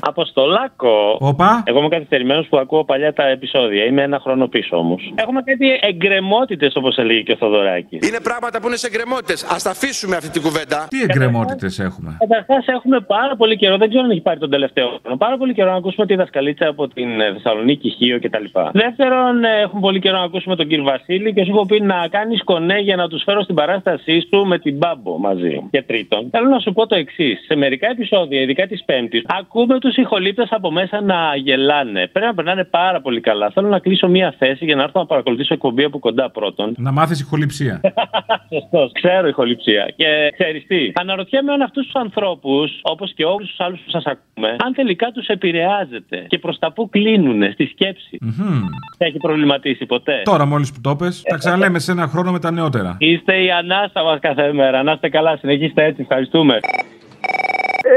Αποστολάκο. 0.00 1.16
Όπα. 1.20 1.62
Εγώ 1.66 1.78
είμαι 1.78 1.88
καθυστερημένος 1.88 2.46
που 2.48 2.58
ακούω 2.58 2.84
παλιά 2.84 3.12
τα 3.12 3.26
επεισόδια. 3.28 3.84
Είμαι 3.84 4.02
ένα 4.02 4.18
χρόνο 4.20 4.46
πίσω 4.46 4.76
όμως. 4.76 5.12
Έχουμε 5.14 5.42
κάτι 5.42 5.78
εγκρεμότητες 5.80 6.76
όπως 6.76 6.96
έλεγε 6.96 7.20
και 7.20 7.32
ο 7.32 7.36
Θοδωράκης. 7.36 8.08
Είναι 8.08 8.20
πράγματα 8.22 8.60
που 8.60 8.66
είναι 8.66 8.76
σε 8.76 8.86
εγκρεμότητες. 8.86 9.44
Α 9.44 9.56
τα 9.62 9.70
αφήσουμε 9.70 10.16
αυτή 10.16 10.30
την 10.30 10.42
κουβέντα. 10.42 10.86
Τι 10.88 11.02
εγκρεμότητες 11.02 11.78
έχουμε; 11.78 12.16
Καταρχάς, 12.18 12.66
έχουμε 12.66 13.00
πάρα 13.00 13.36
πολύ 13.36 13.56
καιρό, 13.56 13.76
δεν 13.76 13.88
ξέρω 13.88 14.04
αν 14.04 14.10
έχει 14.10 14.20
πάρει 14.20 14.38
τον 14.38 14.50
τελευταίο 14.50 14.86
χρόνο, 15.02 15.16
πάρα 15.16 15.36
πολύ 15.36 15.54
καιρό 15.54 15.70
να 15.70 15.76
ακούσουμε 15.76 16.06
τη 16.06 16.14
δασκαλίτσα 16.14 16.68
από 16.68 16.88
την 16.88 17.20
ε, 17.20 17.32
Θεσσαλονίκη, 17.32 17.88
Χίο 17.90 18.18
κτλ. 18.20 18.44
Δεύτερον, 18.72 19.44
ε, 19.44 19.60
έχουμε 19.60 19.80
πολύ 19.80 20.00
καιρό 20.00 20.18
να 20.18 20.24
ακούσουμε 20.24 20.56
τον 20.56 20.66
κύριο 20.68 20.84
Βασίλη 20.84 21.32
και 21.32 21.44
σου 21.44 21.50
έχω 21.50 21.66
πει 21.66 21.80
να 21.80 22.08
κάνεις 22.10 22.44
κονέ 22.44 22.78
για 22.78 22.96
να 22.96 23.08
τους 23.08 23.22
φέρω 23.22 23.42
στην 23.42 23.54
παράστασή 23.54 24.26
σου 24.28 24.44
με 24.46 24.58
την 24.58 24.76
Μπάμπο 24.76 25.18
μαζί. 25.18 25.68
Και 25.70 25.82
τρίτον, 25.82 26.28
θέλω 26.30 26.48
να 26.48 26.58
σου 26.58 26.72
πω 26.72 26.86
το 26.86 26.94
εξής. 26.94 27.44
Σε 27.46 27.56
μερικά 27.56 27.90
επεισόδια, 27.90 28.40
ειδικά 28.40 28.66
της 28.66 28.84
Πέμπτης, 28.84 29.22
ακούμε 29.26 29.78
τους 29.78 29.96
ηχολήπτε 30.00 30.46
από 30.50 30.70
μέσα 30.70 31.00
να 31.00 31.36
γελάνε. 31.36 32.06
Πρέπει 32.06 32.26
να 32.26 32.34
περνάνε 32.34 32.64
πάρα 32.64 33.00
πολύ 33.00 33.20
καλά. 33.20 33.50
Θέλω 33.50 33.68
να 33.68 33.78
κλείσω 33.78 34.08
μία 34.08 34.34
θέση 34.38 34.64
για 34.64 34.76
να 34.76 34.82
έρθω 34.82 35.00
να 35.00 35.06
παρακολουθήσω 35.06 35.54
εκπομπή 35.54 35.84
από 35.84 35.98
κοντά 35.98 36.30
πρώτον. 36.30 36.74
Να 36.78 36.92
μάθεις 36.92 37.20
ηχοληψία. 37.20 37.80
Σωστός. 38.54 38.92
Ξέρω 38.92 39.28
ηχοληψία. 39.28 39.92
Και 39.96 40.06
ξέρεις 40.38 40.66
τι. 40.66 40.92
Αναρωτιέμαι 40.94 41.52
αν 41.52 41.62
αυτούς 41.62 41.84
τους 41.84 41.94
ανθρώπους, 41.94 42.78
όπως 42.82 43.12
και 43.14 43.24
όλους 43.24 43.48
τους 43.48 43.60
άλλους 43.60 43.80
που 43.80 43.90
σας 43.90 44.04
ακούμε, 44.04 44.56
αν 44.64 44.72
τελικά 44.74 45.10
τους 45.10 45.26
επηρεάζεται 45.26 46.24
και 46.28 46.38
προς 46.38 46.58
τα 46.58 46.72
που 46.72 46.88
κλείνουν 46.88 47.52
στη 47.52 47.66
σκέψη. 47.66 48.18
Μμμ. 48.20 48.64
Έχει 48.98 49.16
προβληματίσει 49.16 49.86
ποτέ. 49.86 50.22
Τώρα 50.24 50.46
μόλις 50.46 50.72
που 50.72 50.80
το 50.80 50.96
πες, 50.96 51.22
τα 51.22 51.36
ξαναλέμε 51.36 51.78
σε 51.78 51.92
ένα 51.92 52.06
χρόνο 52.06 52.32
με 52.32 52.38
τα 52.38 52.50
νεότερα. 52.50 52.96
Είστε 52.98 53.42
η 53.42 53.50
ανάσα 53.50 54.02
μα 54.02 54.18
κάθε 54.18 54.52
μέρα. 54.52 54.82
Να 54.82 54.92
είστε 54.92 55.08
καλά. 55.08 55.36
Συνεχίστε 55.36 55.84
έτσι. 55.84 56.02
Ευχαριστούμε. 56.02 56.58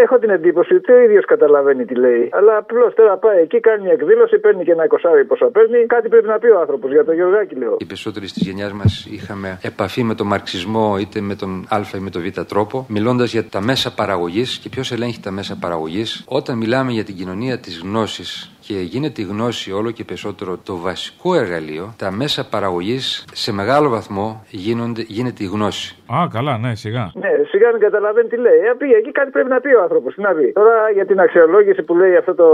Έχω 0.02 0.20
την 0.20 0.30
εντύπωση 0.30 0.74
ότι 0.76 0.92
ο 0.92 1.00
ίδιος 1.00 1.26
καταλαβαίνει 1.26 1.86
τι 1.86 1.96
λέει. 1.96 2.30
Αλλά 2.32 2.58
απλώς 2.58 2.94
τώρα 2.94 3.18
πάει 3.18 3.42
εκεί, 3.42 3.60
κάνει 3.60 3.84
μια 3.84 3.92
εκδήλωση, 3.92 4.40
παίρνει 4.40 4.64
και 4.64 4.72
ένα 4.72 4.84
εικοσάρι 4.84 5.26
πόσα 5.26 5.46
παίρνει. 5.46 5.86
Κάτι 5.86 6.10
πρέπει 6.10 6.28
να 6.28 6.40
πει 6.40 6.48
ο 6.48 6.60
άνθρωπος 6.60 6.92
για 6.92 7.06
το 7.06 7.12
Γεωργάκη, 7.12 7.56
λέω. 7.56 7.76
Οι 7.80 7.86
περισσότεροι 7.86 8.26
της 8.26 8.42
γενιάς 8.42 8.72
μας 8.74 9.08
είχαμε 9.12 9.60
επαφή 9.62 10.04
με 10.04 10.16
τον 10.16 10.28
μαρξισμό 10.28 10.98
είτε 11.00 11.22
με 11.22 11.36
τον 11.36 11.66
Α 11.70 11.80
ή 11.96 12.00
με 12.00 12.10
τον 12.10 12.22
Β 12.22 12.40
τρόπο, 12.48 12.86
μιλώντας 12.90 13.32
για 13.32 13.44
τα 13.44 13.62
μέσα 13.62 13.94
παραγωγής 13.94 14.58
και 14.58 14.70
ποιος 14.70 14.92
ελέγχει 14.92 15.20
τα 15.20 15.32
μέσα 15.32 15.58
παραγωγής. 15.62 16.24
Όταν 16.28 16.58
μιλάμε 16.58 16.92
για 16.92 17.04
την 17.04 17.16
κοινωνία 17.16 17.58
της 17.58 17.80
γνώσης 17.84 18.53
και 18.68 18.74
γίνεται 18.94 19.22
η 19.22 19.26
γνώση 19.26 19.72
όλο 19.72 19.92
και 19.92 20.04
περισσότερο 20.04 20.52
το 20.70 20.78
βασικό 20.78 21.36
εργαλείο, 21.36 21.94
τα 21.98 22.12
μέσα 22.12 22.48
παραγωγής 22.50 23.26
σε 23.34 23.52
μεγάλο 23.54 23.90
βαθμό 23.90 24.46
γίνονται, 24.50 25.04
γίνεται 25.08 25.44
η 25.44 25.50
γνώση. 25.56 25.88
Α, 26.18 26.18
καλά, 26.38 26.54
ναι, 26.58 26.72
σιγά. 26.84 27.06
Ναι, 27.24 27.32
σιγά 27.52 27.68
μην 27.74 27.82
καταλαβαίνει 27.88 28.28
τι 28.34 28.38
λέει. 28.46 28.60
Ε, 28.70 28.72
πήγε 28.78 28.96
εκεί, 29.02 29.12
κάτι 29.12 29.30
πρέπει 29.36 29.50
να 29.56 29.60
πει 29.64 29.70
ο 29.80 29.82
άνθρωπος. 29.82 30.14
Τι 30.16 30.22
να 30.22 30.32
πει. 30.38 30.52
Τώρα 30.60 30.76
για 30.98 31.06
την 31.06 31.20
αξιολόγηση 31.20 31.82
που 31.88 31.94
λέει 31.96 32.16
αυτό 32.16 32.34
το 32.42 32.48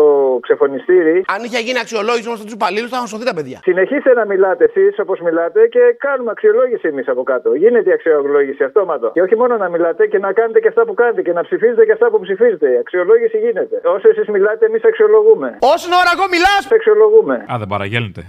ξεφωνιστήρι, 0.46 1.16
Αν 1.36 1.40
είχε 1.46 1.60
γίνει 1.68 1.80
αξιολόγηση 1.86 2.28
όμως 2.28 2.40
του 2.46 2.54
υπαλλήλου, 2.60 2.88
θα 2.92 2.96
είχαν 2.98 3.08
σωθεί 3.08 3.26
τα 3.32 3.34
παιδιά. 3.38 3.60
συνεχίστε 3.70 4.12
να 4.20 4.26
μιλάτε 4.32 4.64
εσείς 4.70 5.00
όπως 5.00 5.20
μιλάτε 5.28 5.60
και 5.76 5.80
κάνουμε 6.06 6.32
αξιολόγηση 6.36 6.88
εμείς 6.88 7.08
από 7.08 7.24
κάτω. 7.24 7.54
Γίνεται 7.54 7.90
η 7.90 7.94
αξιολόγηση 7.94 8.64
αυτόματο. 8.64 9.08
Και 9.16 9.22
όχι 9.22 9.36
μόνο 9.42 9.54
να 9.64 9.68
μιλάτε 9.70 10.08
και 10.08 10.20
να 10.26 10.30
κάνετε 10.40 10.60
και 10.60 10.68
αυτά 10.68 10.86
που 10.88 10.94
κάνετε 10.94 11.22
και 11.22 11.34
να 11.34 11.42
ψηφίζετε 11.48 11.86
και 11.86 11.92
αυτά 11.92 12.08
που 12.12 12.20
ψηφίζετε. 12.20 12.68
Η 12.76 12.78
αξιολόγηση 12.84 13.38
γίνεται. 13.38 13.76
Όσο 13.96 14.08
εσείς 14.10 14.28
μιλάτε, 14.36 14.66
εμείς 14.66 14.84
αξιολογούμε. 14.90 15.58
Όσο 15.74 15.86
ώρα 16.02 16.12
εγώ 16.16 16.26
μιλάω, 16.34 16.60
Αξιολογούμε. 16.78 17.36
Α, 17.52 17.54
δεν 17.62 17.68
παραγγέλνετε. 17.74 18.22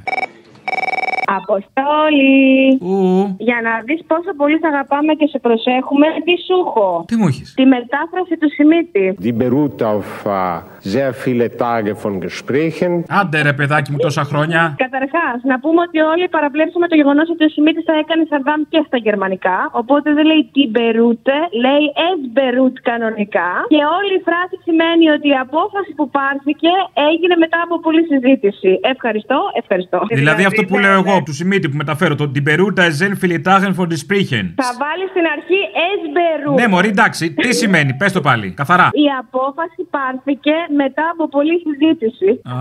Αποστόλη! 1.41 2.79
Ου, 2.81 3.35
Για 3.39 3.59
να 3.67 3.73
δεις 3.85 4.01
πόσο 4.07 4.31
πολύ 4.37 4.59
σε 4.59 4.67
αγαπάμε 4.67 5.13
και 5.15 5.27
σε 5.27 5.39
προσέχουμε, 5.39 6.07
τι 6.25 6.35
σου 6.47 6.55
έχω. 6.67 7.05
τι 7.07 7.17
μου 7.17 7.27
έχεις; 7.27 7.55
Τη 7.55 7.65
μετάφραση 7.67 8.37
του 8.41 8.49
Σιμίτη. 8.55 9.17
Die 9.23 9.35
beruht 9.43 9.79
auf 9.93 10.11
äh, 10.27 10.61
sehr 10.83 11.13
viele 11.25 11.47
Tage 11.65 11.93
von 12.03 12.15
Gesprächen. 12.25 12.93
Άντε 13.21 13.43
ρε 13.43 13.53
παιδάκι 13.53 13.91
μου 13.93 13.99
τόσα 13.99 14.25
χρόνια. 14.25 14.75
Καταρχάς, 14.85 15.37
να 15.43 15.57
πούμε 15.61 15.81
ότι 15.81 15.99
όλοι 16.13 16.29
παραβλέψαμε 16.29 16.87
το 16.89 16.97
γεγονός 17.01 17.29
ότι 17.31 17.45
ο 17.45 17.49
Σιμίτης 17.49 17.85
θα 17.85 17.95
έκανε 18.03 18.23
Σαρδάμ 18.31 18.61
και 18.69 18.83
στα 18.87 18.97
γερμανικά. 18.97 19.57
Οπότε 19.81 20.13
δεν 20.17 20.25
λέει 20.31 20.43
τι 20.55 20.63
μπερούτε, 20.73 21.37
λέει 21.65 21.85
εσμπερούτ 22.11 22.77
κανονικά. 22.91 23.51
Και 23.73 23.83
όλη 23.99 24.13
η 24.21 24.23
φράση 24.29 24.57
σημαίνει 24.67 25.07
ότι 25.17 25.29
η 25.29 25.37
απόφαση 25.47 25.91
που 25.99 26.07
πάρθηκε 26.11 26.73
έγινε 27.11 27.35
μετά 27.45 27.59
από 27.67 27.75
πολλή 27.81 28.03
συζήτηση. 28.13 28.71
Ευχαριστώ, 28.95 29.39
ευχαριστώ. 29.61 29.99
Δηλαδή 30.21 30.43
αυτό 30.51 30.63
που 30.69 30.79
λέω 30.79 30.93
εγώ, 31.03 31.23
του 31.27 31.35
Σιμίτη 31.39 31.69
που 31.69 31.77
μεταφέρω, 31.77 32.15
το 32.15 32.27
Die 32.35 32.45
Beruta 32.49 32.85
Zen 32.99 33.15
Filetagen 33.23 33.73
von 33.79 33.87
die 33.93 34.01
Sprechen. 34.05 34.45
Θα 34.65 34.71
βάλει 34.83 35.05
στην 35.13 35.25
αρχή 35.35 35.61
εσμπερούτ. 35.91 36.59
Ναι, 36.61 36.67
μωρή, 36.69 36.89
εντάξει, 36.89 37.35
τι 37.35 37.55
σημαίνει, 37.55 37.95
πες 37.95 38.13
το 38.13 38.21
πάλι, 38.21 38.51
καθαρά. 38.51 38.89
Η 38.93 39.07
απόφαση 39.19 39.81
πάρθηκε 39.91 40.55
μετά 40.83 41.05
από 41.13 41.29
πολλή 41.29 41.57
συζήτηση. 41.67 42.41
Α, 42.55 42.57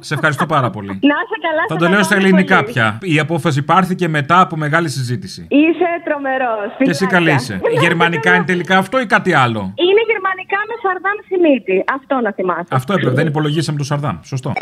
σε 0.00 0.14
ευχαριστώ 0.14 0.46
πάρα 0.46 0.70
πολύ. 0.70 0.88
Να 0.88 1.16
είσαι 1.22 1.38
καλά, 1.46 1.62
Θα 1.68 1.74
σε 1.74 1.80
το 1.82 1.88
λέω 1.88 2.02
στα 2.02 2.14
αγαπάμε 2.14 2.28
ελληνικά 2.28 2.56
πολύ. 2.60 2.72
πια. 2.72 2.98
Η 3.02 3.18
απόφαση 3.18 3.62
πάρθηκε 3.62 4.08
μετά 4.08 4.40
από 4.40 4.56
μεγάλη 4.56 4.88
συζήτηση. 4.88 5.46
Είσαι 5.48 5.88
τρομερός. 6.04 6.68
Και 6.84 6.90
εσύ 6.90 7.06
καλή 7.06 7.32
είσαι. 7.32 7.60
Γερμανικά 7.80 8.34
είναι 8.34 8.44
τελικά 8.44 8.76
αυτό 8.78 9.00
ή 9.00 9.06
κάτι 9.06 9.32
άλλο; 9.34 9.60
Είναι 9.86 10.02
γερμανικά 10.10 10.58
με 10.68 10.74
Σαρδάμ 10.82 11.16
Σιμίτη. 11.28 11.84
Αυτό 11.94 12.14
να 12.20 12.32
θυμάσαι. 12.32 12.66
Αυτό 12.70 12.92
έπρεπε, 12.92 13.14
δεν 13.14 13.26
υπολογίσαμε 13.26 13.78
το 13.78 13.84
Σαρδάμ. 13.84 14.16
Σωστό. 14.22 14.52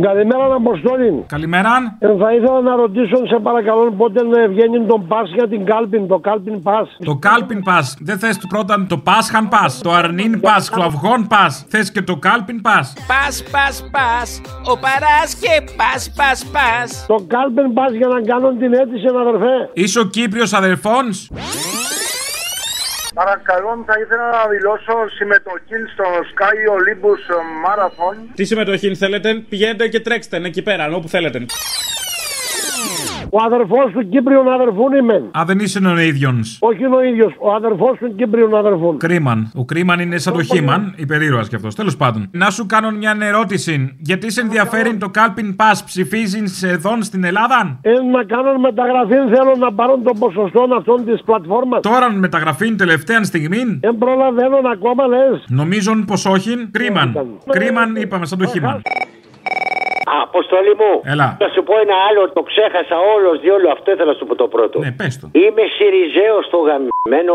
Καλημέρα, 0.00 0.54
Αποστόλη. 0.54 1.24
Καλημέρα. 1.26 1.96
Ε, 1.98 2.06
θα 2.16 2.32
ήθελα 2.34 2.60
να 2.60 2.76
ρωτήσω, 2.76 3.16
σε 3.26 3.38
παρακαλώ, 3.42 3.92
πότε 3.96 4.20
ε, 4.42 4.48
βγαίνει 4.48 4.86
τον 4.86 5.06
πα 5.06 5.22
για 5.34 5.48
την 5.48 5.64
κάλπιν, 5.64 6.08
το 6.08 6.18
κάλπιν 6.18 6.62
πα. 6.62 6.88
Το 7.04 7.14
Κάλπιν 7.16 7.62
Πα. 7.62 7.78
Δεν 8.00 8.18
θες 8.18 8.38
πρώτα 8.48 8.86
το 8.88 8.96
Πάσχαν 8.98 9.48
Πα. 9.48 9.70
Το 9.82 9.90
Αρνίν 9.92 10.40
Πα. 10.40 10.56
Το 10.74 10.82
Αυγόν 10.82 11.26
Πα. 11.26 11.50
Θες 11.68 11.92
και 11.92 12.02
το 12.02 12.16
Κάλπιν 12.16 12.60
Πα. 12.60 12.86
πα, 13.10 13.24
πα, 13.50 13.66
πα. 13.90 14.12
Ο 14.72 14.78
παράς 14.78 15.34
και 15.40 15.72
πα, 15.76 15.92
πα, 16.16 16.30
πα. 16.52 16.72
Το 17.06 17.24
κάλπιν 17.26 17.72
πα 17.72 17.86
για 17.90 18.06
να 18.06 18.20
κάνω 18.20 18.48
την 18.60 18.72
αίτηση, 18.72 19.06
αδερφέ. 19.06 19.70
Είσαι 19.72 19.98
ο 20.00 20.04
Κύπριος 20.04 20.52
αδερφόν. 20.52 21.04
Παρακαλώ, 23.22 23.84
θα 23.86 23.94
ήθελα 24.02 24.26
να 24.30 24.42
δηλώσω 24.52 24.94
συμμετοχή 25.18 25.78
στο 25.94 26.04
Sky 26.32 26.56
Olympus 26.76 27.22
Marathon. 27.64 28.16
Τι 28.34 28.44
συμμετοχή 28.44 28.94
θέλετε, 28.94 29.34
πηγαίνετε 29.34 29.88
και 29.88 30.00
τρέξτε 30.00 30.38
ναι, 30.38 30.48
εκεί 30.48 30.62
πέρα, 30.62 30.94
όπου 30.94 31.08
θέλετε. 31.08 31.46
Ο 33.32 33.38
αδερφός 33.46 33.92
του 33.92 34.08
Κύπριου 34.08 34.52
αδερφού 34.52 34.94
είμαι. 35.00 35.14
Α, 35.38 35.42
δεν 35.46 35.58
είσαι 35.58 35.78
ο 35.86 35.98
ίδιο. 35.98 36.40
Όχι 36.58 36.84
είναι 36.84 36.96
ο 36.96 37.02
ίδιος, 37.04 37.32
ο 37.38 37.54
αδερφός 37.54 37.98
του 37.98 38.14
Κύπριου 38.14 38.56
αδερφού. 38.56 38.96
Κρίμαν. 38.96 39.50
Ο 39.54 39.64
Κρίμαν 39.64 40.00
είναι 40.00 40.18
σαν 40.18 40.32
το 40.32 40.42
Χίμαν, 40.42 40.94
υπερήρωας 40.96 41.48
κι 41.48 41.54
αυτός. 41.54 41.74
Τέλος 41.74 41.96
πάντων. 41.96 42.28
Να 42.32 42.50
σου 42.50 42.66
κάνω 42.66 42.90
μια 42.90 43.16
ερώτηση. 43.20 43.96
Γιατί 43.98 44.32
σε 44.32 44.40
ενδιαφέρει 44.40 44.96
το 44.96 45.08
Κάλπιν 45.08 45.56
Πα, 45.56 45.70
ψηφίζεις 45.84 46.62
εδώ 46.62 47.02
στην 47.02 47.24
Ελλάδα; 47.24 47.78
Ε, 47.82 47.90
να 47.90 48.24
κάνω 48.24 48.58
μεταγραφή, 48.58 49.14
θέλω 49.14 49.54
να 49.58 49.72
πάρω 49.72 49.98
το 50.04 50.12
ποσοστό 50.18 50.66
αυτών 50.78 51.04
της 51.04 51.22
πλατφόρμας. 51.24 51.80
Τώρα 51.80 52.12
μεταγραφή 52.12 52.74
τελευταία 52.74 53.22
στιγμή. 53.24 53.78
Δεν 53.80 53.98
προλαβαίνω 53.98 54.56
ακόμα, 54.72 55.06
λες. 55.06 55.44
Νομίζω 55.48 55.92
πως 56.06 56.26
όχι. 56.26 56.68
Κρίμαν. 56.70 57.38
Κρίμαν 57.50 57.96
είπαμε 57.96 58.26
σαν 58.26 58.38
το 58.38 58.46
Χίμαν. 58.46 58.82
Αποστολή 60.26 60.74
μου. 60.80 60.92
Έλα. 61.12 61.28
Να 61.42 61.48
σου 61.54 61.60
πω 61.68 61.74
ένα 61.84 61.96
άλλο, 62.08 62.20
το 62.36 62.42
ξέχασα 62.50 62.96
όλος 63.14 63.34
διόλου. 63.44 63.68
Αυτό 63.76 63.86
ήθελα 63.94 64.10
να 64.12 64.16
σου 64.18 64.26
πω 64.28 64.34
το 64.42 64.48
πρώτο. 64.54 64.76
Ναι, 64.84 64.90
πες 65.00 65.12
το. 65.20 65.26
Είμαι 65.42 65.64
Σιριζέος 65.76 66.42
στο 66.50 66.58
γαμμένο. 66.66 67.34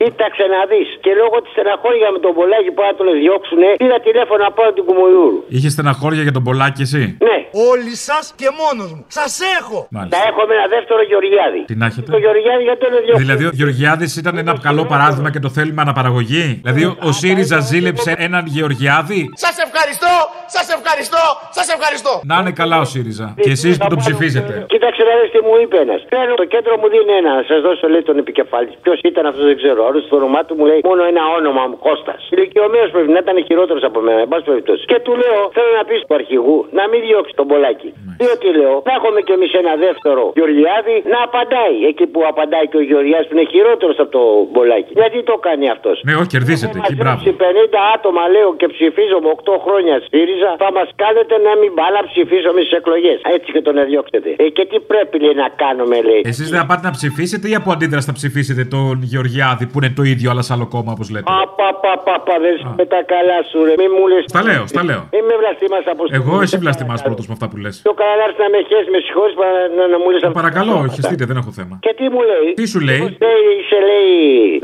Κοίταξε 0.00 0.44
να 0.54 0.60
δει. 0.70 0.82
Και 1.04 1.12
λόγω 1.20 1.36
της 1.42 1.50
στεναχώρια 1.54 2.08
με 2.14 2.18
τον 2.24 2.32
Πολάκη 2.38 2.70
που 2.74 2.82
να 2.86 2.92
τον 2.98 3.06
διώξουνε, 3.20 3.68
πήρα 3.82 3.98
τηλέφωνο 4.06 4.40
να 4.46 4.50
πάω 4.56 4.70
την 4.76 4.84
Κουμοϊούρου. 4.88 5.38
Είχε 5.56 5.68
στεναχώρια 5.74 6.22
για 6.26 6.34
τον 6.38 6.44
Πολάκη 6.48 6.82
εσύ; 6.88 7.02
Ναι. 7.28 7.36
Όλοι 7.72 7.94
σας 8.08 8.24
και 8.40 8.48
μόνος 8.60 8.90
μου. 8.94 9.02
Σας 9.18 9.32
έχω. 9.58 9.78
Μάλιστα. 9.94 10.14
Τα 10.16 10.20
έχω 10.28 10.40
με 10.48 10.54
ένα 10.58 10.66
δεύτερο 10.76 11.00
Γεωργιάδη. 11.10 11.60
Τι 11.70 11.74
να 11.80 11.86
έχετε; 11.90 12.10
Το 12.16 12.18
Γεωργιάδη 12.24 12.62
γιατί 12.68 12.80
τον 12.84 12.90
διώξουν. 13.04 13.18
Δηλαδή 13.24 13.44
ο 13.50 13.52
Γεωργιάδης 13.58 14.10
ήταν 14.22 14.34
ένα 14.44 14.52
καλό 14.68 14.84
παράδειγμα 14.92 15.30
και 15.34 15.42
το 15.46 15.50
θέλουμε 15.56 15.80
αναπαραγωγή; 15.86 16.44
Δηλαδή 16.64 16.84
ο 17.08 17.10
ΣΥΡΙΖΑ 17.20 17.58
ζήλεψε 17.70 18.10
έναν 18.26 18.44
Γεωργιάδη; 18.46 19.20
Σας 19.44 19.56
ευχαριστώ. 19.66 20.12
Σας 20.56 20.66
ευχαριστώ. 20.76 21.22
Σας 21.58 21.68
ευχαριστώ. 21.76 22.01
Να 22.30 22.36
είναι 22.40 22.52
καλά 22.60 22.76
ο 22.84 22.86
ΣΥΡΙΖΑ. 22.92 23.26
Και 23.44 23.52
εσείς 23.56 23.74
που 23.80 23.88
το 23.92 23.96
ψηφίζετε. 24.02 24.52
Κοίταξε 24.74 25.02
να 25.08 25.12
δεις 25.18 25.28
τι 25.34 25.40
μου 25.46 25.54
είπες 25.62 25.80
ένα. 25.84 25.94
Θέλω 26.12 26.34
το 26.42 26.46
κέντρο 26.54 26.72
μου 26.80 26.88
δίνει 26.92 27.12
ένα. 27.20 27.30
Να 27.38 27.44
σας 27.50 27.60
δώσω 27.66 27.84
λέει 27.92 28.04
τον 28.10 28.16
επικεφαλής. 28.22 28.74
Ποιος 28.84 28.98
ήταν 29.10 29.24
αυτός 29.30 29.44
δεν 29.50 29.56
ξέρω. 29.60 29.80
Άρα 29.88 29.98
στο 30.08 30.16
όνομά 30.20 30.40
του 30.46 30.54
μου 30.58 30.64
λέει 30.70 30.80
μόνο 30.90 31.02
ένα 31.12 31.22
όνομα 31.38 31.62
μου 31.68 31.76
Κώστας. 31.86 32.20
Ηλικιωμένο 32.34 32.86
πρέπει 32.94 33.10
να 33.16 33.20
ήταν 33.24 33.36
χειρότερος 33.48 33.82
από 33.90 33.98
μένα. 34.06 34.20
Εν 34.26 34.28
πάση 34.32 34.44
περιπτώσει. 34.50 34.82
Και 34.90 34.98
του 35.04 35.12
λέω 35.22 35.40
θέλω 35.56 35.72
να 35.80 35.84
πεις 35.88 36.00
του 36.06 36.14
αρχηγού 36.20 36.58
να 36.78 36.82
μην 36.90 37.00
διώξει 37.06 37.32
στον 37.36 37.46
Πολάκη. 37.52 37.90
Διότι 38.22 38.46
λέω, 38.60 38.74
θα 38.86 38.92
έχουμε 38.98 39.20
κι 39.26 39.32
εμείς 39.38 39.50
ένα 39.62 39.74
δεύτερο 39.86 40.22
Γεωργιάδη 40.38 40.96
να 41.12 41.18
απαντάει 41.28 41.76
εκεί 41.90 42.06
που 42.12 42.20
απαντάει 42.32 42.66
και 42.70 42.78
ο 42.82 42.84
Γεωργιάδης 42.90 43.26
που 43.28 43.34
είναι 43.36 43.46
χειρότερος 43.54 43.96
από 44.02 44.10
τον 44.18 44.30
Πολάκη. 44.56 44.92
Γιατί 45.00 45.18
το 45.30 45.34
κάνει 45.46 45.66
αυτός; 45.74 45.96
Ναι, 46.06 46.14
όχι, 46.20 46.30
κερδίσετε 46.36 46.76
εκεί, 46.82 46.94
μπράβο. 47.00 47.18
Σε 47.28 47.32
50 47.42 47.80
άτομα 47.96 48.22
λέω 48.34 48.50
και 48.60 48.68
ψηφίζω 48.74 49.16
με 49.24 49.28
8 49.36 49.56
χρόνια 49.64 49.94
ΣΥΡΙΖΑ, 50.10 50.50
θα 50.64 50.70
μας 50.76 50.88
κάνετε 51.02 51.34
να 51.46 51.52
μην 51.60 51.70
πάω 51.82 51.92
να 51.98 52.02
ψηφίσουμε 52.10 52.60
στις 52.64 52.74
εκλογές. 52.80 53.18
Έτσι 53.36 53.48
και 53.54 53.62
τον 53.66 53.74
διώξετε. 53.90 54.30
Ε, 54.44 54.46
και 54.56 54.64
τι 54.70 54.78
πρέπει 54.90 55.16
λέει, 55.24 55.36
να 55.44 55.48
κάνουμε, 55.62 55.96
λέει; 56.08 56.22
Εσείς 56.32 56.46
δεν 56.50 56.58
θα 56.60 56.66
πάτε 56.70 56.84
να 56.88 56.92
ψηφίσετε 56.98 57.46
ή 57.52 57.54
από 57.60 57.68
αντίδραση 57.74 58.06
θα 58.10 58.16
ψηφίσετε 58.20 58.62
τον 58.74 58.94
Γεωργιάδη 59.10 59.64
που 59.70 59.76
είναι 59.78 59.92
το 59.98 60.02
ίδιο 60.12 60.28
αλλά 60.32 60.42
σε 60.46 60.52
άλλο 60.54 60.66
κόμμα 60.74 60.90
όπως 60.96 61.06
λέτε; 61.14 61.28
Απαπαπαπα, 61.42 62.36
δεν 62.44 62.54
σου 62.60 62.70
με 62.80 62.84
τα 62.92 63.00
καλά 63.12 63.38
σου, 63.48 63.58
ρε. 63.66 63.74
Μη 63.80 63.86
μου 63.94 64.04
λες. 64.12 64.24
Στα 64.32 64.42
λέω, 64.48 64.64
στα 64.72 64.82
λέω. 64.88 65.02
Είμαι 65.18 65.34
βλαστήμας 65.42 65.84
από 65.92 66.02
Εγώ 66.18 66.34
εσύ 66.44 66.56
βλαστημά 66.64 66.94
πρώτος 67.06 67.24
με 67.28 67.32
αυτά 67.36 67.46
που 67.50 67.56
λες. 67.64 67.74
Πιο 67.86 67.94
καλά 68.00 68.14
να 68.20 68.24
έρθει 68.28 68.40
να 68.44 68.48
με 68.54 68.60
χέσει, 68.68 68.88
με 68.94 69.00
συγχωρείς 69.06 69.34
να, 69.76 69.82
να 69.92 69.98
μου 70.02 70.08
λες. 70.12 70.20
Παρακαλώ, 70.42 70.76
χεστείτε, 70.96 71.24
δεν 71.30 71.36
έχω 71.42 71.50
θέμα. 71.58 71.74
Και 71.86 71.92
τι 71.98 72.06
μου 72.14 72.22
λέει; 72.30 72.46
Τι 72.60 72.66
σου 72.72 72.80
λέει; 72.88 73.00
Λέει, 73.26 73.44
είσαι 73.60 73.78
λέει 73.90 74.14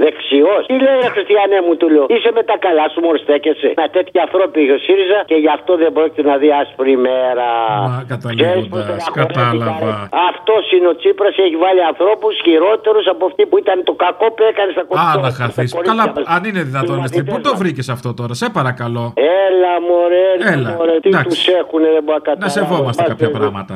δεξιός; 0.04 0.62
Τι 0.70 0.76
λέει, 0.84 0.96
ρε 1.04 1.08
Χριστιανέ 1.16 1.58
μου, 1.66 1.72
του 1.80 1.88
λέω. 1.94 2.06
Είσαι 2.14 2.30
με 2.38 2.42
τα 2.50 2.56
καλά 2.66 2.84
σου, 2.92 3.00
μόλι 3.06 3.18
στέκεσαι. 3.24 3.70
Να 3.80 3.86
τέτοια 3.96 4.20
ανθρώποι 4.26 4.56
είχε 4.62 4.74
ο 4.78 4.80
ΣΥΡΙΖΑ 4.86 5.18
και 5.30 5.36
γι' 5.44 5.52
αυτό 5.58 5.72
δεν 5.82 5.90
πρόκειται 5.96 6.24
να 6.30 6.34
δει 6.40 6.48
άσπρη 6.62 6.92
μέρα. 7.08 7.48
Μα 7.90 8.04
καταλήγοντας, 8.12 9.02
κατάλαβα. 9.20 9.92
Αυτός 10.30 10.64
είναι 10.74 10.88
ο 10.92 10.96
Τσίπρας, 11.00 11.34
έχει 11.44 11.56
βάλει 11.64 11.82
ανθρώπους 11.92 12.32
χειρότερους 12.44 13.06
από 13.14 13.22
αυτοί 13.30 13.42
που 13.48 13.56
ήταν 13.62 13.76
το 13.88 13.94
κακό 14.04 14.26
που 14.34 14.42
έκανε 14.50 14.70
στα 14.76 14.84
κομμάτια. 14.88 15.20
Α, 15.20 15.24
να 15.26 15.30
χαθείς. 15.40 15.70
Καλά, 15.90 16.04
αν 16.34 16.40
είναι 16.48 16.62
δυνατόν, 16.70 16.96
Εστί, 17.04 17.22
πού 17.30 17.40
το 17.40 17.52
βρήκες 17.60 17.88
αυτό 17.96 18.08
τώρα, 18.18 18.34
σε 18.40 18.46
παρακαλώ. 18.58 19.04
Έλα, 19.48 19.72
μωρέ, 19.88 20.26
έλα, 20.38 20.52
Έλα, 20.52 20.70
μωρέ. 20.78 20.94
Τι 21.00 21.08
εντάξει. 21.08 21.28
τους 21.28 21.42
έχουν, 21.60 21.80
δεν 21.96 22.02
μπορώ 22.04 22.18
να 22.18 22.24
καταλάβω. 22.28 22.44
Να 22.44 22.48
σεβόμαστε 22.58 23.02
Μας 23.02 23.10
κάποια 23.10 23.28
δεν- 23.28 23.36
πράγματα. 23.38 23.74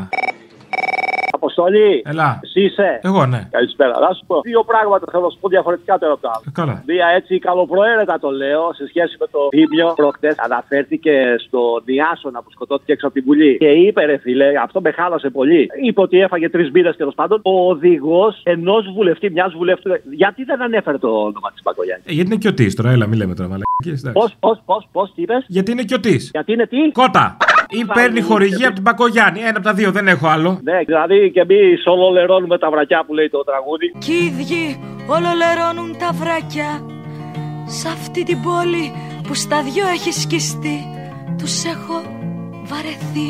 Αποστολή. 1.53 2.03
Έλα. 2.13 2.41
Εσύ 2.45 2.61
είσαι; 2.67 2.89
Εγώ 3.03 3.27
ναι. 3.27 3.41
Καλησπέρα. 3.51 3.95
Να 4.07 4.11
σου 4.17 4.25
πω 4.27 4.41
δύο 4.41 4.63
πράγματα 4.71 5.05
θέλω 5.11 5.25
να 5.29 5.31
σου 5.35 5.39
πω 5.43 5.49
διαφορετικά 5.49 5.93
το 5.99 6.05
ένα 6.07 6.15
από 6.15 6.23
το 6.27 6.31
άλλο. 6.35 6.43
Ε, 6.47 6.51
Καλά. 6.61 6.83
Μία 6.87 7.07
έτσι 7.19 7.39
καλοπροαίρετα 7.39 8.15
το 8.25 8.31
λέω 8.31 8.65
σε 8.79 8.85
σχέση 8.91 9.15
με 9.23 9.27
το 9.35 9.41
Θήμιο 9.55 9.93
προχτές. 10.01 10.35
Αναφέρθηκε 10.39 11.15
στο 11.47 11.61
Διάσονα 11.85 12.39
που 12.43 12.51
σκοτώθηκε 12.51 12.93
έξω 12.93 13.07
από 13.07 13.15
την 13.15 13.25
Βουλή. 13.27 13.57
Και 13.59 13.71
είπε, 13.85 14.05
ρε 14.05 14.17
φίλε, 14.25 14.47
αυτό 14.67 14.81
με 14.81 14.91
χάλασε 14.91 15.29
πολύ. 15.31 15.69
Είπε 15.87 16.01
ότι 16.01 16.17
έφαγε 16.21 16.49
τρεις 16.49 16.71
μπύρες 16.71 16.97
τέλος 16.97 17.15
πάντων. 17.15 17.41
Ο 17.43 17.55
οδηγός 17.71 18.41
ενός 18.43 18.93
βουλευτή, 18.95 19.31
μιας 19.31 19.53
βουλευτή. 19.53 19.91
Γιατί 20.11 20.45
δεν 20.45 20.63
ανέφερε 20.63 20.99
το 20.99 21.09
όνομα 21.09 21.49
της 21.53 21.63
Μπακογιάννη. 21.65 22.05
Ε, 22.07 22.13
Γιατί 22.13 22.29
είναι 22.31 22.39
κοιοτή 22.39 22.75
τώρα, 22.75 22.91
έλα, 22.91 23.07
μην 23.07 23.19
λέμε 23.19 23.35
τώρα 23.35 23.49
μαλακίες. 23.49 24.13
Πώς, 24.13 24.35
πώς, 24.41 24.59
πώς, 24.65 24.89
πώς, 24.93 25.13
τι 25.15 25.23
είπες; 25.23 25.45
Γιατί 25.49 25.71
είναι 25.71 25.83
κοιοτή. 25.83 26.17
Γιατί 26.33 26.53
είναι 26.53 26.67
τι; 26.67 26.77
Κότα! 26.93 27.37
Ή 27.81 27.85
παίρνει 27.95 28.21
χορηγία 28.21 28.67
από 28.67 28.75
την 28.75 28.85
Πακογιάννη. 28.85 29.41
Ένα 29.41 29.49
από 29.49 29.63
τα 29.63 29.75
δύο, 29.75 29.91
δεν 29.93 30.09
έχω 30.09 30.27
άλλο. 30.29 30.61
Ναι, 30.63 30.79
δηλαδή 30.87 31.31
και 31.31 31.41
εμεί 31.41 31.63
ολολερώνουμε 31.85 32.59
τα 32.59 32.71
βρακιά 32.71 33.05
που 33.07 33.15
λέει 33.15 33.29
το 33.29 33.45
τραγούδι. 33.45 33.93
Κι 33.99 34.13
οι 34.13 34.25
ίδιοι 34.25 34.65
ολολερώνουν 35.07 35.97
τα 35.99 36.11
βράκια 36.13 36.71
Σ' 37.67 37.87
αυτή 37.87 38.23
την 38.23 38.43
πόλη 38.43 38.93
που 39.27 39.35
στα 39.35 39.63
δυο 39.63 39.87
έχει 39.89 40.13
σκιστεί 40.13 40.79
Τους 41.39 41.65
έχω 41.65 42.12
βαρεθεί 42.70 43.29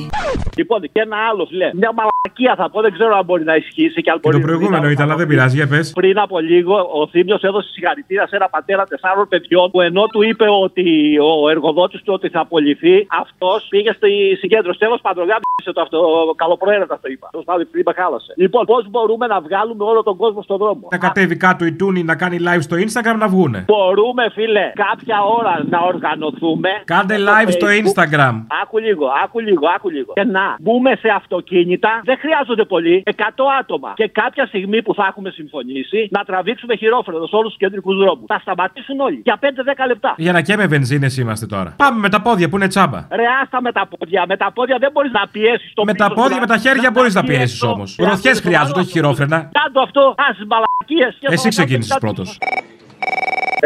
Λοιπόν, 0.56 0.80
και 0.80 1.00
ένα 1.00 1.16
άλλο, 1.30 1.46
φίλε. 1.50 1.70
Μια 1.74 1.92
μαλακία 1.98 2.54
θα 2.56 2.70
πω, 2.70 2.80
δεν 2.80 2.92
ξέρω 2.92 3.16
αν 3.16 3.24
μπορεί 3.24 3.44
να 3.44 3.56
ισχύσει 3.56 4.02
και 4.02 4.10
αν 4.10 4.16
Και 4.16 4.28
μπορεί 4.28 4.40
το 4.40 4.46
προηγούμενο 4.46 4.90
ήταν, 4.90 5.04
αλλά 5.06 5.16
δεν 5.16 5.26
πειράζει, 5.26 5.56
για 5.56 5.66
πες. 5.66 5.92
Πριν 6.00 6.18
από 6.18 6.38
λίγο, 6.38 6.74
ο 7.00 7.08
Θήμιος 7.08 7.42
έδωσε 7.42 7.68
συγχαρητήρια 7.72 8.26
σε 8.26 8.36
ένα 8.36 8.48
πατέρα 8.48 8.86
τεσσάρων 8.86 9.28
παιδιών 9.28 9.70
που 9.70 9.80
ενώ 9.80 10.06
του 10.06 10.22
είπε 10.22 10.46
ότι 10.64 11.18
ο 11.18 11.48
εργοδότης 11.48 12.02
του 12.02 12.12
ότι 12.12 12.28
θα 12.28 12.40
απολυθεί, 12.40 13.06
αυτός 13.20 13.66
πήγε 13.68 13.92
στη 13.92 14.36
συγκέντρωση. 14.38 14.78
Τέλος 14.78 15.00
πάντων, 15.00 15.22
γάμισε 15.22 15.72
το 15.74 15.80
αυτό. 15.80 15.98
Καλοπροαίρετα 16.36 16.98
το 17.02 17.08
είπα. 17.12 17.28
Τέλος 17.30 17.46
πάντων, 17.46 17.68
πριν 17.70 17.82
με 17.86 17.92
χάλασε. 17.96 18.32
Λοιπόν, 18.36 18.64
πώς 18.66 18.90
μπορούμε 18.90 19.26
να 19.26 19.40
βγάλουμε 19.40 19.84
όλο 19.84 20.02
τον 20.02 20.16
κόσμο 20.16 20.42
στον 20.42 20.56
δρόμο; 20.56 20.88
Να 20.90 20.98
κατέβει 20.98 21.36
κάτω 21.36 21.64
η 21.64 21.72
Τούνη 21.72 22.02
να 22.02 22.14
κάνει 22.16 22.38
live 22.48 22.62
στο 22.68 22.76
Instagram 22.76 23.16
να 23.18 23.28
βγούνε. 23.28 23.64
Μπορούμε, 23.66 24.30
φίλε, 24.32 24.72
κάποια 24.74 25.22
ώρα 25.38 25.64
να 25.70 25.78
οργανωθούμε. 25.80 26.68
Κάντε 26.84 27.16
στο 27.18 27.32
live 27.32 27.50
στο 27.50 27.66
Facebook. 27.66 28.02
Instagram. 28.02 28.34
Άκου 28.62 28.78
λίγο, 28.78 29.06
άκου 29.24 29.31
λίγο, 29.40 29.66
άκου 29.76 29.88
λίγο. 29.90 30.12
Και 30.12 30.24
να 30.24 30.56
μπούμε 30.60 30.90
σε 31.00 31.08
αυτοκίνητα, 31.08 32.00
δεν 32.04 32.18
χρειάζονται 32.18 32.64
πολύ, 32.64 33.02
100 33.06 33.12
άτομα. 33.60 33.92
Και 33.94 34.08
κάποια 34.08 34.46
στιγμή 34.46 34.82
που 34.82 34.94
θα 34.94 35.06
έχουμε 35.08 35.30
συμφωνήσει, 35.30 36.08
να 36.10 36.24
τραβήξουμε 36.24 36.76
χειρόφρενο 36.76 37.26
σε 37.26 37.36
όλους 37.36 37.48
τους 37.48 37.58
κεντρικούς 37.58 37.96
δρόμους. 37.96 38.24
Θα 38.26 38.38
σταματήσουν 38.38 39.00
όλοι 39.00 39.20
για 39.24 39.38
5-10 39.40 39.86
λεπτά. 39.86 40.14
Για 40.16 40.32
να 40.32 40.40
και 40.42 40.56
με 40.56 40.66
βενζίνες 40.66 41.16
είμαστε 41.16 41.46
τώρα. 41.46 41.74
Πάμε 41.76 41.98
με 41.98 42.08
τα 42.08 42.20
πόδια 42.20 42.48
που 42.48 42.56
είναι 42.56 42.68
τσάμπα. 42.68 42.98
Ρε, 43.10 43.22
άστα 43.42 43.60
με 43.62 43.72
τα 43.72 43.88
πόδια. 43.92 44.24
Με 44.28 44.36
τα 44.36 44.52
πόδια 44.52 44.76
δεν 44.78 44.90
μπορείς 44.92 45.12
να 45.12 45.28
πιέσεις 45.32 45.72
το 45.74 45.84
Με 45.84 45.94
τα 45.94 46.12
πόδια, 46.12 46.40
με 46.40 46.46
τα 46.46 46.56
χέρια 46.56 46.90
μπορείς 46.90 47.14
να 47.14 47.22
πιέσεις 47.22 47.62
όμως. 47.62 47.96
Ροθιέ 47.98 48.34
χρειάζονται, 48.34 48.80
όχι 48.80 48.90
χειρόφρενα. 48.90 49.50
Κάντο 49.52 49.80
αυτό, 49.80 50.14
άσε 50.18 50.46
μαλακίες. 50.46 51.18
Εσύ 51.20 51.48
ξεκίνησες 51.48 51.96
πρώτος. 52.00 52.38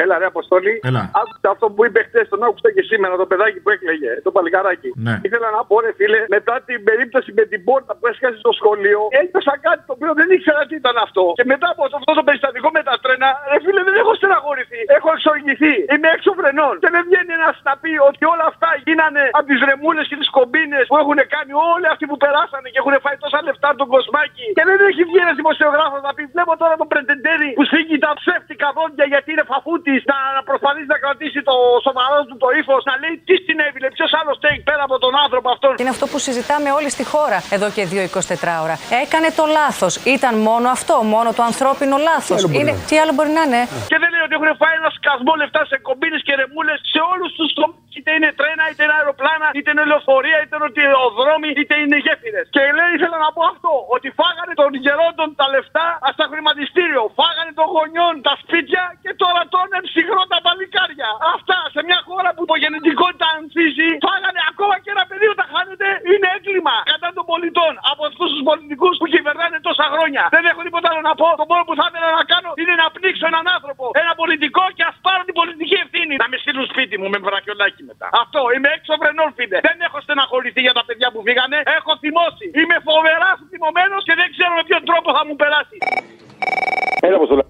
Έλα, 0.03 0.15
ρε 0.21 0.27
Αποστόλη. 0.33 0.75
Έλα. 0.89 1.03
Άκουσα 1.21 1.49
αυτό 1.55 1.67
που 1.75 1.81
είπε 1.87 2.01
χθες, 2.09 2.27
τον 2.33 2.41
άκουσα 2.47 2.69
και 2.77 2.83
σήμερα, 2.91 3.13
το 3.23 3.27
παιδάκι 3.31 3.59
που 3.63 3.71
έκλαιγε, 3.75 4.13
το 4.27 4.31
παλικάράκι. 4.37 4.91
Ναι. 5.07 5.15
Ήθελα 5.27 5.49
να 5.57 5.61
πω, 5.69 5.75
ρε 5.85 5.93
φίλε, 5.99 6.21
μετά 6.37 6.55
την 6.69 6.79
περίπτωση 6.89 7.31
με 7.39 7.45
την 7.51 7.61
πόρτα 7.69 7.93
που 7.99 8.05
έσκασε 8.11 8.39
στο 8.45 8.53
σχολείο, 8.59 9.01
ένιωσα 9.21 9.55
κάτι 9.67 9.83
το 9.89 9.93
οποίο 9.97 10.13
δεν 10.21 10.29
ήξερα 10.37 10.61
τι 10.69 10.75
ήταν 10.83 10.97
αυτό. 11.07 11.25
Και 11.39 11.47
μετά 11.53 11.69
από 11.75 11.83
αυτό 11.99 12.13
το 12.19 12.25
περιστατικό 12.29 12.69
με 12.77 12.83
τα 12.89 12.95
τρένα, 13.05 13.29
ρε 13.53 13.59
φίλε, 13.65 13.81
δεν 13.89 13.97
έχω 14.03 14.13
στεναχωρηθεί. 14.21 14.81
Έχω 14.99 15.09
εξοργηθεί. 15.17 15.75
Είμαι 15.93 16.09
έξω 16.17 16.31
φρενών. 16.39 16.75
Και 16.83 16.91
δεν 16.95 17.03
βγαίνει 17.09 17.33
ένας 17.39 17.57
να 17.69 17.75
πει 17.83 17.93
ότι 18.09 18.23
όλα 18.33 18.47
αυτά 18.53 18.69
γίνανε 18.87 19.23
από 19.39 19.47
τις 19.51 19.61
ρεμούλες 19.69 20.05
και 20.11 20.17
τις 20.21 20.31
κομπίνες 20.37 20.85
που 20.91 20.97
έχουν 21.03 21.19
κάνει 21.35 21.53
όλοι 21.75 21.87
αυτοί 21.93 22.05
που 22.11 22.17
περάσανε 22.25 22.67
και 22.73 22.79
έχουν 22.83 22.95
φάει 23.05 23.17
τόσα 23.25 23.39
λεφτά 23.47 23.69
τον 23.81 23.89
κοσμάκι. 23.95 24.47
Και 24.57 24.65
δεν 24.69 24.77
έχει 24.91 25.03
βγει 25.09 25.19
ένας 25.27 25.37
δημοσιογράφος 25.41 26.01
να 26.07 26.11
πει: 26.17 26.23
Βλέπω 26.35 26.53
τώρα 26.63 26.75
τον 26.81 26.89
πρετεντέρι 26.93 27.49
που 27.59 27.65
σφίγγει 27.69 27.99
τα 28.07 28.11
ψεύτικα 28.21 28.69
δόντια 28.77 29.05
γιατί 29.13 29.29
είναι 29.35 29.47
φαφούτη 29.53 29.86
να, 30.11 30.17
να 30.37 30.43
προσπαθεί 30.49 30.83
να 30.93 30.97
κρατήσει 31.03 31.41
το 31.51 31.55
σοβαρό 31.87 32.19
του 32.29 32.37
το 32.43 32.49
ύφος. 32.61 32.83
Να 32.91 32.95
λέει 33.03 33.15
τι 33.29 33.35
συνέβη, 33.47 33.79
ποιος 33.97 34.11
άλλος 34.21 34.35
στέκει 34.41 34.63
πέρα 34.71 34.83
από 34.89 34.97
τον 35.05 35.13
άνθρωπο 35.25 35.47
αυτόν. 35.55 35.75
Είναι 35.83 35.93
αυτό 35.97 36.07
που 36.11 36.19
συζητάμε 36.27 36.69
όλοι 36.79 36.91
στη 36.97 37.05
χώρα 37.13 37.39
εδώ 37.57 37.67
και 37.77 37.83
δύο 37.93 38.03
24 38.03 38.65
ώρα. 38.65 38.77
Έκανε 39.05 39.29
το 39.39 39.45
λάθος. 39.59 39.93
Ήταν 40.17 40.35
μόνο 40.49 40.67
αυτό, 40.77 40.95
μόνο 41.15 41.29
το 41.39 41.43
ανθρώπινο 41.51 41.97
λάθος. 42.09 42.41
Τι 42.41 42.45
άλλο 42.45 42.49
μπορεί 42.53 42.61
Είναι... 42.61 42.71
να 42.71 42.77
είναι; 42.77 42.87
Τι 42.91 42.95
άλλο 43.03 43.13
μπορεί 43.17 43.31
να 43.39 43.43
είναι; 43.47 43.61
Και 43.91 43.99
δεν 44.03 44.09
λέει 44.13 44.23
ότι 44.27 44.35
έχουν 44.39 44.51
φάει 44.61 44.75
ένα 44.83 44.91
σκασμό 44.99 45.33
λεφτά 45.41 45.61
σε 45.71 45.77
κομπίνες 45.89 46.21
και 46.27 46.33
ρεμούλες 46.41 46.79
σε 46.93 47.01
όλους 47.13 47.31
τους 47.39 47.51
τομεί. 47.59 47.77
Είτε 47.97 48.11
είναι 48.17 48.31
τρένα, 48.41 48.65
είτε 48.71 48.83
είναι 48.85 48.97
αεροπλάνα, 48.99 49.49
είτε 49.57 49.69
είναι 49.73 49.85
λεωφορεία, 49.91 50.39
είτε 50.43 50.55
είναι 50.83 50.99
οδρόμοι, 51.07 51.51
είτε 51.61 51.75
είναι 51.83 51.97
γέφυρες. 52.05 52.47
Και 52.55 52.63
λέει, 52.79 52.91
ήθελα 52.97 53.19
να 53.27 53.31
πω 53.37 53.43
αυτό, 53.53 53.73
ότι 53.95 54.09
φάγανε 54.21 54.55
των 54.61 54.71
γερόντων 54.85 55.29
τα 55.41 55.47
λεφτά 55.55 55.87
στα 56.17 56.25
χρηματιστήριο, 56.33 57.03
φάγανε 57.19 57.53
των 57.59 57.67
γονιών 57.75 58.15
τα 58.27 58.35
σπίτια 58.43 58.83
και 59.03 59.13
τώρα 59.23 59.41
τρώνε 59.53 59.79
ψυχρό 59.89 60.23
τα 60.33 60.39
παλικάρια. 60.47 61.11
Αυτά 61.35 61.59
σε 61.75 61.81
μια 61.89 62.01
χώρα 62.09 62.31
που 62.37 62.43
η 62.57 62.59
γενετικότητα 62.65 63.27
ανθίζει, 63.37 63.89
φάγανε 64.09 64.41
ακόμα 64.51 64.75
και 64.83 64.91
ένα 64.97 65.05
παιδί 65.09 65.27
που 65.31 65.39
τα 65.43 65.47
χάνεται, 65.53 65.89
είναι 66.11 66.29
έγκλημα 66.37 66.77
κατά 66.93 67.09
των 67.17 67.25
πολιτών 67.33 67.73
από 67.91 68.03
αυτούς 68.11 68.29
τους 68.35 68.43
πολιτικούς 68.49 68.95
που 69.01 69.07
κυβερνάνε 69.15 69.57
τόσα 69.69 69.87
χρόνια. 69.93 70.23
Δεν 70.37 70.45
έχω 70.51 70.61
τίποτα 70.67 70.87
άλλο 70.91 71.03
να 71.11 71.15
πω. 71.21 71.29
Το 71.41 71.47
μόνο 71.51 71.63
που 71.69 71.75
θα 71.81 71.85
ήθελα 71.91 72.11
να 72.21 72.25
κάνω 72.33 72.51
είναι 72.61 72.75
να 72.83 72.87
πνίξω 72.95 73.25
έναν 73.33 73.45
άνθρωπο, 73.57 73.85
ένα 74.03 74.13
πολιτικό 74.21 74.65
και 74.77 74.85
ας 74.91 74.97
πάρω 75.07 75.23
την 76.11 76.17
πολιτική 76.17 76.17
ευθύνη. 76.17 76.17
Να 76.23 76.27
με 76.33 76.37
στείλουν 76.43 76.67
σπίτι 76.73 76.95
μου 77.01 77.09
με 77.15 77.19
βρακιολάκι 77.27 77.83
μετά. 77.91 78.07
Αυτό 78.25 78.41
είμαι 78.55 78.69
έξω 78.77 78.93
βρενών, 79.01 79.31
φίλε. 79.37 79.59
Δεν 79.69 79.77
έχω 79.87 79.99
στεναχωρηθεί 80.07 80.61
για 80.67 80.75
τα 80.79 80.83
παιδιά 80.87 81.09
που 81.15 81.21
φύγανε. 81.27 81.59
Έχω 81.79 81.93
θυμώσει. 82.03 82.47
Είμαι 82.61 82.77
φοβεράς 82.89 83.37
θυμωμένος 83.53 84.03
και 84.09 84.15
δεν 84.21 84.29
ξέρω 84.35 84.53
με 84.59 84.63
ποιον 84.69 84.83
τρόπο 84.89 85.09
θα 85.17 85.23
μου 85.27 85.35
περάσει. 85.43 85.77
Έλα, 87.07 87.17
πώ 87.23 87.27
το 87.31 87.37
λέω. 87.39 87.49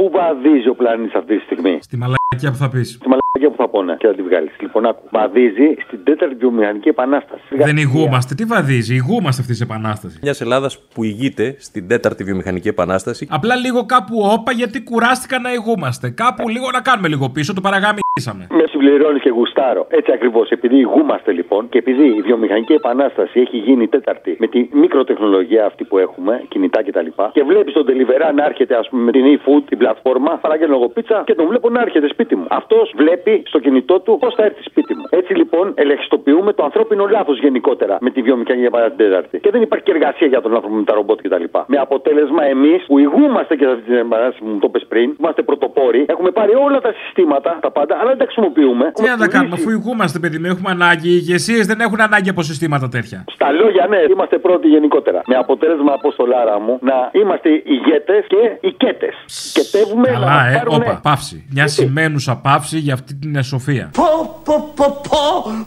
Πού 0.00 0.06
βαδίζει 0.16 0.68
ο 0.74 0.76
πλανήτης 0.80 1.14
αυτή 1.20 1.32
τη 1.38 1.42
στιγμή; 1.48 1.74
Στη 1.88 1.96
μαλακία 2.02 2.50
που 2.52 2.60
θα 2.64 2.68
πεις. 2.72 2.88
Στη 3.00 3.08
μαλακία 3.38 3.56
που 3.56 3.62
θα 3.62 3.68
πω, 3.68 3.82
ναι, 3.82 3.94
και 3.96 4.06
θα 4.06 4.14
τη 4.14 4.22
βγάλεις. 4.22 4.52
Λοιπόν, 4.60 4.86
άκου. 4.86 5.02
Βαδίζει 5.10 5.74
στην 5.86 6.04
τέταρτη 6.04 6.34
βιομηχανική 6.34 6.88
επανάσταση. 6.88 7.56
Δεν 7.56 7.76
ηγούμαστε. 7.76 8.34
Τι 8.34 8.44
βαδίζει, 8.44 8.94
ηγούμαστε 8.94 9.40
αυτής 9.42 9.58
της 9.58 9.60
επανάστασης. 9.68 10.18
Μιας 10.22 10.40
Ελλάδας 10.40 10.72
που 10.94 11.04
ηγείται 11.04 11.54
στην 11.58 11.88
τέταρτη 11.88 12.24
βιομηχανική 12.24 12.68
επανάσταση. 12.68 13.26
Απλά 13.30 13.54
λίγο 13.56 13.86
κάπου 13.86 14.16
όπα 14.36 14.52
γιατί 14.52 14.82
κουράστηκα 14.82 15.38
να 15.38 15.52
ηγούμαστε. 15.52 16.10
Κάπου 16.10 16.48
λίγο 16.48 16.70
να 16.72 16.80
κάνουμε 16.80 17.08
λίγο 17.08 17.28
πίσω, 17.28 17.54
το 17.54 17.60
παραγάμισαμε. 17.60 18.46
Με 18.50 18.64
συμπληρώνεις 18.70 19.22
και 19.22 19.30
γουστάρω. 19.30 19.86
Έτσι 19.88 20.12
ακριβώς. 20.12 20.50
Επειδή 20.50 20.76
ηγούμαστε 20.76 21.32
λοιπόν 21.32 21.68
και 21.68 21.78
επειδή 21.78 22.06
η 22.18 22.20
βιομηχανική 22.22 22.72
επανάσταση 22.72 23.40
έχει 23.40 23.56
γίνει 23.56 23.88
τέταρτη 23.88 24.36
με 24.38 24.46
τη 24.46 24.68
μικροτεχνολογία 24.72 25.66
αυτή 25.66 25.84
που 25.84 25.98
έχουμε, 25.98 26.44
κινητά 26.48 26.82
κτλ. 26.82 27.06
Και, 27.06 27.22
και 27.32 27.42
βλέπεις 27.42 27.72
τον 27.72 27.84
Deliverá 27.88 28.28
να 28.34 28.44
έρχεται, 28.44 28.74
ας 28.76 28.88
πούμε, 28.88 29.02
με 29.02 29.12
την 29.12 29.24
e-food, 29.34 29.62
την 29.68 29.78
πλατφόρμα, 29.78 30.32
παράγγελνω 30.44 30.74
εγώ 30.74 30.88
πίτσα 30.88 31.22
και 31.26 31.34
τον 31.34 31.46
βλέπω 31.46 31.70
να 31.70 31.80
έρχεται 31.80 32.08
σπίτι 32.08 32.36
μου. 32.36 32.46
Αυτός 32.48 32.92
βλέπει 32.96 33.19
στο 33.46 33.58
κινητό 33.58 34.00
του 34.00 34.16
πώς 34.20 34.34
θα 34.34 34.44
έρθει 34.44 34.62
σπίτι 34.62 34.94
μου. 34.94 35.04
Έτσι 35.10 35.32
λοιπόν 35.34 35.72
ελεγχιστοποιούμε 35.74 36.52
το 36.52 36.62
ανθρώπινο 36.64 37.06
λάθος 37.06 37.38
γενικότερα 37.38 37.96
με 38.00 38.10
τη 38.10 38.22
βιομηχανική 38.22 38.64
επανάσταση 38.66 38.96
την 38.96 39.06
τέταρτη. 39.06 39.38
Και 39.40 39.50
δεν 39.50 39.62
υπάρχει 39.62 39.84
και 39.84 39.92
εργασία 39.96 40.26
για 40.26 40.40
τον 40.40 40.54
άνθρωπο 40.54 40.74
με 40.74 40.84
τα 40.84 40.94
ρομπότ 40.94 41.18
κτλ. 41.22 41.44
Με 41.66 41.76
αποτέλεσμα 41.86 42.42
εμείς 42.44 42.80
που 42.86 42.98
ηγούμαστε 42.98 43.56
και 43.56 43.64
σε 43.64 43.70
αυτή 43.70 43.82
την 43.84 43.94
επανάσταση 43.94 44.38
που 44.42 44.46
μου 44.52 44.58
το 44.58 44.68
πες 44.68 44.84
πριν, 44.88 45.06
είμαστε 45.20 45.42
πρωτοπόροι, 45.42 46.04
έχουμε 46.08 46.30
πάρει 46.30 46.52
όλα 46.66 46.80
τα 46.80 46.92
συστήματα, 46.98 47.58
τα 47.64 47.70
πάντα, 47.70 47.94
αλλά 48.00 48.08
δεν 48.08 48.18
τα 48.18 48.24
χρησιμοποιούμε. 48.24 48.84
Τι 48.94 49.02
να 49.02 49.16
τα 49.16 49.28
κάνουμε, 49.28 49.54
αφού 49.58 49.70
ηγούμαστε, 49.70 50.18
παιδί 50.18 50.38
μου, 50.38 50.46
έχουμε 50.46 50.70
ανάγκη. 50.70 51.08
Οι 51.08 51.16
ηγεσίες 51.22 51.66
δεν 51.66 51.80
έχουν 51.80 52.00
ανάγκη 52.00 52.28
από 52.28 52.42
συστήματα 52.42 52.88
τέτοια. 52.88 53.24
Στα 53.36 53.50
λόγια, 53.52 53.86
ναι, 53.86 53.98
είμαστε 54.12 54.38
πρώτοι 54.38 54.66
γενικότερα. 54.68 55.20
Με 55.26 55.36
αποτέλεσμα, 55.36 55.92
αποστολάρα 55.92 56.60
μου, 56.60 56.78
να 56.80 57.10
είμαστε 57.12 57.48
ηγέτες 57.64 58.24
και 58.32 58.42
οικέτε. 58.68 59.08
Σκετεύουμε 59.26 60.08
να 60.10 60.14
Καλά, 60.18 60.46
ε, 60.46 60.54
πάρουμε- 60.56 60.88
όπα, 60.88 61.00
παύση. 61.02 61.46
Μια 61.54 61.66
σημαίνουσα 61.66 62.36
παύση 62.36 62.78
για 62.78 62.94
αυτή 62.94 63.09
την 63.14 63.36
εσοφία. 63.36 63.90
Πω, 64.00 64.40
πω, 64.44 64.72
πω, 64.76 65.00
πω, 65.08 65.22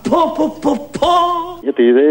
πω, 0.09 0.31
πω, 0.37 0.57
πω, 0.61 0.89
πω. 0.99 1.07
Γιατί 1.61 1.91
δεν. 1.91 2.03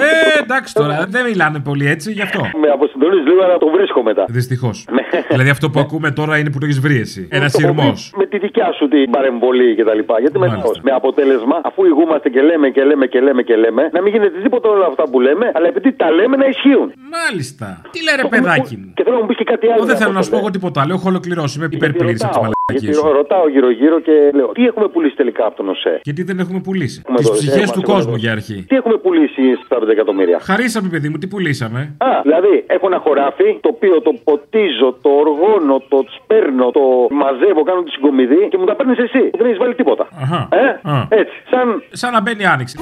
Ε, 0.00 0.42
εντάξει 0.42 0.74
τώρα, 0.74 1.06
δεν 1.08 1.24
μιλάνε 1.24 1.58
πολύ 1.58 1.86
έτσι, 1.88 2.12
γι' 2.12 2.22
αυτό. 2.22 2.40
Με 2.62 2.68
αποσυντονίζει 2.68 3.22
λίγο 3.30 3.42
να 3.46 3.58
το 3.58 3.68
βρίσκω 3.76 4.02
μετά. 4.02 4.24
Δυστυχώς. 4.28 4.84
δηλαδή 5.28 5.50
αυτό 5.50 5.70
που 5.70 5.80
ακούμε 5.80 6.10
τώρα 6.10 6.38
είναι 6.38 6.50
που 6.50 6.58
το 6.58 6.64
έχεις 6.66 6.80
βρει 6.80 6.96
εσύ. 7.00 7.28
Ένας 7.30 7.52
Το 7.52 7.58
σειρμός. 7.58 8.10
κόβει 8.10 8.24
Με 8.24 8.26
τη 8.26 8.38
δικιά 8.38 8.72
σου 8.72 8.88
την 8.88 9.10
παρεμβολή 9.10 9.74
και 9.74 9.84
τα 9.84 9.94
λοιπά. 9.94 10.20
Γιατί 10.20 10.38
με, 10.38 10.46
με 10.82 10.90
αποτέλεσμα, 10.90 11.60
αφού 11.64 11.84
ηγούμαστε 11.84 12.28
και 12.28 12.40
λέμε 12.40 12.68
και 12.70 12.82
λέμε 12.84 13.06
και 13.06 13.20
λέμε 13.20 13.42
και 13.42 13.56
λέμε, 13.56 13.88
να 13.92 14.02
μην 14.02 14.12
γίνεται 14.12 14.40
τίποτα 14.42 14.68
όλα 14.68 14.86
αυτά 14.86 15.02
που 15.10 15.20
λέμε, 15.20 15.50
αλλά 15.54 15.66
επειδή 15.66 15.92
τα 15.92 16.10
λέμε 16.10 16.36
να 16.36 16.46
ισχύουν. 16.46 16.92
Μάλιστα. 17.16 17.80
Τι 17.90 17.98
λέει 18.06 18.14
ρε 18.22 18.28
παιδάκι 18.28 18.76
μου. 18.76 18.92
Και 18.96 19.02
θέλω 19.02 19.14
να 19.16 19.20
μου 19.22 19.26
πεις 19.28 19.36
και 19.36 19.44
κάτι 19.44 19.64
άλλο. 19.66 19.74
Εγώ 19.76 19.84
δεν 19.90 19.96
θέλω 19.96 20.12
να 20.12 20.22
από 20.22 20.24
σου 20.24 20.30
πω 20.30 20.36
τότε. 20.36 20.46
εγώ 20.48 20.54
τίποτα 20.56 20.80
άλλο. 20.82 20.92
Έχω 20.98 21.08
ολοκληρώσει. 21.08 21.58
Είμαι 21.58 21.68
υπερπλήρη 21.78 22.10
από 22.10 22.18
τι 22.18 22.24
Ρωτάω, 22.26 22.42
μαλακίε 22.42 22.78
Γιατί 22.84 22.96
σου. 22.96 23.12
ρωτάω 23.20 23.44
γύρω-γύρω 23.54 23.96
και 24.06 24.14
λέω, 24.38 24.48
τι 24.56 24.62
έχουμε 24.70 24.88
πουλήσει 24.88 25.16
τελικά 25.16 25.42
από 25.46 25.56
τον 25.56 25.68
ΟΣΕ; 25.68 26.00
Γιατί 26.02 26.22
δεν 26.22 26.38
έχουμε 26.38 26.60
πουλήσει; 26.66 26.98
Έχουμε 27.04 27.18
Τις 27.18 27.26
το- 27.28 27.32
ψυχέ 27.38 27.60
ε, 27.60 27.70
του 27.76 27.82
μας 27.84 27.90
κόσμου 27.92 28.00
έχουμε 28.00 28.18
για 28.24 28.32
αρχή. 28.32 28.58
Τι 28.68 28.74
έχουμε 28.76 28.96
πουλήσει 29.04 29.42
στα 29.64 29.76
5 29.78 29.88
εκατομμύρια. 29.96 30.38
Χαρίσαμε, 30.50 30.88
παιδί 30.88 31.08
μου, 31.08 31.18
τι 31.18 31.26
πουλήσαμε; 31.26 31.80
Α, 31.98 32.10
δηλαδή 32.22 32.64
έχω 32.66 32.86
ένα 32.86 32.98
χωράφι 32.98 33.48
το 33.64 33.68
οποίο 33.74 33.94
το 34.06 34.12
ποτίζω, 34.28 34.88
το 35.04 35.10
οργώνω, 35.24 35.76
το 35.92 35.98
σπέρνω, 36.16 36.66
το 36.70 36.80
μαζεύω, 37.10 37.62
κάνω 37.62 37.82
τη 37.82 37.90
συγκομιδή 37.90 38.40
και 38.50 38.58
μου 38.58 38.64
τα 38.64 38.74
παίρνεις 38.76 38.98
εσύ. 38.98 39.22
Δεν 39.38 39.46
έχεις 39.46 39.58
βάλει 39.58 39.74
τίποτα. 39.74 40.04
Αχα. 40.22 40.48
Ε, 40.52 40.66
Α. 40.92 41.06
έτσι. 41.08 41.34
Σαν. 41.50 41.82
Σαν 41.90 42.12
να 42.12 42.20
μπαίνει 42.22 42.44
άνοιξη. 42.46 42.76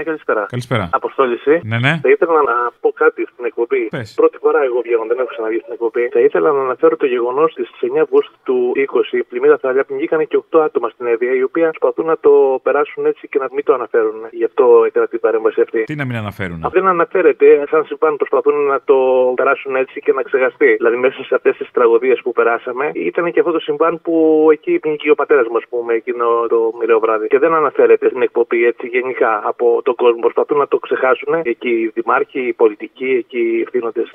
Ναι, 0.00 0.06
καλησπέρα. 0.06 0.46
Καλησπέρα. 0.48 0.88
Αποστόλη. 0.92 1.34
εσύ. 1.34 1.60
Ναι, 1.64 1.78
ναι. 1.78 1.92
Θα 2.04 2.10
ήθελα 2.14 2.40
να 2.50 2.56
πω 2.80 2.88
κάτι 3.02 3.22
στην 3.32 3.44
εκπομπή. 3.44 3.82
Πες. 3.96 4.14
Πρώτη 4.20 4.36
φορά 4.44 4.60
εγώ 4.68 4.80
βγαίνω, 4.84 5.04
δεν 5.10 5.18
έχω 5.18 5.30
ξαναβγεί 5.34 5.58
στην 5.64 5.72
εκπομπή. 5.76 6.04
Θα 6.16 6.20
ήθελα 6.20 6.48
να 6.52 6.60
αναφέρω 6.60 6.96
το 6.96 7.06
γεγονός 7.06 7.48
ότι 7.52 7.64
στι 7.70 7.90
9 7.94 7.98
Αυγούστου 8.04 8.36
του 8.42 8.72
20 8.76 9.20
πλημμύρα 9.28 9.56
Θαλιά 9.62 9.84
πνιγήκαν 9.84 10.20
και 10.30 10.36
8 10.50 10.60
άτομα 10.68 10.88
στην 10.88 11.06
Εύβοια, 11.06 11.32
οι 11.38 11.42
οποίοι 11.42 11.62
προσπαθούν 11.62 12.06
να 12.06 12.16
το 12.26 12.60
περάσουν 12.62 13.06
έτσι 13.06 13.28
και 13.28 13.38
να 13.38 13.46
μην 13.54 13.64
το 13.64 13.72
αναφέρουν. 13.74 14.18
Γι' 14.30 14.44
αυτό 14.44 14.64
έκανα 14.86 15.06
την 15.06 15.20
παρέμβαση 15.20 15.60
αυτή. 15.60 15.80
Τι 15.84 15.94
να 15.94 16.04
μην 16.04 16.16
αναφέρουν; 16.16 16.58
Αυτό 16.64 16.80
δεν 16.80 16.88
αναφέρεται. 16.88 17.46
Σαν 17.70 17.84
συμβάν 17.84 18.16
προσπαθούν 18.16 18.56
να 18.72 18.78
το 18.84 18.98
περάσουν 19.36 19.76
έτσι 19.76 20.00
και 20.00 20.12
να 20.12 20.22
ξεχαστεί. 20.22 20.74
Δηλαδή, 20.74 20.96
μέσα 20.96 21.24
σε 21.24 21.34
αυτές 21.34 21.56
τις 21.56 21.70
τραγωδίες 21.70 22.20
που 22.24 22.32
περάσαμε, 22.32 22.90
ήταν 22.94 23.32
και 23.32 23.40
αυτό 23.40 23.52
το 23.52 23.58
συμβάν 23.58 24.00
που 24.04 24.14
είχε 24.52 24.78
πνιγεί 24.78 25.10
ο 25.10 25.14
πατέρας 25.14 25.46
μου, 25.50 25.56
ας 25.56 25.66
πούμε, 25.70 25.92
εκείνο 25.94 26.24
το 26.48 26.72
μοιραίο 26.78 26.98
βράδυ. 26.98 27.26
Και 27.26 27.38
δεν 27.38 27.52
αναφέρεται 27.54 28.08
στην 28.08 28.22
εκπομπή 28.22 28.66
έτσι 28.66 28.86
γενικά 28.86 29.42
από 29.44 29.82
τον 29.90 29.98
κόσμο. 30.02 30.20
Προσπαθούν 30.26 30.58
να 30.64 30.68
το 30.72 30.78
ξεχάσουν 30.86 31.32
εκεί 31.52 31.72
οι 31.80 31.90
δημάρχοι, 31.98 32.40
οι 32.48 32.54
πολιτικοί, 32.62 33.10
εκεί 33.22 33.42
οι 33.52 33.60
ιθύνοντες. 33.64 34.08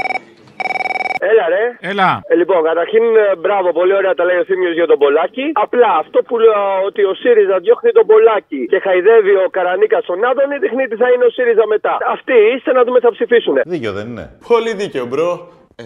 Έλα 1.32 1.46
ρε. 1.56 1.64
Έλα. 1.92 2.10
Ε, 2.32 2.36
λοιπόν, 2.36 2.60
καταρχήν 2.64 3.04
ε, 3.16 3.36
μπράβο, 3.44 3.68
πολύ 3.80 3.94
ωραία 4.00 4.14
τα 4.20 4.24
λέει 4.26 4.40
ο 4.44 4.46
Θήμιος 4.50 4.74
για 4.80 4.88
τον 4.92 4.98
Πολάκη. 5.04 5.46
Απλά 5.54 5.92
αυτό 6.04 6.20
που 6.28 6.36
λέω 6.40 6.64
ότι 6.86 7.02
ο 7.12 7.14
ΣΥΡΙΖΑ 7.22 7.58
διώχνει 7.66 7.92
τον 7.92 8.06
Πολάκη 8.12 8.66
και 8.72 8.80
χαϊδεύει 8.80 9.34
ο 9.46 9.48
Καρανίκα 9.56 10.00
τον 10.02 10.24
Άδωνη, 10.30 10.58
δείχνει 10.58 10.88
τι 10.88 10.96
θα 10.96 11.08
είναι 11.12 11.26
ο 11.30 11.30
ΣΥΡΙΖΑ 11.30 11.66
μετά. 11.68 11.98
Αυτοί 12.16 12.38
είστε 12.56 12.72
να 12.78 12.84
δούμε 12.84 13.00
θα 13.00 13.12
ψηφίσουν. 13.12 13.56
Δίκιο 13.66 13.92
δεν 13.92 14.08
είναι. 14.08 14.26
Πολύ 14.48 14.74
δίκιο, 14.74 15.06
bro. 15.06 15.30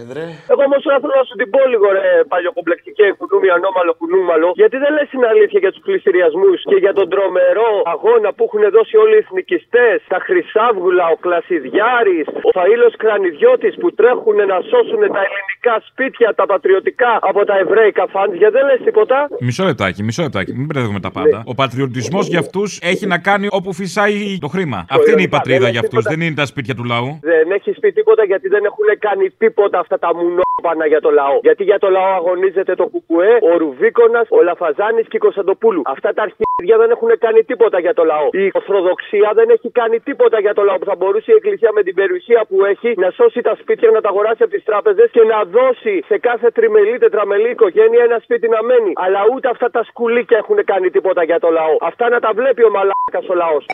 Έδρε. 0.01 0.25
Εγώ 0.53 0.61
όμως 0.69 0.79
τώρα 0.85 0.97
θέλω 1.01 1.15
να 1.21 1.25
σου 1.29 1.35
την 1.41 1.49
πω 1.53 1.61
λίγο, 1.73 1.87
ρε 1.97 2.05
παλιοκομπλεξικέ 2.31 3.05
κουνούμι, 3.19 3.49
ανώμαλο, 3.57 3.93
κουνούμαλο. 4.01 4.47
Γιατί 4.61 4.77
δεν 4.83 4.91
λες 4.95 5.07
την 5.13 5.23
αλήθεια 5.31 5.59
για 5.63 5.71
τους 5.73 5.81
πληστηριασμού 5.87 6.51
και 6.69 6.77
για 6.83 6.93
τον 6.99 7.07
τρομερό 7.13 7.71
αγώνα 7.95 8.29
που 8.35 8.43
έχουν 8.47 8.63
δώσει 8.75 8.95
όλοι 9.03 9.15
οι 9.17 9.21
εθνικιστές, 9.25 9.95
τα 10.13 10.19
Χρυσάβγουλα, 10.25 11.05
ο 11.15 11.17
Κλασιδιάρης, 11.23 12.25
ο 12.47 12.49
Φαήλο 12.57 12.89
Κρανιδιώτης 13.03 13.73
που 13.81 13.87
τρέχουν 13.99 14.37
να 14.51 14.57
σώσουν 14.69 15.01
τα 15.15 15.21
ελληνικά 15.27 15.75
σπίτια, 15.89 16.27
τα 16.39 16.45
πατριωτικά 16.51 17.11
από 17.29 17.41
τα 17.49 17.55
εβραίικα 17.63 18.03
φάντζια. 18.13 18.49
Δεν 18.55 18.63
λες 18.69 18.79
τίποτα; 18.87 19.17
Μισό 19.47 19.63
λεπτάκι, 19.69 19.99
μισό 20.07 20.21
λεπτάκι. 20.27 20.51
Μην 20.57 20.65
μπερδεύουμε 20.67 21.01
τα 21.07 21.11
πάντα. 21.17 21.37
Ο 21.51 21.53
πατριωτισμός 21.61 22.25
για 22.33 22.39
αυτούς 22.45 22.69
έχει 22.91 23.05
να 23.13 23.17
κάνει 23.27 23.47
όπου 23.57 23.69
φυσάει 23.79 24.37
το 24.45 24.49
χρήμα. 24.53 24.79
Αυτή 24.97 25.09
είναι 25.11 25.25
η 25.29 25.31
πατρίδα 25.35 25.67
για 25.73 25.81
αυτούς, 25.85 26.03
δεν 26.11 26.19
είναι 26.21 26.37
τα 26.41 26.45
σπίτια 26.51 26.73
του 26.77 26.85
λαού. 26.91 27.09
Δεν 27.21 27.45
έχει 27.57 27.71
πει 27.81 27.89
τίποτα 27.91 28.23
γιατί 28.31 28.47
δεν 28.47 28.63
έχουν 28.69 28.87
κάνει 28.99 29.25
τίποτα 29.43 29.78
αυτά 29.79 29.97
τα 29.99 30.09
μουνόπανα 30.15 30.85
για 30.93 31.01
το 31.05 31.09
λαό. 31.19 31.37
Γιατί 31.47 31.63
για 31.63 31.79
το 31.79 31.89
λαό 31.89 32.11
αγωνίζεται 32.19 32.73
το 32.75 32.85
Κουκουέ, 32.93 33.31
ο 33.51 33.57
Ρουβίκονας, 33.57 34.27
ο 34.37 34.41
Λαφαζάνης 34.41 35.05
και 35.07 35.17
η 35.21 35.23
Κωνσταντοπούλου. 35.25 35.81
Αυτά 35.85 36.09
τα 36.13 36.21
αρχίδια 36.27 36.77
δεν 36.81 36.89
έχουν 36.95 37.11
κάνει 37.25 37.41
τίποτα 37.43 37.79
για 37.79 37.93
το 37.93 38.03
λαό. 38.11 38.27
Η 38.31 38.51
Ορθοδοξία 38.53 39.29
δεν 39.39 39.49
έχει 39.49 39.69
κάνει 39.79 39.99
τίποτα 39.99 40.39
για 40.39 40.53
το 40.53 40.63
λαό 40.63 40.77
που 40.77 40.85
θα 40.91 40.95
μπορούσε 40.95 41.31
η 41.31 41.35
Εκκλησία 41.39 41.71
με 41.77 41.81
την 41.83 41.95
περιουσία 41.99 42.41
που 42.49 42.65
έχει 42.65 42.89
να 43.03 43.09
σώσει 43.11 43.41
τα 43.41 43.53
σπίτια, 43.61 43.91
να 43.91 44.01
τα 44.01 44.09
αγοράσει 44.09 44.43
από 44.43 44.51
τις 44.51 44.63
τράπεζες 44.63 45.07
και 45.11 45.23
να 45.23 45.43
δώσει 45.57 45.93
σε 46.09 46.17
κάθε 46.17 46.47
τριμελή, 46.51 46.97
τετραμελή 46.97 47.49
οικογένεια 47.49 48.03
ένα 48.03 48.19
σπίτι 48.25 48.47
να 48.55 48.63
μένει. 48.63 48.91
Αλλά 48.95 49.21
ούτε 49.33 49.47
αυτά 49.49 49.67
τα 49.75 49.83
σκουλίκια 49.83 50.37
έχουν 50.37 50.59
κάνει 50.71 50.89
τίποτα 50.89 51.23
για 51.23 51.39
το 51.39 51.49
λαό. 51.49 51.75
Αυτά 51.81 52.09
να 52.09 52.19
τα 52.19 52.31
βλέπει 52.35 52.63
ο 52.63 52.69
μαλάκας 52.69 53.25
ο 53.29 53.33
λαός. 53.33 53.65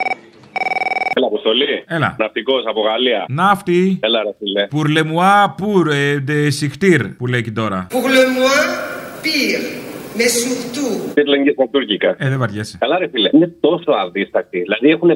Έλα, 1.17 1.27
Αποστολή. 1.27 1.84
Έλα. 1.88 2.15
Ναυτικός 2.19 2.63
από 2.67 2.81
Γαλλία. 2.81 3.25
Ναύτη. 3.27 4.00
Έλα, 4.01 4.24
ρε 4.24 4.34
φίλε. 4.39 4.67
Pour 4.75 4.88
le 4.95 5.03
moi, 5.03 5.55
pour 5.62 5.88
ε, 5.91 6.24
de 6.27 6.50
sichtir, 6.60 7.01
που 7.17 7.27
λέει 7.27 7.39
εκεί 7.39 7.51
τώρα. 7.51 7.88
Pour 7.89 8.07
le 8.15 8.25
moins, 10.15 10.24
pire. 10.24 10.25
Mais 10.25 10.31
surtout, 10.43 11.13
Τις 11.13 11.25
λένε 11.25 11.43
και 11.43 11.51
στα 11.51 11.67
τουρκικά. 11.72 12.15
Ε, 12.17 12.29
δεν 12.29 12.39
βαριέσαι. 12.39 12.77
Καλά, 12.79 13.00
ρε 13.00 13.07
φίλε. 13.07 13.29
Είναι 13.34 13.48
τόσο 13.60 13.91
αδίστακτοι. 14.05 14.60
Δηλαδή 14.60 14.88
έχουν 14.89 15.10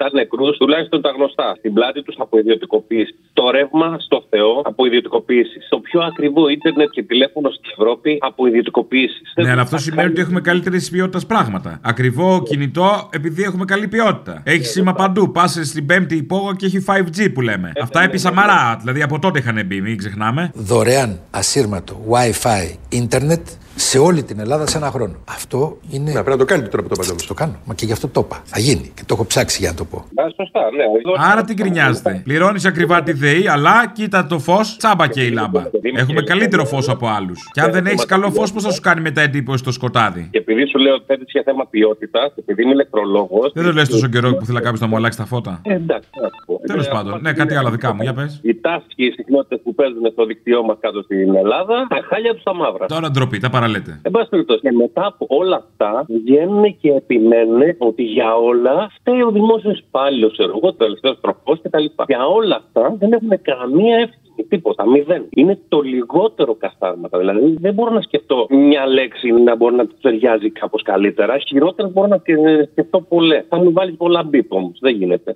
57 0.00 0.12
νεκρούς, 0.12 0.56
τουλάχιστον 0.56 1.02
τα 1.02 1.10
γνωστά. 1.16 1.54
Στην 1.58 1.72
πλάτη 1.72 2.02
τους 2.02 2.14
από 2.18 2.38
ιδιωτικοποίηση. 2.38 3.14
Το 3.32 3.50
ρεύμα 3.50 3.96
στο 3.98 4.24
Θεό 4.30 4.62
από 4.64 4.86
ιδιωτικοποίηση. 4.86 5.58
Το 5.68 5.78
πιο 5.78 6.00
ακριβό 6.00 6.48
ίντερνετ 6.48 6.90
και 6.90 7.02
τηλέφωνο 7.02 7.50
στην 7.50 7.70
Ευρώπη 7.78 8.18
από 8.20 8.46
ιδιωτικοποίηση. 8.46 9.20
Ναι, 9.42 9.50
αλλά 9.50 9.62
αυτό 9.62 9.78
σημαίνει 9.78 10.08
ότι 10.10 10.20
έχουμε 10.20 10.40
καλύτερη 10.40 10.78
ποιότητα 10.92 11.26
πράγματα. 11.26 11.80
Ακριβό 11.82 12.42
κινητό 12.42 13.08
επειδή 13.12 13.42
έχουμε 13.42 13.64
καλή 13.64 13.88
ποιότητα. 13.88 14.42
Έχεις 14.44 14.70
σήμα 14.70 14.92
παντού. 14.92 15.30
Πα 15.32 15.46
στην 15.46 15.86
πέμπτη 15.86 16.16
υπόγο 16.16 16.54
και 16.54 16.66
έχει 16.66 16.84
5G 16.88 17.32
που 17.34 17.40
λέμε. 17.40 17.72
Αυτά 17.82 18.02
επί 18.02 18.18
Σαμαρά. 18.18 18.76
Δηλαδή 18.80 19.02
από 19.02 19.18
τότε 19.18 19.38
είχαν 19.38 19.62
μπει, 19.66 19.80
μην 19.80 19.96
ξεχνάμε. 19.96 20.50
δωρεάν 20.54 21.20
ασύρματο 21.30 22.04
Wi-Fi 22.10 22.74
ίντερνετ 22.88 23.46
σε 23.76 23.98
όλη 23.98 24.22
την 24.22 24.40
Ελλάδα 24.40 24.66
σε 24.66 24.76
ένα 24.76 24.90
χρόνο. 24.90 25.14
Αυτό 25.28 25.76
είναι. 25.90 26.12
Να 26.12 26.22
πρέπει 26.22 26.30
να 26.30 26.36
το 26.36 26.44
κάνετε 26.44 26.68
τώρα 26.68 26.82
που 26.82 26.88
το 26.88 26.94
είπατε 27.02 27.24
Το 27.28 27.34
κάνω. 27.34 27.56
Μα 27.64 27.74
και 27.74 27.84
γι' 27.86 27.92
αυτό 27.92 28.08
το 28.08 28.20
είπα. 28.24 28.42
Θα 28.44 28.60
γίνει. 28.60 28.92
Και 28.94 29.02
το 29.06 29.14
έχω 29.14 29.26
ψάξει 29.26 29.58
για 29.60 29.70
να 29.70 29.76
το 29.76 29.84
πω. 29.84 29.98
Α, 29.98 30.24
σωστά, 30.36 30.60
ναι. 30.60 30.84
Άρα 31.32 31.44
τι 31.44 31.54
γκρινιάζετε. 31.54 32.20
Πληρώνεις 32.24 32.64
ακριβά 32.64 33.02
τη 33.02 33.12
ΔΕΗ, 33.12 33.48
αλλά 33.48 33.92
κοίτα 33.94 34.26
το 34.26 34.38
φως, 34.38 34.76
τσάμπα 34.76 35.06
και 35.08 35.22
η 35.22 35.30
λάμπα. 35.30 35.62
Έχουμε 35.96 36.22
καλύτερο 36.22 36.64
φως 36.64 36.88
από 36.88 37.06
άλλους. 37.08 37.48
Και 37.52 37.60
αν 37.60 37.72
δεν 37.72 37.86
έχεις 37.86 38.04
καλό 38.04 38.30
φως, 38.30 38.52
πώς 38.52 38.62
θα 38.62 38.70
σου 38.70 38.80
κάνει 38.80 39.00
μετά 39.00 39.20
εντύπωση 39.20 39.64
το 39.64 39.72
σκοτάδι; 39.72 40.28
Και 40.30 40.38
επειδή 40.38 40.68
σου 40.68 40.78
λέω 40.78 40.94
ότι 40.94 41.04
θέτεις 41.06 41.26
για 41.28 41.42
θέμα 41.44 41.66
ποιότητας, 41.70 42.32
επειδή 42.36 42.62
είμαι 42.62 42.72
ηλεκτρολόγο. 42.72 43.50
Δεν 43.54 43.64
το 43.64 43.72
λες 43.72 43.88
τόσο 43.88 44.08
καιρό 44.08 44.34
που 44.34 44.44
θέλει 44.44 44.60
κάποιο 44.60 44.78
να 44.80 44.86
μου 44.86 44.96
αλλάξει 44.96 45.18
τα 45.18 45.24
φώτα. 45.26 45.60
Ε, 45.62 45.74
εντάξει, 45.74 46.08
να 46.22 46.28
σου 46.28 46.44
πω. 46.46 46.60
Τέλος 46.66 46.86
Ε, 46.86 46.90
πάντων, 46.90 47.20
ναι, 47.22 47.32
κάτι 47.32 47.54
άλλο 47.54 47.70
δικά 47.70 47.94
μου, 47.94 48.02
για 48.02 48.14
πες. 48.14 48.40
Οι 48.42 48.54
τάσει 48.54 48.86
και 48.96 49.04
οι 49.04 49.10
συχνότητες 49.10 49.60
που 49.62 49.74
παίζουν 49.74 50.08
στο 50.12 50.24
δίκτυό 50.26 50.62
μας 50.64 50.76
κάτω 50.80 51.02
στην 51.02 51.34
Ελλάδα, 51.34 51.86
τα 51.88 52.00
χάλια 52.08 52.34
τους 52.34 52.42
τα 52.42 52.54
μαύρα. 52.54 52.86
Τώρα 52.86 53.10
ντροπή, 53.10 53.38
τα 53.38 53.50
παραλέτε. 53.66 54.00
Εν 54.02 54.10
πάση 54.10 54.28
περιπτώσει, 54.28 54.60
και 54.60 54.72
μετά 54.72 55.06
από 55.06 55.26
όλα 55.28 55.56
αυτά 55.56 56.04
βγαίνουν 56.08 56.76
και 56.80 56.90
επιμένουν 56.92 57.62
ότι 57.78 58.02
για 58.02 58.34
όλα 58.36 58.90
φταίει 59.00 59.22
ο 59.22 59.30
δημόσιος 59.30 59.78
υπάλληλος, 59.78 60.32
ξέρω 60.32 60.50
εγώ, 60.50 60.60
το 60.60 60.72
τελευταίος 60.72 61.20
τροφό 61.20 61.52
κτλ. 61.62 61.84
Για 62.06 62.26
όλα 62.26 62.56
αυτά 62.56 62.96
δεν 62.98 63.12
έχουν 63.12 63.40
καμία 63.42 63.96
ευθύνη. 63.96 64.20
Τίποτα, 64.48 64.88
μηδέν. 64.88 65.26
Είναι 65.30 65.58
το 65.68 65.80
λιγότερο 65.80 66.54
καστάρματα. 66.54 67.18
Δηλαδή 67.18 67.56
δεν 67.60 67.74
μπορώ 67.74 67.90
να 67.90 68.00
σκεφτώ 68.00 68.46
μια 68.50 68.86
λέξη 68.86 69.30
να 69.30 69.56
μπορεί 69.56 69.74
να 69.74 69.86
τους 69.86 70.00
ταιριάζει 70.00 70.50
κάπως 70.50 70.82
καλύτερα. 70.82 71.38
Χειρότερα 71.38 71.88
μπορώ 71.88 72.06
να 72.06 72.18
σκε- 72.18 72.68
σκεφτώ 72.70 73.00
πολλές. 73.00 73.44
Θα 73.48 73.56
μου 73.56 73.72
βάλεις 73.72 73.96
πολλά 73.96 74.22
μπίπ 74.22 74.52
όμως. 74.52 74.78
Δεν 74.80 74.94
γίνεται. 74.94 75.32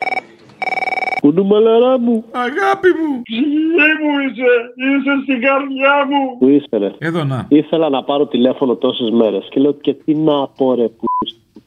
Κουνούμαλαρά 1.20 1.98
μου. 1.98 2.24
Αγάπη 2.30 2.88
μου. 2.98 3.22
Ψυχή 3.22 3.90
μου 4.02 4.12
είσαι. 4.24 4.50
Είσαι 4.86 5.12
στην 5.22 5.40
καρδιά 5.40 5.94
μου. 6.10 6.38
Πού 6.38 6.48
είσαι 6.48 6.76
ρε. 6.76 6.90
Εδώ 6.98 7.24
να. 7.24 7.46
Ήθελα 7.48 7.88
να 7.88 8.02
πάρω 8.02 8.26
τηλέφωνο 8.26 8.74
τόσες 8.76 9.10
μέρες 9.10 9.48
και 9.50 9.60
λέω 9.60 9.72
και 9.72 9.94
τι 9.94 10.14
να 10.14 10.48
πω 10.56 10.74
ρε 10.74 10.88
που. 10.88 11.09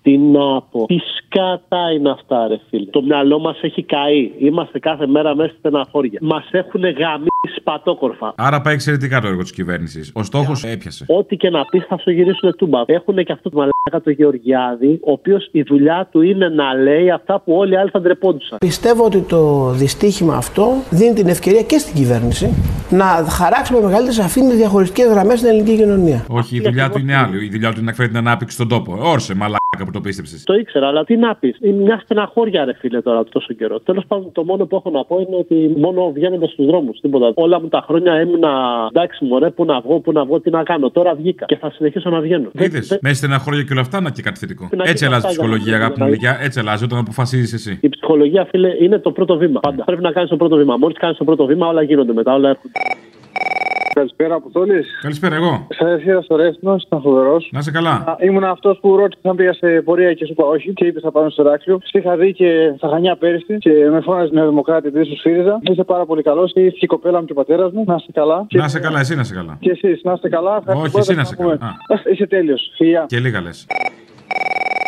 Τι 0.04 0.14
Τι 0.14 0.20
να 0.20 0.62
πω. 0.62 0.86
Τι 0.86 0.98
σκάτα 1.18 1.92
είναι 1.96 2.10
αυτά, 2.10 2.48
ρε 2.48 2.60
φίλε. 2.70 2.86
Το 2.86 3.02
μυαλό 3.02 3.40
μας 3.40 3.58
έχει 3.62 3.84
καεί. 3.84 4.32
Είμαστε 4.38 4.80
κάθε 4.80 5.08
μέρα 5.08 5.36
μέσα 5.36 5.50
στη 5.50 5.58
στεναχώρια. 5.60 6.20
Μας 6.22 6.50
έχουν 6.52 6.82
γαμίσει 6.82 7.62
πατόκορφα. 7.64 8.34
Άρα 8.38 8.62
πάει 8.62 8.74
εξαιρετικά 8.74 9.22
το 9.22 9.28
έργο 9.28 9.42
της 9.42 9.52
κυβέρνησης. 9.52 10.12
Ο 10.16 10.24
στόχος 10.24 10.64
έπιασε. 10.64 11.06
Ό,τι 11.08 11.38
και 11.38 11.50
να 11.50 11.66
πεις 11.66 11.86
θα 11.86 11.98
σου 11.98 12.12
γυρίσουν 12.12 12.56
τούμπα. 12.58 12.82
Έχουν 12.86 13.16
και 13.16 13.32
αυτό 13.32 13.50
το 13.50 13.58
μαλάκα 13.58 14.02
το 14.04 14.10
Γεωργιάδη, 14.10 15.00
ο 15.04 15.12
οποίος 15.12 15.50
η 15.52 15.62
δουλειά 15.62 16.08
του 16.12 16.22
είναι 16.22 16.50
να 16.50 16.74
λέει 16.74 17.12
αυτά 17.12 17.40
που 17.40 17.54
όλοι 17.54 17.74
οι 17.74 17.78
άλλοι 17.78 17.90
θα 17.90 18.02
ντρεπόντουσαν. 18.02 18.58
Πιστεύω 18.58 19.06
ότι 19.06 19.22
το 19.22 19.70
δυστύχημα 19.70 20.36
αυτό 20.36 20.68
δίνει 20.90 21.14
την 21.14 21.28
ευκαιρία 21.28 21.62
και 21.62 21.78
στην 21.78 21.96
κυβέρνηση 21.96 22.48
να 22.90 23.06
χαράξει 23.06 23.74
με 23.74 23.80
μεγαλύτερη 23.80 24.16
σαφήνεια 24.16 24.56
διαχωριστικές 24.56 25.08
γραμμές 25.08 25.38
στην 25.40 25.50
ελληνική 25.50 25.76
κοινωνία. 25.76 26.26
Όχι, 26.30 26.56
η 26.56 26.62
δουλειά 26.62 26.90
του 26.90 27.00
είναι 27.00 27.16
άλλη. 27.16 27.46
Η 27.46 27.50
δουλειά 27.50 27.72
του 27.72 27.80
είναι 27.80 27.90
να 27.90 27.94
φέρει 27.94 28.10
την 28.10 28.18
ανάπτυξη 28.18 28.56
στον 28.56 28.68
τόπο. 28.68 28.98
Όρσε, 29.02 29.36
μαλάκα 29.36 29.62
που 29.86 29.92
το 29.92 30.01
πίστεψες. 30.01 30.44
Το 30.44 30.53
ήξερα, 30.53 30.88
αλλά 30.88 31.03
τι 31.03 31.15
να 31.18 31.36
πεις. 31.36 31.58
Είναι 31.62 31.82
μια 31.84 32.00
στεναχώρια, 32.03 32.65
ρε 32.65 32.74
φίλε, 32.74 33.01
τώρα 33.01 33.24
τόσο 33.24 33.53
καιρό. 33.53 33.80
Τέλος 33.80 34.03
πάντων, 34.08 34.32
το 34.32 34.44
μόνο 34.44 34.65
που 34.65 34.75
έχω 34.75 34.89
να 34.89 35.03
πω 35.06 35.20
είναι 35.27 35.36
ότι 35.36 35.74
μόνο 35.77 36.12
βγαίνοντα 36.12 36.48
στους 36.48 36.65
δρόμους, 36.65 37.00
τίποτα. 37.00 37.32
Όλα 37.36 37.62
μου 37.62 37.68
τα 37.68 37.84
χρόνια 37.88 38.13
έμεινα 38.13 38.51
εντάξει, 38.89 39.25
μωρέ, 39.25 39.50
πού 39.50 39.65
να 39.65 39.80
βγω, 39.82 40.00
πού 40.00 40.12
να 40.12 40.25
βγω, 40.25 40.39
τι 40.39 40.50
να 40.50 40.63
κάνω. 40.63 40.89
Τώρα 40.92 41.13
βγήκα 41.15 41.46
και 41.46 41.56
θα 41.56 41.72
συνεχίσω 41.72 42.10
να 42.10 42.20
βγαίνω. 42.20 42.50
Είδες, 42.60 42.98
μέσα 43.01 43.15
στεναχώρια 43.15 43.62
και 43.63 43.72
όλα 43.72 43.82
αυτά 43.82 44.01
να 44.01 44.10
και 44.10 44.22
κάτι 44.22 44.39
θετικό. 44.39 44.70
Να 44.75 44.84
Έτσι 44.84 44.96
και 44.96 45.06
αλλάζει 45.06 45.25
η 45.25 45.27
αυτά, 45.30 45.42
ψυχολογία, 45.42 45.63
για 45.70 45.77
να- 45.77 45.84
αγάπη 45.86 46.01
μου 46.01 46.08
Λυκιά. 46.10 46.38
Έτσι 46.42 46.60
αλλάζει 46.60 46.84
όταν 46.84 47.00
αποφασίζεις 47.00 47.53
εσύ. 47.53 47.77
Η 47.82 47.89
ψυχολογία, 47.89 48.46
φίλε, 48.46 48.70
είναι 48.84 49.00
το 49.00 49.12
πρώτο 49.12 49.38
βήμα. 49.38 49.60
Πάντα. 49.60 49.84
Πρέπει 49.84 50.01
να 50.01 50.12
κάνεις 50.12 50.30
το 50.30 50.36
πρώτο 50.38 50.56
βήμα. 50.56 50.77
Μόλις 50.77 50.98
κάνεις 50.98 51.18
το 51.18 51.24
πρώτο 51.24 51.46
βήμα, 51.46 51.68
όλα 51.68 51.82
γίνονται 51.82 52.13
μετά, 52.13 52.34
όλα 52.34 52.50
έρχονται. 52.50 52.72
Καλησπέρα, 53.94 54.36
Αποστόλη. 54.36 54.84
Καλησπέρα, 55.02 55.36
εγώ. 55.36 55.68
Σα 55.70 55.90
ήρθα 55.90 56.22
στο 56.22 56.36
Ρέθινο, 56.36 56.76
ήταν 56.86 57.02
φοβερό. 57.02 57.38
Να 57.52 57.60
είσαι 57.60 57.72
καλά. 57.72 58.18
Ήμουν 58.22 58.44
αυτός 58.44 58.80
που 58.82 58.96
ρώτησε 58.96 59.30
αν 59.30 59.36
πήγα 59.36 59.54
σε 59.54 59.68
πορεία 59.82 60.14
και 60.14 60.26
σου 60.26 60.32
είπα 60.32 60.46
όχι 60.46 60.74
και 60.74 60.86
είπες 60.86 61.02
θα 61.02 61.12
πάω 61.12 61.30
στο 61.30 61.42
Ηράκλειο. 61.42 61.80
Σε 61.84 61.98
είχα 61.98 62.16
δει 62.18 62.34
και 62.34 62.74
στα 62.78 62.88
Χανιά 62.90 63.16
πέρυσι 63.16 63.58
και 63.58 63.72
με 63.92 64.02
φώναζε 64.02 64.30
Νέα 64.34 64.48
Δημοκράτη 64.48 64.88
επειδή 64.88 65.06
σου 65.06 65.18
ΣΥΡΙΖΑ. 65.18 65.60
Είσαι 65.62 65.84
πάρα 65.84 66.06
πολύ 66.06 66.22
καλός 66.22 66.54
και 66.54 66.60
ήρθε 66.60 66.78
η 66.80 66.86
κοπέλα 66.86 67.20
μου 67.20 67.26
και 67.26 67.32
ο 67.32 67.36
πατέρας 67.36 67.72
μου. 67.72 67.84
Να 67.88 67.96
είστε 67.96 68.12
καλά. 68.12 68.48
Να 68.52 68.66
είσαι 68.66 68.80
καλά, 68.80 69.00
εσύ 69.00 69.16
να 69.16 69.22
είσαι 69.22 69.34
καλά. 69.34 69.58
Και 69.60 69.70
εσείς, 69.70 70.02
να 70.04 70.12
είστε 70.12 70.30
καλά. 70.30 70.64
Όχι, 70.68 70.98
εσύ 70.98 71.16
να 71.16 71.22
είσαι 71.22 71.36
καλά. 71.36 71.54
Α. 71.54 71.70
Είσαι 72.12 72.28
τέλειος. 72.28 72.72
Φιλιά. 72.76 73.06
Και 73.08 73.20
λίγα 73.20 73.42
λες. 73.42 73.68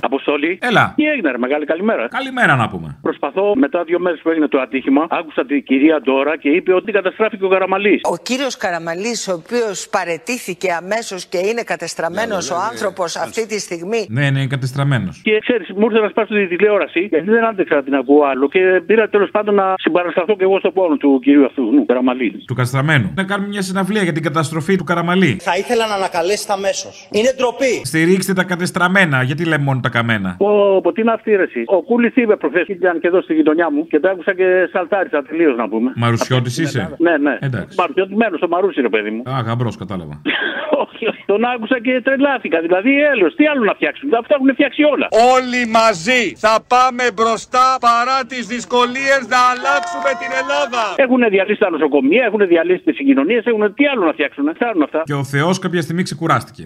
Αποστολή. 0.06 0.60
Έλα. 0.62 0.94
Τι 0.96 1.04
έγινε, 1.04 1.32
ρε, 1.32 1.38
μεγάλη 1.38 1.66
καλημέρα. 1.66 2.08
Καλημέρα 2.08 2.56
να 2.56 2.70
πούμε. 2.70 2.98
Προσπαθώ 3.02 3.56
μετά 3.56 3.84
δύο 3.84 4.00
μέρες 4.00 4.20
που 4.24 4.30
έγινε 4.30 4.48
το 4.48 4.60
ατύχημα. 4.60 5.08
Άκουσα 5.10 5.46
την 5.46 5.64
κυρία 5.64 6.02
Ντόρα 6.02 6.38
και 6.38 6.50
είπε 6.50 6.74
ότι 6.74 6.92
καταστράφηκε 6.92 7.44
ο 7.46 7.48
Καραμαλής. 7.48 8.02
Ο 8.04 8.18
κύριος 8.18 8.58
Καραμαλής, 8.58 9.28
ο 9.28 9.34
οποίος 9.34 9.88
παρετήθηκε 9.90 10.72
αμέσως 10.72 11.26
και 11.26 11.38
είναι 11.38 11.64
κατεστραμμένος 11.64 12.52
ο 12.52 12.56
άνθρωπος 12.72 13.16
αυτή 13.16 13.48
τη 13.48 13.60
στιγμή. 13.60 14.06
Ναι, 14.10 14.30
ναι, 14.30 14.48
κατεστραμμένος. 14.48 15.22
Και 15.24 15.40
ξέρεις, 15.40 15.68
μου 15.76 15.86
ήρθε 15.86 16.00
να 16.00 16.10
σπάσω 16.10 16.34
τη 16.34 16.48
τηλεόραση 16.48 17.00
γιατί 17.00 17.30
δεν 17.30 17.46
άντεξα 17.46 17.76
να 17.76 17.84
την 17.84 17.96
ακούω 17.96 18.24
άλλο 18.24 18.50
και 18.50 18.60
πήρα 18.86 19.10
τέλος 19.10 19.30
πάντων 19.32 19.56
να 19.56 19.74
συμπαρασταθώ 19.78 20.36
και 20.36 20.44
εγώ 20.44 20.60
στον 20.60 20.74
πόνο 20.74 20.98
του 20.98 21.20
κυρίου 21.24 21.46
αυτού, 21.46 21.70
του 21.70 21.86
Καραμαλή. 21.88 22.44
Του 22.48 22.56
καστραμένου. 22.56 23.12
Να 23.16 23.24
κάνουμε 23.24 23.50
μια 23.50 23.62
συναυλία 23.62 24.04
για 24.04 24.12
την 24.12 24.24
καταστροφή 24.24 24.76
του 24.76 24.84
Καραμαλή. 24.84 25.38
Θα 25.42 25.58
ήθελα 25.58 25.88
να 25.88 25.94
ανακαλέσετε 25.94 26.54
αμέσως. 26.54 27.08
Είναι 27.12 27.34
ντροπή. 27.38 27.82
Στηρίξτε 27.84 28.34
τα 28.34 28.44
κατεστραμμένα. 28.44 29.24
Γιατί 29.24 29.46
λέμε 29.46 29.64
μόνο 29.64 29.80
τα 29.80 29.90
καμένα. 29.98 30.30
Πω, 30.38 30.82
πω, 30.84 30.90
τι 30.94 31.02
είναι 31.02 31.12
αυτή 31.18 31.30
η 31.30 31.34
αίρεση. 31.34 31.62
Ο 31.66 31.82
Κούλης 31.90 32.16
είπε 32.16 32.36
προχθές 32.36 32.68
ήταν 32.68 33.00
και 33.02 33.08
εδώ 33.08 33.20
στη 33.22 33.34
γειτονιά 33.34 33.68
μου 33.74 33.88
και 33.92 34.00
το 34.00 34.08
άκουσα 34.10 34.34
και 34.40 34.48
σαλτάρισα 34.72 35.20
τελείως 35.30 35.56
να 35.62 35.66
πούμε. 35.72 35.90
Μαρουσιώτης 35.96 36.58
είσαι; 36.58 36.82
Ναι, 36.98 37.18
ναι. 37.18 37.38
Εντάξει. 37.42 37.76
Μαρουσιωτημένο 37.82 38.38
στο 38.38 38.48
Μαρούσι, 38.48 38.82
ρε 38.82 38.90
παιδί 38.90 39.10
μου. 39.16 39.22
Α, 39.32 39.42
γαμπρός, 39.48 39.76
κατάλαβα. 39.78 40.16
όχι, 40.84 41.04
όχι. 41.12 41.24
Τον 41.26 41.42
άκουσα 41.54 41.78
και 41.86 42.02
τρελάθηκα. 42.04 42.58
Δηλαδή, 42.66 42.92
έλεος, 43.12 43.36
τι 43.36 43.44
άλλο 43.52 43.64
να 43.64 43.74
φτιάξουν. 43.74 44.14
Αυτά 44.22 44.34
έχουν 44.38 44.50
φτιάξει 44.58 44.82
όλα. 44.94 45.08
Όλοι 45.36 45.62
μαζί 45.80 46.22
θα 46.46 46.54
πάμε 46.74 47.04
μπροστά 47.16 47.66
παρά 47.88 48.18
τις 48.32 48.44
δυσκολίες 48.54 49.22
να 49.34 49.40
αλλάξουμε 49.52 50.10
την 50.22 50.32
Ελλάδα. 50.42 50.82
Έχουν 51.06 51.22
διαλύσει 51.36 51.60
τα 51.66 51.70
νοσοκομεία, 51.70 52.24
έχουν 52.30 52.42
διαλύσει 52.48 52.84
τις 52.88 52.96
συγκοινωνίες, 52.96 53.46
έχουν 53.46 53.74
τι 53.78 53.84
άλλο 53.92 54.04
να 54.06 54.14
φτιάξουν. 54.18 54.46
Θέλουν 54.62 54.82
αυτά. 54.88 55.02
Και 55.10 55.14
ο 55.14 55.24
Θεός 55.24 55.60
κάποια 55.60 55.82
στιγμή 55.82 56.04
ξεκουράστηκε. 56.10 56.64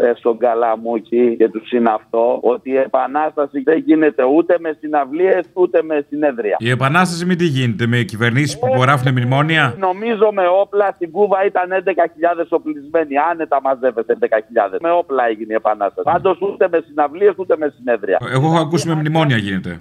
Πες 0.00 0.18
στον 0.18 0.38
Καλαμούκη 0.38 1.36
και 1.36 1.48
τους 1.48 1.68
συναυτό 1.68 2.38
ότι 2.42 2.70
η 2.70 2.76
επανάσταση 2.76 3.62
δεν 3.62 3.78
γίνεται 3.78 4.22
ούτε 4.36 4.56
με 4.60 4.76
συναυλίες 4.80 5.44
ούτε 5.52 5.82
με 5.82 6.04
συνέδρια. 6.08 6.56
Η 6.58 6.70
επανάσταση 6.70 7.24
μην 7.24 7.38
τι 7.38 7.44
γίνεται 7.44 7.86
με 7.86 7.98
κυβερνήσεις 8.02 8.58
που 8.58 8.66
υπογράφουν 8.66 9.12
μνημόνια; 9.12 9.74
Νομίζω 9.78 10.30
με 10.32 10.46
όπλα 10.60 10.92
στην 10.94 11.10
Κούβα 11.10 11.44
ήταν 11.44 11.68
11.000 11.70 12.46
οπλισμένοι. 12.48 13.14
Άνετα 13.30 13.60
μαζεύεται 13.62 14.16
11.000. 14.20 14.78
Με 14.80 14.90
όπλα 14.90 15.26
έγινε 15.26 15.52
η 15.52 15.56
επανάσταση. 15.56 16.08
Πάντως 16.12 16.38
ούτε 16.40 16.68
με 16.70 16.82
συναυλίες 16.86 17.34
ούτε 17.36 17.56
με 17.56 17.72
συνέδρια. 17.76 18.18
Εγώ 18.32 18.46
έχω 18.46 18.58
ακούσει 18.58 18.88
με 18.88 18.94
μνημόνια 18.94 19.36
γίνεται. 19.36 19.78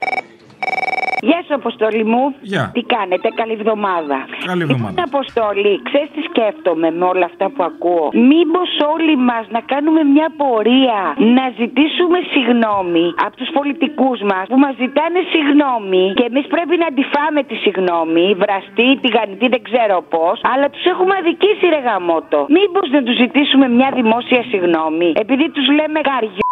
Γεια 1.21 1.39
σου, 1.45 1.53
Αποστολή 1.61 2.03
μου. 2.03 2.23
Γεια. 2.41 2.71
Τι 2.73 2.81
κάνετε, 2.95 3.27
καλή 3.39 3.53
εβδομάδα. 3.59 4.17
Καλή 4.45 4.61
εβδομάδα. 4.61 4.89
Λοιπόν, 4.89 5.03
Αποστολή, 5.09 5.73
ξέρεις 5.87 6.09
τι 6.15 6.21
σκέφτομαι 6.29 6.87
με 6.99 7.05
όλα 7.11 7.25
αυτά 7.31 7.45
που 7.53 7.63
ακούω; 7.71 8.05
Μήπως 8.31 8.69
όλοι 8.93 9.15
μας 9.29 9.45
να 9.55 9.61
κάνουμε 9.71 10.01
μια 10.15 10.29
πορεία 10.41 10.99
να 11.37 11.45
ζητήσουμε 11.59 12.17
συγγνώμη 12.33 13.05
από 13.25 13.35
τους 13.39 13.49
πολιτικούς 13.57 14.19
μας 14.31 14.45
που 14.51 14.57
μας 14.65 14.73
ζητάνε 14.83 15.19
συγγνώμη 15.33 16.03
και 16.17 16.25
εμείς 16.31 16.45
πρέπει 16.55 16.75
να 16.81 16.85
αντιφάμε 16.91 17.41
τη 17.49 17.55
συγγνώμη, 17.65 18.25
βραστή, 18.43 18.87
τηγανιτή, 19.03 19.47
δεν 19.55 19.61
ξέρω 19.69 19.97
πώς, 20.13 20.35
αλλά 20.51 20.65
τους 20.73 20.85
έχουμε 20.93 21.13
αδικήσει 21.21 21.65
ρε 21.73 21.81
γαμότο. 21.87 22.39
Μήπως 22.57 22.85
να 22.95 23.01
τους 23.05 23.15
ζητήσουμε 23.23 23.65
μια 23.77 23.89
δημόσια 23.99 24.41
συγγνώμη, 24.51 25.09
επειδή 25.23 25.45
τους 25.55 25.67
λέμε 25.77 25.99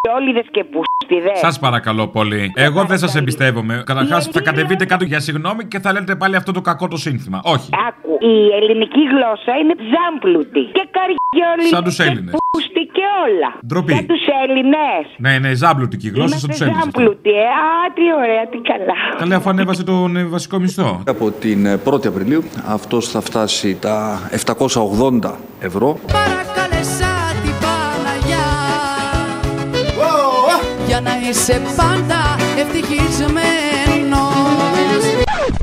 καριόλιδε 0.06 0.44
και 0.52 0.64
πουστιδές. 0.64 1.40
Σας 1.40 1.60
παρακαλώ 1.60 2.08
πολύ. 2.08 2.52
Εγώ 2.56 2.84
δεν 2.86 2.98
σας 2.98 3.16
εμπιστεύομαι. 3.16 3.84
Καταρχάς 3.86 4.26
θα 4.28 4.42
κατεβείτε 4.42 4.86
κάτω 4.86 5.04
για 5.04 5.20
συγγνώμη 5.20 5.66
και 5.66 5.80
θα 5.80 5.92
λέτε 5.92 6.16
πάλι 6.16 6.36
αυτό 6.36 6.52
το 6.52 6.62
κακό 6.62 6.88
το 6.88 6.98
σύνθημα. 6.98 7.42
Όχι. 7.44 7.70
Άκου, 7.88 8.12
η 8.26 8.36
ελληνική 8.60 9.00
γλώσσα 9.12 9.52
είναι 9.62 9.76
ζάμπλουτη 9.94 10.60
και 10.60 10.84
καριόλιδε 10.96 11.76
Σαν 11.76 11.84
τους 11.84 12.00
Έλληνες. 12.00 12.32
και 12.34 12.38
πούστη 12.50 12.82
και 12.98 13.06
όλα. 13.26 13.50
Ντροπή. 13.68 13.94
Για 13.94 14.06
τους 14.06 14.22
Έλληνες. 14.44 15.04
Ναι, 15.18 15.40
ναι, 15.40 15.54
ζάμπλουτικη 15.54 16.10
γλώσσα 16.10 16.38
σαν 16.40 16.50
τους 16.50 16.62
Έλληνες. 16.62 16.84
Ζάμπλουτη, 16.84 17.30
ε. 17.30 17.42
Α, 17.42 17.94
τι 17.96 18.02
ωραία, 18.18 18.48
τι 18.52 18.58
καλά. 18.58 18.94
Καλέ, 19.18 19.36
αφού 19.36 19.50
ανέβασε 19.50 19.84
τον 19.84 20.18
ε, 20.18 20.24
βασικό 20.24 20.60
μισθό. 20.60 21.04
Από 21.08 21.32
την 21.32 21.66
ε, 21.66 21.80
1η 21.86 22.08
Απριλίου 22.08 22.44
αυτός 22.68 23.08
θα 23.10 23.22
φτάσει 23.22 23.78
τα 23.82 24.20
780 24.46 25.32
ευρώ. 25.60 26.00
Παρακαλέσα 26.12 27.05
Για 30.96 31.04
να 31.04 31.20
είσαι 31.30 31.62
πάντα 31.78 32.22
ευτυχισμένος 32.58 35.04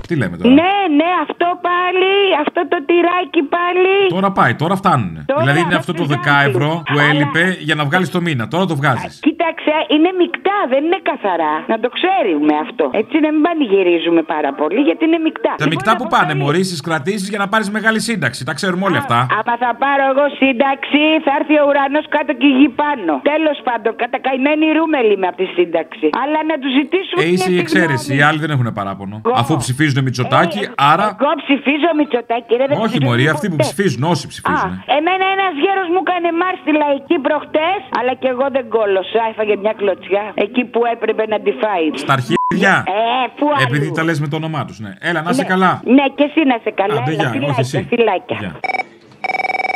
Τι 0.07 0.17
λέμε 0.17 0.37
τώρα; 0.37 0.55
Ναι, 0.55 0.73
ναι, 0.99 1.11
αυτό 1.23 1.47
πάλι, 1.69 2.13
αυτό 2.47 2.61
το 2.69 2.77
τυράκι 2.87 3.43
πάλι. 3.57 3.95
Τώρα 4.09 4.33
πάει, 4.33 4.55
τώρα 4.55 4.77
φτάνουν. 4.77 5.25
Τώρα 5.27 5.41
δηλαδή 5.41 5.61
είναι 5.61 5.75
αυτό 5.75 5.93
το 5.93 6.07
10 6.09 6.15
ευρώ 6.49 6.83
που 6.85 6.93
Αλλά- 6.99 7.03
έλειπε 7.03 7.57
για 7.61 7.75
να 7.75 7.85
βγάλεις 7.85 8.11
το 8.11 8.21
μήνα. 8.21 8.49
Τώρα 8.49 8.67
το 8.67 8.77
βγάζεις. 8.77 9.21
Κοίταξε, 9.65 9.95
είναι 9.95 10.11
μεικτά, 10.23 10.59
δεν 10.73 10.83
είναι 10.87 11.01
καθαρά. 11.11 11.55
Να 11.73 11.77
το 11.85 11.89
ξέρουμε 11.99 12.55
αυτό. 12.65 12.85
Έτσι 13.01 13.17
να 13.25 13.29
μην 13.35 13.43
πανηγυρίζουμε 13.47 14.23
πάρα 14.35 14.51
πολύ, 14.61 14.81
γιατί 14.89 15.03
είναι 15.09 15.19
μεικτά. 15.27 15.53
Τα 15.65 15.69
μεικτά 15.73 15.93
που 15.99 16.07
πάνε, 16.15 16.33
μωρή 16.43 16.63
στι 16.71 16.77
κρατήσεις 16.89 17.27
για 17.33 17.39
να 17.43 17.47
πάρεις 17.53 17.69
μεγάλη 17.79 18.01
σύνταξη. 18.09 18.41
Τα 18.49 18.55
ξέρουμε 18.59 18.85
όλοι 18.89 18.99
αυτά. 19.05 19.19
Άμα 19.39 19.55
θα 19.65 19.71
πάρω 19.85 20.05
εγώ 20.13 20.27
σύνταξη, 20.43 21.03
θα 21.25 21.33
έρθει 21.39 21.55
ο 21.63 21.65
ουρανός 21.69 22.07
κάτω 22.15 22.33
και 22.41 22.47
η 22.53 22.55
γη 22.59 22.69
πάνω. 22.83 23.13
Τέλος 23.35 23.59
πάντων, 23.69 23.91
κατακαημένη 24.03 24.65
ρούμελη 24.79 25.15
με 25.23 25.27
αυτή 25.33 25.43
τη 25.47 25.53
σύνταξη. 25.59 26.07
Αλλά 26.23 26.39
να 26.51 26.55
τους 26.63 26.71
ζητήσουμε. 26.79 27.21
Ε, 27.23 27.27
είσαι 27.35 27.49
η 27.51 27.53
μια 27.55 27.63
εξαίρεση. 27.65 28.09
Οι 28.17 28.21
άλλοι 28.29 28.39
δεν 28.45 28.51
έχουν 28.55 28.69
παράπονο. 28.81 29.17
Αφού 29.43 29.53
ψηφίζουν 29.63 29.99
Μητσοτάκι, 30.07 30.61
άρα. 30.93 31.07
Εγώ 31.21 31.33
ψηφίζω 31.43 31.89
Μητσοτάκη, 32.01 32.53
ρε, 32.61 32.67
δεν 32.71 32.77
Όχι, 32.85 32.87
ψηφίζω 32.93 33.09
Μωρή, 33.09 33.25
αυτοί 33.35 33.47
που 33.51 33.57
ποτέ. 33.57 33.67
ψηφίζουν, 33.69 34.03
όσοι 34.13 34.25
Α, 34.27 34.31
ψηφίζουν. 34.33 34.71
εμένα 34.99 35.25
ένας 35.37 35.55
γέρος 35.63 35.87
μου 35.93 36.01
έκανε 36.05 36.29
μάρ 36.41 36.55
στη 36.63 36.71
λαϊκή 36.83 37.17
προχτές, 37.27 37.81
αλλά 37.99 38.13
και 38.21 38.29
εγώ 38.35 38.47
δεν 38.57 38.65
κόλωσα. 38.77 39.21
Έφαγε 39.33 39.52
μια 39.57 39.73
κλωτσιά 39.77 40.33
εκεί 40.35 40.65
που 40.65 40.81
έπρεπε 40.95 41.27
να 41.27 41.41
τη 41.41 41.51
φάει. 41.51 41.87
Στα 41.95 42.13
αρχίδια. 42.13 42.85
Ε, 42.87 42.93
πού 43.37 43.47
αλλού. 43.57 43.67
Επειδή 43.69 43.93
τα 43.93 44.05
λες 44.05 44.21
με 44.21 44.29
το 44.29 44.37
όνομά 44.37 44.65
τους, 44.65 44.79
ναι. 44.81 44.93
Έλα, 45.01 45.23
να 45.23 45.31
είσαι 45.31 45.43
Ναι. 45.43 45.49
καλά. 45.49 45.81
Ναι, 45.85 46.05
και 46.15 46.23
εσύ 46.29 46.41
να 46.47 46.55
είσαι 46.61 46.71
καλά. 46.71 46.95
Άντε, 47.01 47.11
Έλα, 47.13 47.23
γεια, 47.23 47.31
φιλάκια, 47.31 47.51
όχι 47.51 47.61
εσύ. 47.61 47.87
φιλάκια. 47.89 48.61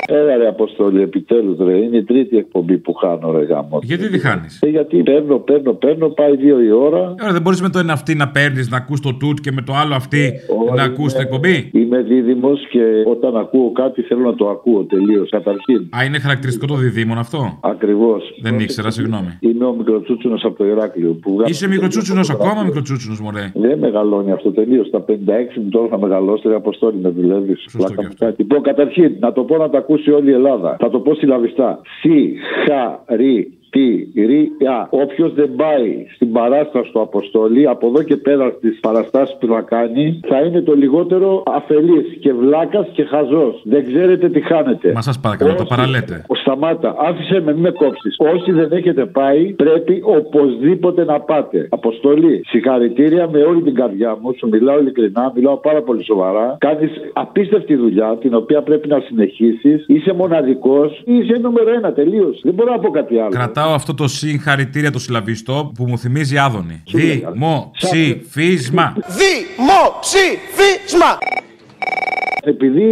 Έλα 0.09 0.37
ρε 0.37 0.49
Αποστόλη, 0.49 1.03
επιτέλους 1.03 1.59
ρε. 1.59 1.77
Είναι 1.77 1.97
η 1.97 2.05
τρίτη 2.05 2.37
εκπομπή 2.37 2.79
που 2.79 2.93
χάνω 2.95 3.31
ρε 3.39 3.45
γάμο. 3.45 3.79
Γιατί 3.83 4.09
τη 4.11 4.19
χάνεις; 4.19 4.61
Ε, 4.63 4.69
γιατί 4.69 5.03
παίρνω, 5.03 5.39
παίρνω, 5.39 5.73
παίρνω, 5.73 6.09
πάει 6.09 6.37
δύο 6.37 6.63
η 6.63 6.71
ώρα. 6.71 7.15
Ωραία, 7.21 7.33
δεν 7.33 7.43
μπορείς 7.43 7.63
με 7.63 7.69
το 7.69 7.79
ένα 7.79 7.93
αυτή 7.93 8.15
να 8.15 8.29
παίρνεις, 8.29 8.71
να 8.71 8.77
ακούς 8.77 9.01
το 9.01 9.15
τούτ 9.15 9.39
και 9.41 9.53
με 9.53 9.63
το 9.63 9.73
άλλο 9.75 9.95
αυτή 9.95 10.33
να 10.77 10.83
ακούς 10.83 11.13
την 11.13 11.23
εκπομπή; 11.23 11.71
Είμαι 11.73 12.03
δίδυμος 12.03 12.61
και 12.71 12.81
όταν 13.07 13.37
ακούω 13.37 13.73
κάτι 13.73 14.03
θέλω 14.03 14.21
να 14.21 14.35
το 14.35 14.49
ακούω 14.49 14.83
τελείως. 14.85 15.29
Καταρχήν. 15.31 15.89
Α, 15.99 16.05
είναι 16.05 16.19
χαρακτηριστικό 16.19 16.67
το 16.67 16.75
διδήμον 16.75 17.19
αυτό; 17.19 17.59
Ακριβώς. 17.61 18.23
Δεν 18.43 18.59
ήξερα, 18.61 18.91
συγγνώμη. 18.91 19.39
Είμαι 19.41 19.65
ο 19.65 19.73
μικροτσούτσουνος 19.75 20.45
από 20.45 20.57
το 20.57 20.65
Ηράκλειο. 20.67 21.13
Που 21.13 21.33
βγάζω- 21.33 21.49
Είσαι 21.51 21.69
μικροτσούτσουνος 21.69 22.31
ακόμα 22.31 22.63
μικροτσούτσουνος, 22.63 23.21
μωρέ. 23.21 23.51
Δεν 23.55 23.79
μεγαλώνει 23.79 24.33
αυτό 24.33 24.51
τελείως. 24.53 24.87
Στα 24.87 25.01
56 25.01 25.61
μου 25.61 25.69
τώρα 25.69 25.89
θα 25.89 25.99
μεγαλώσει. 25.99 26.49
Ρε 26.49 26.55
Αποστόλη 26.55 26.99
με 27.03 27.09
δουλεύεις. 27.09 27.67
Λοιπόν, 28.37 28.63
καταρχήν, 28.63 29.17
να 29.21 29.33
το 29.33 29.43
πω 29.43 29.57
να 29.57 29.71
το 29.71 29.77
ακούσει 29.97 30.11
όλη 30.11 30.31
η 30.31 30.33
Ελλάδα. 30.33 30.77
Θα 30.79 30.91
το 30.91 31.01
πω 31.01 31.15
συλλαβιστά. 31.15 31.81
Συγχαρητήρια. 32.01 33.51
Απιστηρία. 33.77 34.87
Όποιος 34.91 35.35
δεν 35.35 35.55
πάει 35.57 36.07
στην 36.15 36.33
παράσταση 36.33 36.91
του 36.93 37.01
Αποστόλη, 37.01 37.69
από 37.69 37.87
εδώ 37.87 38.03
και 38.03 38.17
πέρα 38.17 38.53
στις 38.59 38.81
παραστάσεις 38.81 39.37
που 39.41 39.47
θα 39.47 39.61
κάνει, 39.61 40.21
θα 40.29 40.41
είναι 40.41 40.61
το 40.61 40.75
λιγότερο 40.75 41.43
αφελής 41.47 42.17
και 42.21 42.33
βλάκας 42.33 42.87
και 42.93 43.05
χαζός. 43.05 43.61
Δεν 43.65 43.87
ξέρετε 43.87 44.29
τι 44.29 44.41
χάνετε. 44.41 44.93
Μα 44.95 45.03
σας 45.03 45.21
παρακαλώ, 45.21 45.51
το 45.51 45.57
Όσοι- 45.57 45.69
παραλέτε. 45.69 46.25
Ο 46.29 46.35
Σταμάτα, 46.35 46.95
άφησε 46.99 47.41
με, 47.41 47.53
μην 47.53 47.61
με 47.63 47.71
κόψεις. 47.71 48.17
Όσοι 48.35 48.53
δεν 48.53 48.73
έχετε 48.73 49.05
πάει, 49.07 49.45
πρέπει 49.53 50.01
οπωσδήποτε 50.05 51.05
να 51.05 51.21
πάτε. 51.21 51.69
Αποστολή, 51.71 52.43
συγχαρητήρια 52.47 53.29
με 53.33 53.43
όλη 53.43 53.63
την 53.63 53.75
καρδιά 53.75 54.17
μου. 54.21 54.35
Σου 54.39 54.49
μιλάω 54.49 54.79
ειλικρινά, 54.81 55.33
μιλάω 55.35 55.57
πάρα 55.57 55.83
πολύ 55.83 56.05
σοβαρά. 56.05 56.57
Κάνεις 56.61 56.91
απίστευτη 57.13 57.75
δουλειά, 57.77 58.17
την 58.21 58.35
οποία 58.35 58.63
πρέπει 58.63 58.89
να 58.89 59.01
συνεχίσεις. 59.01 59.85
Είσαι 59.87 60.13
μοναδικός, 60.13 61.03
είσαι 61.05 61.39
νούμερο 61.43 61.71
ένα 61.75 61.93
τελείως. 61.93 62.41
Δεν 62.43 62.55
μπορώ 62.55 62.71
να 62.73 62.79
πω 62.79 62.91
κάτι 62.91 63.19
άλλο. 63.19 63.31
Κρατάω 63.31 63.66
αυτό 63.75 63.95
το 63.95 64.09
συγχαρητήρια 64.09 64.91
το 64.91 64.99
συλλαβιστό 64.99 65.73
που 65.75 65.87
μου 65.87 65.99
θυμίζει 65.99 66.39
Άδωνη. 66.39 66.83
Δημοψήφισμα. 66.87 68.95
Δημοψήφισμα! 68.97 71.19
Επειδή 72.53 72.89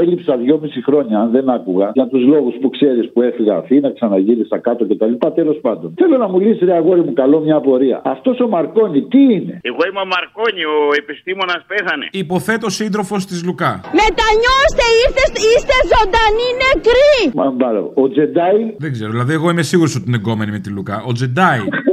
έλειψα 0.00 0.36
δυόμιση 0.36 0.82
χρόνια, 0.82 1.16
αν 1.20 1.30
δεν 1.30 1.48
άκουγα, 1.50 1.90
για 1.94 2.06
τους 2.12 2.22
λόγους 2.32 2.54
που 2.60 2.70
ξέρεις 2.70 3.12
που 3.12 3.22
έφυγα 3.22 3.56
Αθήνα, 3.56 3.92
ξαναγύρισα 3.92 4.58
κάτω 4.58 4.82
κτλ. 4.90 5.12
Τέλος 5.34 5.58
πάντων, 5.60 5.94
θέλω 5.96 6.16
να 6.16 6.28
μου 6.28 6.38
λύσει, 6.40 6.64
ρε 6.64 6.74
αγόρι 6.74 7.00
μου, 7.00 7.12
καλό 7.12 7.40
μια 7.40 7.56
απορία. 7.56 8.00
Αυτός 8.04 8.40
ο 8.40 8.48
Μαρκόνι 8.48 9.02
τι 9.02 9.22
είναι; 9.22 9.54
Εγώ 9.62 9.82
είμαι 9.88 10.00
ο 10.06 10.08
Μαρκόνι, 10.14 10.64
ο 10.74 10.76
επιστήμονας 11.02 11.60
πέθανε. 11.66 12.06
Υποθέτω 12.10 12.68
σύντροφος 12.70 13.26
της 13.26 13.44
Λουκά. 13.46 13.72
Μετανιώστε, 14.00 14.84
είστε, 15.00 15.24
είστε 15.50 15.76
ζωντανοί 15.92 16.48
νεκροί! 16.62 17.18
Μα 17.34 17.50
μπάλω. 17.50 17.92
Ο 17.94 18.08
Τζεντάι. 18.08 18.74
Δεν 18.78 18.92
ξέρω, 18.92 19.10
δηλαδή 19.10 19.32
εγώ 19.32 19.50
είμαι 19.50 19.62
σίγουρος 19.62 19.94
ότι 19.96 20.04
είναι 20.06 20.16
εγκόμενη 20.16 20.50
με 20.50 20.58
τη 20.58 20.70
Λουκά. 20.70 21.02
Ο 21.08 21.12
Τζεντάι. 21.12 21.58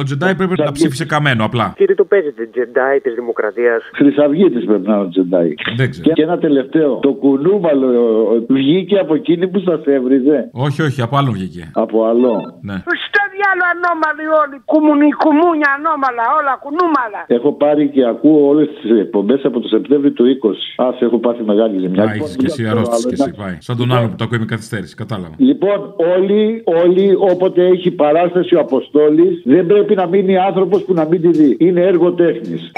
Ο 0.00 0.02
Τζεντάι 0.02 0.34
πρέπει 0.34 0.54
να 0.56 0.72
ψήφισε 0.72 1.04
καμένο 1.04 1.44
απλά. 1.44 1.72
Και 1.76 1.84
τι 1.84 1.94
το 1.94 2.04
παίζετε, 2.04 2.48
Τζεντάι 2.52 3.00
της 3.00 3.14
Δημοκρατίας. 3.14 3.82
Χρυσαυγίτη 3.94 4.64
πρέπει 4.64 4.86
να 4.86 4.94
είναι 4.94 5.02
ο 5.02 5.08
Τζεντάι. 5.08 5.54
Δεν 5.76 5.90
ξέρω. 5.90 6.04
Και, 6.06 6.12
και 6.12 6.22
ένα 6.22 6.38
τελευταίο. 6.38 6.98
Το 6.98 7.12
κουνούμαλο 7.12 7.88
ε, 8.48 8.54
βγήκε 8.54 8.98
από 8.98 9.14
εκείνη 9.14 9.48
που 9.48 9.58
σας 9.60 9.80
έβριζε; 9.84 10.48
Όχι, 10.52 10.82
όχι, 10.82 11.02
από 11.02 11.16
άλλον 11.16 11.32
βγήκε. 11.32 11.70
Από 11.74 12.06
άλλο. 12.06 12.58
Ναι. 12.60 12.82
Στο 13.38 13.46
διάλο 13.46 13.64
ανώμαλοι 13.74 14.26
όλοι. 14.42 14.56
Κουμουνι, 14.72 15.08
κουμούνια 15.22 15.70
ανώμαλα, 15.76 16.24
όλα 16.38 16.52
κουνούμαλα. 16.64 17.20
Έχω 17.36 17.50
πάρει 17.62 17.84
και 17.94 18.02
ακούω 18.12 18.40
όλες 18.50 18.68
τις 18.76 18.90
εκπομπές 19.04 19.40
από 19.48 19.58
το 19.60 19.68
Σεπτέμβριο 19.74 20.12
του 20.12 20.24
20. 20.24 20.84
Α, 20.84 20.86
έχω 21.06 21.18
πάθει 21.18 21.42
μεγάλη 21.52 21.78
ζημιά. 21.78 22.02
Α, 22.02 22.12
έχει 22.12 22.36
και 22.40 22.48
εσύ 22.50 22.62
αρρώστηση 22.70 23.06
και 23.08 23.16
εσύ. 23.18 23.30
Πάει. 23.42 23.56
Σαν 23.66 23.76
τον 23.80 23.88
άλλο 23.94 24.06
που 24.08 24.16
το 24.18 24.24
ακούει 24.24 24.38
με 24.38 24.48
καθυστέρηση. 24.54 24.94
Κατάλαβα. 25.02 25.34
Λοιπόν, 25.36 25.78
όλοι, 26.16 26.62
όλοι, 26.82 27.06
όποτε 27.32 27.62
έχει 27.74 27.90
παράσταση 27.90 28.54
ο 28.54 28.60
Αποστόλης, 28.66 29.42
δεν 29.44 29.66
πρέπει 29.66 29.94
να 29.94 30.06
μείνει 30.06 30.34
άνθρωπος 30.38 30.80
που 30.84 30.92
να 30.94 31.04
μην 31.10 31.20
τη 31.20 31.30
δει. 31.38 31.56
Είναι 31.60 31.80
έργο 31.80 32.12
τέχνης. 32.12 32.72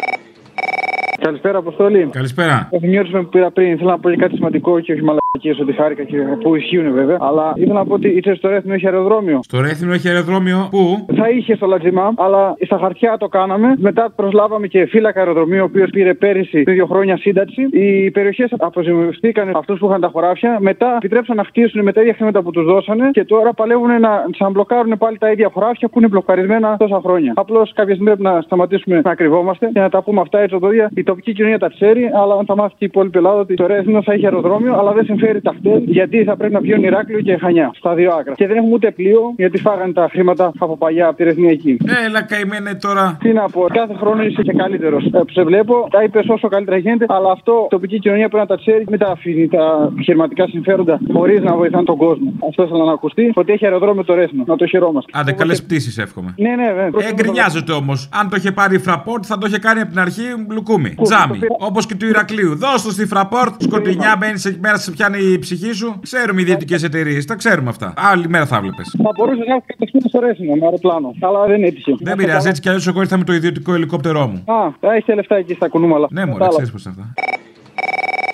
Καλησπέρα, 1.21 1.59
Αποστόλη. 1.59 2.09
Καλησπέρα. 2.13 2.69
Καθημερινή 2.71 3.23
που 3.23 3.29
πήρα 3.29 3.51
πριν, 3.51 3.73
ήθελα 3.73 3.91
να 3.91 3.99
πω 3.99 4.11
και 4.11 4.17
κάτι 4.17 4.35
σημαντικό 4.35 4.81
και 4.81 4.93
όχι 4.93 5.03
μαλακίε 5.33 5.63
ότι 5.63 5.73
χάρηκα 5.73 6.05
και 6.05 6.17
που 6.43 6.57
ισχύουν 6.57 6.93
βέβαια. 6.93 7.17
Αλλά 7.21 7.53
ήθελα 7.57 7.73
να 7.75 7.85
πω 7.85 7.95
ότι 7.95 8.09
είτε 8.09 8.35
στο 8.35 8.49
Ρέθμιο 8.49 8.75
έχει 8.75 8.87
αεροδρόμιο. 8.87 9.41
Στο 9.43 9.61
Ρέθινο 9.61 9.93
έχει 9.93 10.09
αεροδρόμιο. 10.09 10.69
Πού; 10.71 11.07
Θα 11.17 11.29
είχε 11.29 11.55
στο 11.55 11.67
Λατζιμά, 11.67 12.13
αλλά 12.17 12.57
στα 12.65 12.79
χαρτιά 12.79 13.17
το 13.19 13.29
κάναμε. 13.29 13.75
Μετά 13.79 14.13
προσλάβαμε 14.17 14.67
και 14.67 14.87
φύλακα 14.87 15.21
αεροδρομίου, 15.21 15.61
ο 15.61 15.65
οποίος 15.65 15.91
πήρε 15.91 16.15
πέρυσι 16.15 16.63
δύο 16.63 16.87
χρόνια 16.87 17.17
σύνταξη. 17.17 17.63
Οι 17.73 18.11
περιοχές 18.11 18.55
αποζημιωθήκαν 18.59 19.57
αυτούς 19.57 19.79
που 19.79 19.87
είχαν 19.87 20.01
τα 20.01 20.11
χωράφια. 20.13 20.57
Μετά 20.61 20.95
επιτρέψαν 20.97 21.37
να 21.37 21.45
χτίσουν 21.45 21.83
με 21.83 21.93
τα 21.93 22.01
ίδια 22.01 22.15
χρήματα 22.15 22.43
που 22.43 22.51
τους 22.51 22.65
δώσανε 22.65 23.11
και 23.13 23.25
τώρα 23.25 23.53
παλεύουν 23.53 24.01
να 24.01 24.25
ξαναμπλοκάρουν 24.31 24.99
πάλι 24.99 25.19
τα 25.19 25.31
ίδια 25.31 25.51
χωράφια 25.53 25.89
που 25.89 25.99
είναι 25.99 26.09
μπλοκαρισμένα 26.09 26.77
τόσα 26.77 27.01
χρόνια. 27.05 27.33
Απλώς 27.37 27.73
κάποια 27.75 27.95
στιγμή 27.95 28.15
πρέπει 28.15 28.35
να 28.35 28.41
σταματήσουμε 28.41 29.01
να 29.05 29.15
κρυβόμαστε 29.15 29.71
και 29.73 29.81
να 29.81 29.89
τα 29.89 30.03
πούμε 30.03 30.21
αυτά 30.21 30.39
έτσι 30.39 30.55
οδόδια. 30.55 30.91
Η 30.95 31.03
τοπική 31.03 31.33
κοινωνία 31.33 31.59
τα 31.59 31.69
ξέρει, 31.69 32.11
αλλά 32.23 32.35
αν 32.35 32.45
θα 32.45 32.57
μάθει 32.57 32.75
και 32.79 32.85
η 32.85 32.89
υπόλοιπη 32.91 33.19
Ελλάδα 33.19 33.41
ότι 33.41 33.55
το 33.55 33.67
Ρέθινο 33.67 34.03
θα 34.03 34.13
έχει 34.13 34.25
αεροδρόμιο, 34.25 34.79
αλλά 34.79 34.93
δεν 34.93 35.05
συμφέρει 35.21 35.41
τα 35.41 35.55
χτέλ 35.59 35.83
γιατί 35.87 36.25
θα 36.25 36.37
πρέπει 36.37 36.53
να 36.53 36.61
πιώνει 36.61 36.87
Ηράκλειο 36.87 37.21
και 37.21 37.37
Χανιά 37.37 37.71
στα 37.75 37.95
δύο 37.95 38.11
άκρα. 38.19 38.35
Και 38.35 38.47
δεν 38.47 38.57
έχουμε 38.57 38.75
ούτε 38.75 38.91
πλοίο 38.91 39.21
γιατί 39.37 39.59
φάγανε 39.59 39.93
τα 39.93 40.09
χρήματα 40.13 40.53
από 40.59 40.77
παλιά 40.77 41.07
από 41.07 41.17
τη 41.17 41.25
Ρεθνιακή. 41.25 41.77
Έλα, 42.07 42.23
καημένε 42.23 42.75
τώρα. 42.75 43.17
Τι 43.21 43.33
να 43.33 43.49
πω, 43.49 43.67
κάθε 43.73 43.95
χρόνο 43.95 44.23
είσαι 44.23 44.43
και 44.43 44.53
καλύτερος. 44.53 45.05
Ε, 45.05 45.21
σε 45.31 45.43
βλέπω, 45.43 45.89
τα 45.91 46.03
είπες 46.03 46.29
όσο 46.29 46.49
καλύτερα 46.49 46.77
γίνεται, 46.77 47.05
αλλά 47.09 47.31
αυτό 47.31 47.53
η 47.65 47.69
τοπική 47.69 47.99
κοινωνία 47.99 48.29
πρέπει 48.29 48.47
να 48.49 48.57
τα 48.57 48.63
ξέρει, 48.63 48.85
μην 48.89 48.99
τα 48.99 49.09
αφήνει 49.11 49.49
τα 49.49 49.89
επιχειρηματικά 49.93 50.47
συμφέροντα 50.47 51.01
χωρίς 51.13 51.41
να 51.41 51.57
βοηθάνε 51.57 51.85
τον 51.85 51.97
κόσμο. 51.97 52.33
Αυτό 52.49 52.63
ήθελα 52.63 52.85
να 52.85 52.93
ακουστεί, 52.93 53.33
ότι 53.35 53.53
έχει 53.53 53.65
αεροδρόμιο 53.65 54.05
το 54.05 54.15
Ρέθυμνο. 54.15 54.45
Να 54.47 54.57
το 54.57 54.67
χαιρόμαστε. 54.67 55.11
Άντε, 55.15 55.33
καλές 55.33 55.63
πτήσεις 55.63 55.99
εύχομαι. 55.99 56.35
Ναι, 56.37 56.49
ναι, 56.49 56.55
ναι. 56.55 56.83
Ε, 56.83 57.13
γκρινιάζεται 57.15 57.73
όμως. 57.73 58.09
Αν 58.13 58.29
το 58.29 58.37
είχε 58.39 58.53
πάρει 58.53 58.75
η 58.75 58.79
Φραπόρτ, 58.79 59.25
θα 59.27 59.39
το 59.39 59.47
είχε 59.47 59.59
κάνει 59.59 59.81
από 59.81 59.91
την 59.91 60.01
αρχή 60.01 60.23
λουκούμι. 60.51 60.95
Τζάμι. 61.03 61.39
Όπως 61.59 61.87
και 61.87 61.95
του 61.95 62.07
Ηρακλείου. 62.07 62.57
Δώσ' 62.57 62.83
το 62.83 62.91
στη 62.91 63.07
Φραπόρτ, 63.07 63.63
σκοτεινιά, 63.63 64.17
μπαίνεις 64.19 64.45
εκεί 64.45 64.59
μέρα, 64.61 64.77
σε 64.77 64.91
πιάνει 65.11 65.33
η 65.33 65.39
ψυχή 65.39 65.73
σου. 65.73 65.99
Ξέρουμε 66.03 66.41
οι 66.41 66.43
ιδιωτικές 66.43 66.75
εταιρείες, 66.75 67.25
τα 67.25 67.35
ξέρουμε 67.35 67.69
αυτά. 67.69 67.93
Άλλη 67.97 68.29
μέρα 68.29 68.47
θα 68.47 68.61
βλέπεις. 68.61 68.95
Θα 69.03 69.11
μπορούσε 69.17 69.43
να 69.47 69.55
έχει 69.55 69.65
κατευθείαν 69.67 70.03
στο 70.09 70.21
Ρέθινο 70.21 70.55
με 70.55 70.65
αεροπλάνο. 70.65 71.15
Αλλά 71.21 71.47
δεν 71.47 71.63
έτυχε. 71.65 71.95
Δεν 72.01 72.17
πειράζει, 72.17 72.49
έτσι 72.49 72.61
κι 72.61 72.69
αλλιώς 72.69 72.87
εγώ 72.87 73.01
ήρθα 73.01 73.17
με 73.19 73.25
το 73.25 73.33
ιδιωτικό 73.33 73.75
ελικόπτερό 73.75 74.27
μου. 74.27 74.55
Α, 74.55 74.71
θα 74.81 74.95
έχεις 74.95 75.15
λεφτά 75.15 75.37
εκεί 75.37 75.55
στα 75.55 75.69
κουνούμαλα. 75.69 76.07
Ναι, 76.11 76.27
μωρέ, 76.27 76.47
ξέρεις 76.49 76.71
πώς 76.71 76.85
είναι 76.85 76.95
αυτά. 76.99 77.15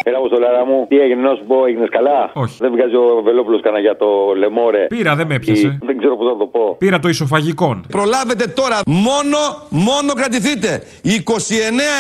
Έλα 0.08 0.20
μου 0.20 0.26
στο 0.26 0.38
λαρά 0.38 0.64
μου, 0.66 0.86
τι 0.88 0.96
έγινε, 0.98 1.20
να 1.22 1.34
σου 1.34 1.44
πω, 1.46 1.66
έγινες 1.66 1.88
καλά; 1.88 2.30
Όχι. 2.32 2.56
Δεν 2.60 2.70
βγάζει 2.74 2.94
ο 2.94 3.22
Βελόπουλος 3.24 3.60
κανένα 3.62 3.82
για 3.82 3.96
το 3.96 4.06
λεμόρε. 4.36 4.86
Πήρα, 4.86 5.14
δεν 5.16 5.26
με 5.26 5.34
έπιασε. 5.34 5.78
Δεν 5.82 5.98
ξέρω 5.98 6.16
πώς 6.16 6.26
θα 6.30 6.36
το 6.36 6.46
πω. 6.46 6.76
Πήρα 6.78 6.98
το 6.98 7.08
ισοφαγικό. 7.08 7.80
Προλάβετε 7.88 8.46
τώρα. 8.46 8.78
Μόνο, 8.86 9.38
μόνο 9.70 10.12
κρατηθείτε. 10.12 10.82
29 11.02 11.10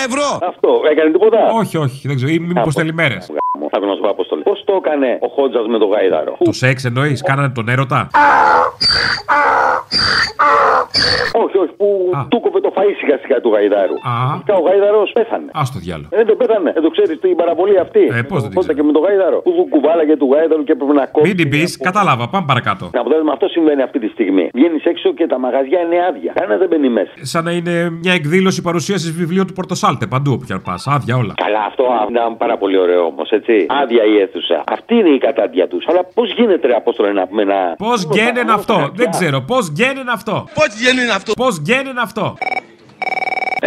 ευρώ. 0.08 0.28
Αυτό, 0.48 0.70
έκανε 0.90 1.10
τίποτα; 1.10 1.38
Όχι, 1.52 1.76
όχι, 1.76 2.06
δεν 2.08 2.16
ξέρω. 2.16 2.32
Ή 2.32 2.38
μήπως 2.38 2.74
θέλει 2.74 2.92
μέρε. 3.70 3.84
Θα 3.84 3.86
να 3.86 3.94
σου 3.94 4.00
πω 4.00 4.08
αποστολή. 4.08 4.42
Πώς 4.42 4.62
το 4.64 4.74
έκανε 4.84 5.18
ο 5.20 5.28
Χότζας 5.28 5.66
με 5.66 5.78
το 5.78 5.86
γάιδαρο. 5.86 6.36
Το 6.44 6.52
σεξ 6.52 6.84
εννοείς, 6.84 7.22
κάνανε 7.22 7.48
τον 7.48 7.68
έρωτα; 7.68 8.10
Όχι, 11.44 11.56
όχι, 11.62 11.72
που 11.80 11.88
του 12.32 12.38
κόβε 12.44 12.60
το 12.66 12.72
φαΐ 12.76 12.92
σιγά 13.00 13.16
σιγά 13.22 13.36
του 13.42 13.50
γαϊδάρου. 13.54 13.96
Α. 14.10 14.14
Φυσικά 14.32 14.54
ο 14.60 14.62
γάιδαρο 14.66 15.02
πέθανε. 15.18 15.50
Α 15.60 15.62
το 15.74 15.78
διάλογο. 15.84 16.08
Ε, 16.12 16.16
Δεν 16.20 16.26
το 16.30 16.34
πέθανε. 16.40 16.70
Δεν 16.76 16.82
το 16.86 16.90
ξέρεις 16.96 17.14
την 17.24 17.36
παραβολή 17.42 17.76
αυτή. 17.86 18.04
Ε, 18.18 18.22
πώς 18.30 18.40
δεν 18.42 18.50
την 18.50 18.58
Οπότε 18.58 18.74
και 18.76 18.82
με 18.88 18.92
το 18.96 19.00
γάιδαρο. 19.06 19.38
Που 19.46 19.52
του 19.58 19.64
κουβάλαγε 19.74 20.14
του 20.20 20.28
γάιδαρου 20.32 20.62
και 20.68 20.72
έπρεπε 20.76 20.92
να 21.00 21.04
κόψει. 21.14 21.28
Μην 21.28 21.36
την 21.40 21.48
πεις, 21.52 21.70
κατάλαβα, 21.88 22.24
πάμε 22.32 22.46
παρακάτω. 22.52 22.84
Να 22.96 23.00
αποτέλεσμα 23.00 23.32
αυτό 23.36 23.46
συμβαίνει 23.56 23.82
αυτή 23.88 23.98
τη 24.04 24.08
στιγμή. 24.16 24.44
Βγαίνεις 24.58 24.84
έξω 24.92 25.08
και 25.18 25.26
τα 25.32 25.38
μαγαζιά 25.44 25.80
είναι 25.84 25.98
άδεια. 26.08 26.32
Κανένα 26.38 26.56
δεν 26.62 26.68
μπαίνει 26.70 26.88
μέσα. 26.98 27.12
Σαν 27.32 27.42
να 27.44 27.52
είναι 27.58 27.74
μια 28.02 28.14
εκδήλωση 28.20 28.60
παρουσίασης 28.62 29.10
βιβλίου 29.20 29.44
του 29.44 29.52
Πορτοσάλτε 29.52 30.06
παντού 30.06 30.30
όπου 30.34 30.44
πια 30.46 30.60
πας. 30.68 30.86
Άδεια 30.86 31.16
όλα. 31.16 31.32
Καλά, 31.44 31.62
αυτό 31.70 31.84
είναι 32.08 32.20
πάρα 32.38 32.56
πολύ 32.62 32.78
ωραίο 32.84 33.02
όμως, 33.12 33.28
έτσι. 33.30 33.66
Άδεια 33.82 34.04
η 34.12 34.14
αίθουσα. 34.20 34.64
Αυτή 34.66 34.94
είναι 34.94 35.08
η 35.08 35.18
κατάντια 35.18 35.68
τους. 35.68 35.84
Αλλά 35.88 36.00
πώς 36.14 36.32
γίνεται, 36.36 36.66
ρε 36.66 36.74
Απόστολε, 36.74 37.12
να 37.12 37.26
πούμε 37.26 37.44
να. 37.44 37.58
Πώς 37.76 38.08
γέννεν 38.12 38.50
αυτό, 38.50 38.90
δεν 38.94 39.10
ξέρω. 39.10 39.40
Πώς 39.40 39.64
γέννεν 39.68 40.08
αυτό; 40.08 40.44
Πώς 40.54 40.68
γέννεν 40.86 41.10
αυτό. 41.10 41.32
Πώς 41.32 41.58
γέννεν 41.62 41.98
αυτό. 41.98 42.38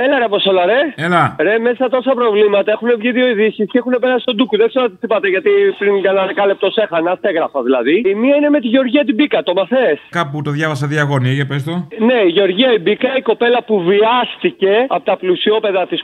Έλα 0.03 0.17
ρε 0.17 0.27
Αποστολά, 0.31 0.65
ρε. 0.65 0.79
Έλα. 1.05 1.35
Ρε, 1.39 1.59
μέσα 1.59 1.89
τόσα 1.89 2.12
προβλήματα 2.19 2.71
έχουν 2.71 2.89
βγει 2.99 3.12
δύο 3.12 3.27
ειδήσει 3.27 3.65
και 3.65 3.77
έχουν 3.77 3.93
περάσει 3.99 4.21
στον 4.21 4.38
Τούκου. 4.38 4.57
Δεν 4.57 4.67
ξέρω 4.67 4.85
τι 4.89 4.95
είπατε 5.01 5.27
γιατί 5.27 5.51
πριν 5.79 6.01
κανένα 6.01 6.25
δεκάλεπτο 6.25 6.71
σε 6.71 6.81
έχανα, 6.81 7.17
έγραφα 7.21 7.63
δηλαδή. 7.63 7.95
Η 8.12 8.13
μία 8.13 8.35
είναι 8.35 8.49
με 8.49 8.59
τη 8.59 8.67
Γεωργία 8.67 9.03
την 9.05 9.15
Μπίκα, 9.15 9.43
το 9.43 9.53
μαθέ. 9.53 9.99
Κάπου 10.09 10.41
το 10.41 10.51
διάβασα 10.51 10.88
διαγώνια, 10.88 11.31
για 11.31 11.45
πε 11.45 11.55
το. 11.65 11.88
Ναι, 12.07 12.19
η 12.27 12.31
Γεωργία 12.35 12.73
η 12.73 12.79
Μπίκα, 12.79 13.09
η 13.17 13.21
κοπέλα 13.21 13.63
που 13.63 13.75
βιάστηκε 13.81 14.73
από 14.88 15.05
τα 15.05 15.17
πλουσιόπεδα 15.17 15.88
τη 15.88 15.97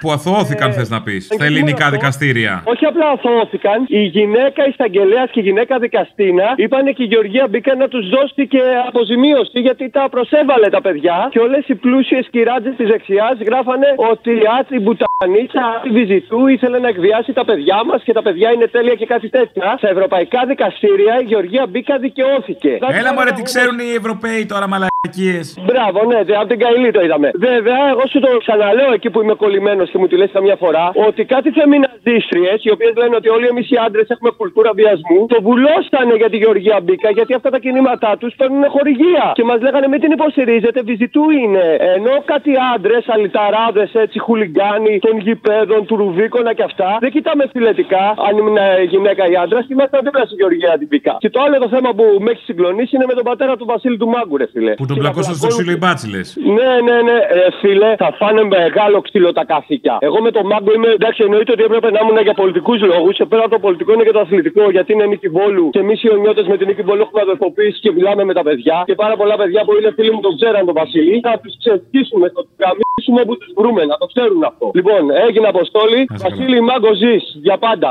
Που 0.00 0.10
αθωώθηκαν, 0.10 0.72
θε 0.72 0.84
να 0.88 1.02
πει. 1.02 1.20
Στα 1.20 1.44
ελληνικά 1.44 1.90
δικαστήρια. 1.90 2.62
Όχι 2.64 2.84
απλά 2.84 3.06
αθώθηκαν, 3.08 3.84
η 3.88 4.02
γυναίκα 4.02 4.68
εισαγγελέα 4.68 5.26
και 5.26 5.40
η 5.40 5.42
γυναίκα 5.42 5.78
δικαστήνα 5.78 6.46
είπαν 6.56 6.84
και 6.94 7.02
η 7.02 7.06
Γεωργία 7.06 7.46
μπήκαν 7.50 7.78
να 7.78 7.88
του 7.88 8.00
δώσει 8.14 8.46
και 8.46 8.62
αποζημίωση 8.88 9.60
γιατί 9.60 9.90
τα 9.90 10.08
προσέβαλε 10.10 10.68
τα 10.68 10.80
παιδιά. 10.80 11.28
Και 11.30 11.38
όλε 11.38 11.58
οι 11.66 11.74
πλούσιε 11.74 12.20
κυράτζε 12.30 12.70
τη 12.70 12.84
δεξιά 12.84 13.29
γράφανε 13.48 13.86
ότι 14.12 14.32
άτσι 14.58 14.76
μπουτανίτσα, 14.78 15.64
άτσι 15.76 15.90
βυζιτού 15.90 16.46
ήθελε 16.46 16.78
να 16.78 16.88
εκβιάσει 16.88 17.32
τα 17.32 17.44
παιδιά 17.44 17.84
μας 17.84 18.02
και 18.02 18.12
τα 18.12 18.22
παιδιά 18.22 18.52
είναι 18.52 18.66
τέλεια 18.66 18.94
και 18.94 19.06
κάτι 19.06 19.28
τέτοια. 19.28 19.74
Στα 19.78 19.88
ευρωπαϊκά 19.88 20.40
δικαστήρια 20.46 21.20
η 21.20 21.24
Γεωργία 21.24 21.66
Μπίκα 21.66 21.98
δικαιώθηκε. 21.98 22.78
Έλα 23.00 23.12
μωρέ, 23.14 23.30
τι 23.30 23.42
ξέρουν 23.42 23.78
οι 23.78 23.94
Ευρωπαίοι 24.00 24.46
τώρα, 24.46 24.68
μαλακίες. 24.68 24.89
Μαλακίες. 25.10 25.46
Μπράβο, 25.68 25.98
ναι, 26.10 26.18
δε, 26.24 26.34
από 26.40 26.48
την 26.52 26.58
Καηλή 26.58 26.90
το 26.90 27.00
είδαμε. 27.00 27.30
Βέβαια, 27.34 27.80
εγώ 27.92 28.04
σου 28.10 28.18
το 28.20 28.30
ξαναλέω 28.44 28.92
εκεί 28.92 29.10
που 29.10 29.20
είμαι 29.22 29.34
κολλημένος 29.34 29.90
και 29.90 29.98
μου 29.98 30.06
τη 30.06 30.16
λες 30.16 30.30
καμιά 30.32 30.56
φορά 30.56 30.84
ότι 31.08 31.24
κάτι 31.24 31.50
φεμιναζίστριε, 31.58 32.52
οι 32.64 32.70
οποίες 32.70 32.92
λένε 33.00 33.14
ότι 33.20 33.28
όλοι 33.28 33.46
εμείς 33.52 33.70
οι 33.70 33.76
άντρες 33.86 34.08
έχουμε 34.14 34.30
κουλτούρα 34.38 34.72
βιασμού, 34.80 35.20
το 35.26 35.38
βουλώσανε 35.42 36.14
για 36.20 36.30
τη 36.30 36.36
Γεωργία 36.36 36.78
Μπίκα 36.82 37.10
γιατί 37.10 37.32
αυτά 37.34 37.50
τα 37.50 37.58
κινήματά 37.58 38.16
τους 38.20 38.34
παίρνουν 38.38 38.64
χορηγία. 38.74 39.24
Και 39.34 39.44
μας 39.50 39.60
λέγανε 39.60 39.86
μην 39.92 40.00
την 40.00 40.10
υποστηρίζετε, 40.10 40.82
βυζιτού 40.82 41.24
είναι. 41.30 41.66
Ενώ 41.96 42.14
κάτι 42.32 42.52
άντρες, 42.74 43.04
αλυταράδες, 43.14 43.90
έτσι, 43.94 44.18
χουλιγκάνοι 44.18 44.98
των 44.98 45.14
γηπέδων, 45.24 45.86
του 45.86 45.96
Ρουβίκονα 45.96 46.52
και 46.52 46.62
αυτά, 46.62 46.96
δεν 47.00 47.10
κοιτάμε 47.10 47.44
φιλετικά 47.52 48.04
αν 48.26 48.32
ήμουν 48.40 48.58
γυναίκα 48.88 49.22
ή 49.32 49.34
άντρας 49.44 49.64
και 49.66 49.72
είμαστε 49.72 49.98
δίπλα 50.04 50.24
στη 50.24 50.34
Γεωργία 50.34 50.78
την 50.78 50.88
Μπίκα. 50.90 51.16
Και 51.18 51.30
το 51.30 51.40
άλλο 51.44 51.58
το 51.58 51.68
θέμα 51.68 51.90
που 51.96 52.04
με 52.24 52.30
έχει 52.30 52.44
συγκλονίσει 52.44 52.96
είναι 52.96 53.06
με 53.06 53.14
τον 53.14 53.24
πατέρα 53.24 53.56
του 53.56 53.66
Βασίλη 53.72 53.96
του 53.96 54.08
Μάγκου, 54.08 54.36
ρε 54.36 54.46
φίλε. 54.52 54.74
Που 54.90 54.96
τον 54.96 55.04
πλακώσαν 55.04 55.34
στο 55.40 55.48
ξύλο 55.52 55.72
οι 55.76 55.80
μπάτσιλες. 55.82 56.26
Ναι, 56.56 56.70
ναι, 56.86 56.96
ναι, 57.08 57.16
ε, 57.38 57.40
φίλε, 57.60 57.90
θα 58.02 58.08
φάνε 58.20 58.42
μεγάλο 58.56 58.98
ξύλο 59.06 59.30
τα 59.38 59.44
καθήκια. 59.52 59.94
Εγώ 60.00 60.18
με 60.26 60.30
τον 60.36 60.44
Μάγκο 60.50 60.70
είμαι 60.76 60.90
εντάξει, 60.98 61.20
εννοείται 61.26 61.52
ότι 61.56 61.62
έπρεπε 61.68 61.88
να 61.94 61.98
ήμουν 62.02 62.18
για 62.28 62.34
πολιτικούς 62.40 62.80
λόγους. 62.92 63.14
Και 63.18 63.26
πέρα 63.30 63.42
από 63.46 63.52
το 63.56 63.60
πολιτικό 63.66 63.90
είναι 63.94 64.06
και 64.08 64.14
το 64.18 64.22
αθλητικό, 64.24 64.64
γιατί 64.76 64.92
είναι 64.92 65.06
νίκη 65.12 65.28
Βόλου. 65.28 65.70
Και 65.74 65.82
εμείς 65.84 65.98
οι 66.02 66.08
ονιώτες 66.16 66.46
με 66.50 66.56
την 66.58 66.66
νίκη 66.68 66.82
Βόλου 66.88 67.00
έχουμε 67.06 67.20
αδερφοποίηση 67.26 67.78
και 67.84 67.90
μιλάμε 67.96 68.22
με 68.24 68.34
τα 68.38 68.42
παιδιά. 68.42 68.76
Και 68.86 68.94
πάρα 68.94 69.14
πολλά 69.20 69.36
παιδιά 69.40 69.60
που 69.64 69.72
είναι 69.78 69.90
φίλοι 69.96 70.12
μου 70.14 70.20
τον 70.26 70.34
ξέραν 70.38 70.64
τον 70.68 70.74
Βασίλη. 70.80 71.20
Θα 71.26 71.34
τους 71.42 71.54
ξεσκίσουμε, 71.62 72.26
θα 72.34 72.40
τους 72.46 72.54
καμίσουμε 72.64 73.20
που 73.28 73.34
τους 73.40 73.50
βρούμε, 73.58 73.82
να 73.90 73.96
το 74.00 74.06
ξέρουν 74.12 74.42
αυτό. 74.50 74.70
Λοιπόν, 74.78 75.02
έγινε 75.26 75.46
αποστόλη. 75.54 76.00
Βασίλη 76.24 76.60
Μάγκο 76.68 76.90
ζεις 77.00 77.24
για 77.46 77.56
πάντα. 77.66 77.90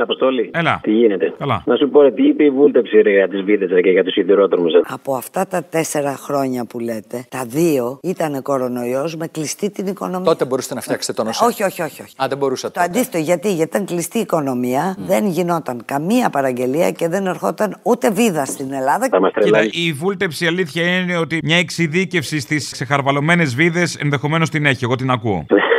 Έλα, 0.00 0.12
Αποστόλη. 0.12 0.50
Έλα. 0.54 0.80
Τι 0.82 0.90
γίνεται; 0.90 1.34
Καλά. 1.38 1.62
Να 1.66 1.76
σου 1.76 1.88
πω, 1.88 2.02
ρε, 2.02 2.10
τι 2.10 2.26
είπε 2.26 2.44
η 2.44 2.50
βούλτεψη 2.50 3.00
ρε, 3.00 3.10
για 3.10 3.28
τις 3.28 3.42
βίδες 3.42 3.70
και 3.82 3.90
για 3.90 4.04
τους 4.04 4.12
σιδηρόδρομους. 4.12 4.72
Από 4.88 5.14
αυτά 5.14 5.46
τα 5.46 5.64
τέσσερα 5.64 6.16
χρόνια 6.16 6.64
που 6.64 6.78
λέτε, 6.78 7.24
τα 7.28 7.44
δύο 7.46 7.98
ήταν 8.02 8.42
κορονοϊός 8.42 9.16
με 9.16 9.26
κλειστή 9.26 9.70
την 9.70 9.86
οικονομία. 9.86 10.24
Τότε 10.24 10.44
μπορούσατε 10.44 10.74
να 10.74 10.80
φτιάξετε 10.80 11.22
τον 11.22 11.26
ΟΣΕ. 11.30 11.44
Όχι, 11.44 11.62
όχι, 11.62 11.82
όχι. 11.82 12.02
όχι. 12.02 12.14
Α, 12.22 12.26
δεν 12.28 12.38
μπορούσατε. 12.38 12.78
Το 12.78 12.84
αντίθετο, 12.84 13.18
γιατί, 13.18 13.52
γιατί 13.52 13.68
ήταν 13.76 13.86
κλειστή 13.86 14.18
η 14.18 14.20
οικονομία, 14.20 14.96
δεν 14.98 15.26
γινόταν 15.26 15.82
καμία 15.84 16.30
παραγγελία 16.30 16.90
και 16.90 17.08
δεν 17.08 17.26
ερχόταν 17.26 17.76
ούτε 17.82 18.10
βίδα 18.10 18.44
στην 18.44 18.72
Ελλάδα. 18.72 19.08
Κοίτα, 19.40 19.62
η 19.62 19.92
βούλτεψη 19.92 20.46
αλήθεια 20.46 20.98
είναι 20.98 21.16
ότι 21.16 21.38
μια 21.42 21.56
εξειδίκευση 21.56 22.40
στις 22.40 22.70
ξεχαρβαλωμένες 22.72 23.54
βίδες 23.54 23.96
ενδεχομένως 23.96 24.50
την 24.50 24.66
έχει. 24.66 24.84
Εγώ 24.84 24.94
την 24.94 25.10
ακούω. 25.10 25.46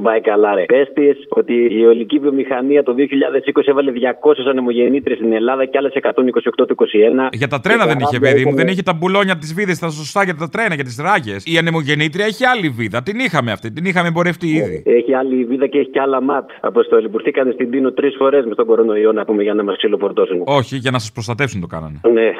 δεν 0.00 0.10
πάει 0.10 0.20
καλά, 0.20 0.54
ρε. 0.54 0.64
Πες 0.64 0.88
της 0.94 1.16
ότι 1.28 1.54
η 1.80 1.86
ολική 1.86 2.18
βιομηχανία 2.18 2.82
το 2.82 2.94
2020 2.98 3.66
έβαλε 3.66 3.92
200 3.92 4.32
ανεμογεννήτρε 4.50 5.14
στην 5.14 5.32
Ελλάδα 5.32 5.64
και 5.64 5.78
άλλες 5.78 5.92
128 5.94 6.50
το 6.54 6.64
2021. 6.68 7.28
Για 7.32 7.48
τα 7.48 7.60
τρένα 7.60 7.86
δεν 7.86 7.98
είχε, 7.98 8.18
παιδί 8.18 8.44
μου. 8.44 8.54
Δεν 8.54 8.68
είχε 8.68 8.82
τα 8.82 8.94
μπουλόνια 8.94 9.32
από 9.32 9.40
τις 9.40 9.54
βίδες, 9.54 9.78
τα 9.78 9.90
σωστά 9.90 10.24
για 10.24 10.34
τα 10.34 10.48
τρένα, 10.48 10.74
για 10.74 10.84
τις 10.84 10.98
ράγες. 11.02 11.44
Η 11.46 11.58
ανεμογεννήτρια 11.58 12.24
έχει 12.24 12.44
άλλη 12.44 12.68
βίδα. 12.68 13.02
Την 13.02 13.18
είχαμε 13.18 13.52
αυτή, 13.52 13.72
την 13.72 13.84
είχαμε 13.84 14.08
εμπορευτεί 14.08 14.48
ήδη. 14.48 14.82
Έχει 14.86 15.14
άλλη 15.14 15.44
βίδα 15.44 15.66
και 15.66 15.78
έχει 15.78 15.90
και 15.90 16.00
άλλα 16.00 16.22
ματ. 16.22 16.50
Αποστολή 16.60 17.08
που 17.08 17.18
ήρθαν 17.24 17.52
στην 17.52 17.70
Τίνο 17.70 17.92
τρεις 17.92 18.14
φορές 18.18 18.44
μες 18.44 18.56
τον 18.56 18.66
κορονοϊό 18.66 19.12
να 19.12 19.24
πούμε 19.24 19.42
για 19.42 19.54
να 19.54 19.62
μας 19.64 19.76
ξυλοφορτώσουν. 19.76 20.42
Όχι, 20.44 20.76
για 20.76 20.90
να 20.90 20.98
σας 20.98 21.12
προστατεύσουν 21.12 21.60
το 21.60 21.66
κάνανε. 21.66 22.00
Ναι. 22.12 22.30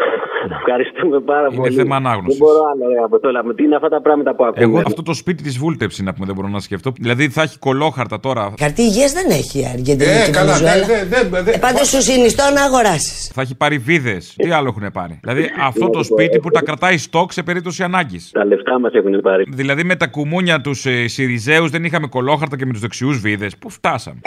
Ευχαριστούμε 0.58 1.20
πάρα 1.20 1.46
Είναι 1.46 1.56
πολύ. 1.56 1.74
θέμα 1.74 1.96
ανάγνωσης. 1.96 2.38
Δεν 2.38 2.46
μπορώ 2.48 2.60
άλλο, 2.72 2.92
ρε, 2.92 3.04
Αποστόλη. 3.04 3.54
Τι 3.54 3.62
είναι 3.64 3.74
αυτά 3.76 3.88
τα 3.88 4.00
πράγματα 4.00 4.34
που 4.34 4.44
ακούμε. 4.44 4.64
Εγώ 4.64 4.78
αυτό 4.86 5.02
το 5.02 5.14
σπίτι 5.14 5.42
της 5.42 5.58
βούλτεψη 5.58 6.02
να 6.02 6.12
πούμε 6.14 6.26
δεν 6.26 6.34
μπορώ 6.34 6.48
να 6.48 6.60
σκεφτώ. 6.60 6.92
Δηλαδή 6.98 7.28
θα 7.28 7.42
έχει 7.42 7.58
κολόχαρτα 7.58 8.20
τώρα. 8.20 8.54
Χαρτί 8.60 8.82
υγεία 8.82 9.06
δεν 9.12 9.30
έχει 9.30 9.58
η 9.60 9.66
Αργεντινή 9.72 10.10
Ε, 10.10 10.22
και 10.24 10.30
η 10.30 10.32
καλά, 10.32 10.52
Βενεζουέλα. 10.54 10.86
δεν- 10.86 11.08
δεν- 11.08 11.44
δεν- 11.44 11.54
Ε, 11.54 11.58
πάντως 11.58 11.88
σου 11.88 12.02
συνιστώ 12.02 12.42
να 12.54 12.62
αγοράσεις. 12.62 13.30
Θα 13.34 13.40
έχει 13.40 13.54
πάρει 13.56 13.78
βίδες. 13.78 14.34
Τι 14.36 14.50
άλλο 14.50 14.68
έχουν 14.76 14.92
πάρει; 14.92 15.18
Δηλαδή 15.22 15.50
αυτό 15.60 15.90
το 15.90 16.02
σπίτι 16.02 16.38
που 16.38 16.50
τα 16.50 16.62
κρατάει 16.62 16.96
στόκ 16.98 17.32
σε 17.32 17.42
περίπτωση 17.42 17.82
ανάγκης. 17.82 18.30
Τα 18.30 18.44
λεφτά 18.44 18.80
μας 18.80 18.92
έχουν 18.92 19.20
πάρει. 19.20 19.44
Δηλαδή 19.48 19.84
με 19.84 19.96
τα 19.96 20.06
κουμούνια 20.06 20.60
τους 20.60 20.86
ε, 20.86 21.06
Σιριζέους 21.08 21.70
δεν 21.70 21.84
είχαμε 21.84 22.06
κολόχαρτα 22.06 22.56
και 22.56 22.66
με 22.66 22.72
τους 22.72 22.80
δεξιούς 22.80 23.18
βίδες. 23.20 23.56
Πού 23.56 23.70
φτάσαμε; 23.70 24.20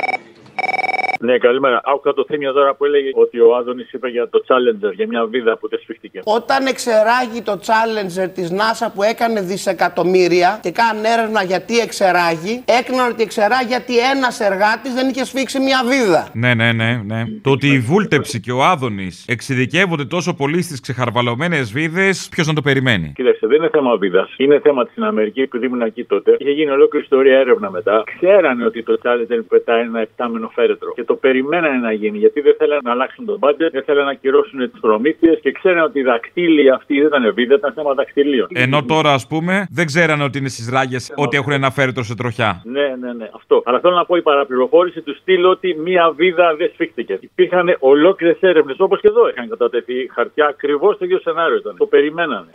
Ναι, 1.28 1.38
καλημέρα. 1.38 1.82
Άκουσα 1.84 2.14
το 2.14 2.26
θύμιο 2.28 2.52
τώρα 2.52 2.76
που 2.76 2.86
έλεγε 2.86 3.10
ότι 3.14 3.40
ο 3.40 3.56
Άδωνης 3.56 3.94
είπε 3.94 4.10
για 4.10 4.30
το 4.30 4.44
Challenger, 4.48 4.94
για 4.94 5.08
μια 5.08 5.26
βίδα 5.26 5.58
που 5.58 5.68
δεν 5.70 5.80
σφίχτηκε. 5.80 6.20
Όταν 6.24 6.66
εξεράγει 6.66 7.42
το 7.42 7.60
Challenger 7.68 8.30
της 8.36 8.52
NASA 8.60 8.88
που 8.96 9.04
έκανε 9.04 9.42
δισεκατομμύρια 9.42 10.60
και 10.62 10.72
κάνανε 10.72 11.08
έρευνα 11.18 11.44
γιατί 11.44 11.80
εξεράγει, 11.80 12.64
έκαναν 12.80 13.12
ότι 13.12 13.24
εξεράγει 13.24 13.68
γιατί 13.68 13.94
ένας 14.14 14.40
εργάτης 14.40 14.94
δεν 14.94 15.10
είχε 15.10 15.26
σφίξει 15.26 15.60
μια 15.60 15.80
βίδα. 15.90 16.30
Ναι, 16.34 16.54
ναι, 16.54 16.72
ναι, 16.72 17.02
ναι. 17.06 17.24
Το 17.42 17.50
ότι 17.52 17.68
η 17.68 17.80
Βούλτεψη 17.80 18.40
και 18.40 18.52
ο 18.52 18.64
Άδωνης 18.64 19.26
εξειδικεύονται 19.28 20.06
τόσο 20.06 20.34
πολύ 20.34 20.62
στις 20.62 20.80
ξεχαρβαλωμένες 20.80 21.72
βίδες, 21.72 22.28
ποιος 22.32 22.48
να 22.48 22.54
το 22.54 22.62
περιμένει; 22.62 23.12
Κοίταξε, 23.16 23.48
δεν 23.48 23.58
είναι 23.58 23.70
θέμα 23.70 23.98
βίδας. 23.98 24.34
Είναι 24.38 24.60
θέμα 24.60 24.88
στην 24.92 25.04
Αμερική, 25.04 25.42
επειδή 25.42 25.66
ήμουν 25.66 25.82
εκεί 25.82 26.04
τότε. 26.04 26.36
Είχε 26.40 26.52
γίνει 26.52 26.72
ολόκληρη 26.72 27.04
ιστορία 27.04 27.38
έρευνα 27.40 27.72
μετά. 27.72 28.04
Ξέρανε 28.16 28.66
ότι 28.66 28.84
το 28.84 29.00
Challenger 29.04 29.40
πετάει 29.48 29.82
ένα 29.82 30.00
εφτάμενο 30.00 30.52
φέρετρο. 30.56 30.92
Και 30.96 31.04
το 31.04 31.13
περιμένανε 31.16 31.78
να 31.78 31.92
γίνει, 31.92 32.18
γιατί 32.18 32.42
δεν 32.42 32.56
θέλανε 32.58 32.82
να 32.84 32.92
αλλάξουν 32.92 33.26
τον 33.26 33.40
budget, 33.40 33.70
δεν 33.72 33.84
θέλανε 33.84 34.06
να 34.06 34.14
κυρώσουν 34.14 34.72
τις 34.72 34.80
προμήθειες 34.80 35.40
και 35.42 35.52
ξέρανε 35.52 35.82
ότι 35.82 36.00
οι 36.00 36.04
δακτύλοι 36.04 36.70
αυτοί 36.72 36.96
δεν 37.00 37.08
ήταν 37.08 37.34
βίδα, 37.34 37.56
ήταν 37.56 37.74
θέμα 37.74 37.94
δακτυλίων. 37.94 38.48
Ενώ 38.54 38.84
τώρα, 38.84 39.14
ας 39.14 39.28
πούμε, 39.28 39.68
δεν 39.72 39.86
ξέρανε 39.86 40.24
ότι 40.24 40.38
είναι 40.38 40.50
στις 40.50 40.70
ράγες 40.70 41.14
ότι 41.16 41.38
έχουν 41.38 41.52
ένα 41.52 41.70
φέρετρο 41.72 42.04
σε 42.04 42.16
τροχιά. 42.16 42.62
Ναι, 42.66 42.96
ναι, 43.00 43.14
ναι, 43.14 43.30
αυτό. 43.36 43.62
Αλλά 43.66 43.80
θέλω 43.80 43.96
να 43.96 44.06
πω 44.06 44.16
η 44.16 44.22
παραπληροφόρηση 44.22 45.02
του 45.02 45.16
στυλ 45.16 45.46
ότι 45.46 45.76
μία 45.76 46.12
βίδα 46.16 46.56
δεν 46.56 46.70
σφίχτηκε. 46.74 47.18
Υπήρχαν 47.22 47.76
ολόκληρες 47.80 48.38
έρευνες, 48.40 48.80
όπως 48.80 49.00
και 49.00 49.08
εδώ 49.08 49.30
είχαν 49.30 49.50
κατατεθεί 49.50 50.10
χαρτιά, 50.14 50.46
ακριβώς 50.46 50.98
το 50.98 51.06
ίδιο 51.06 51.20
σενάριο 51.20 51.56
ήταν. 51.56 51.76
Το 51.78 51.86
περιμένανε. 51.86 52.50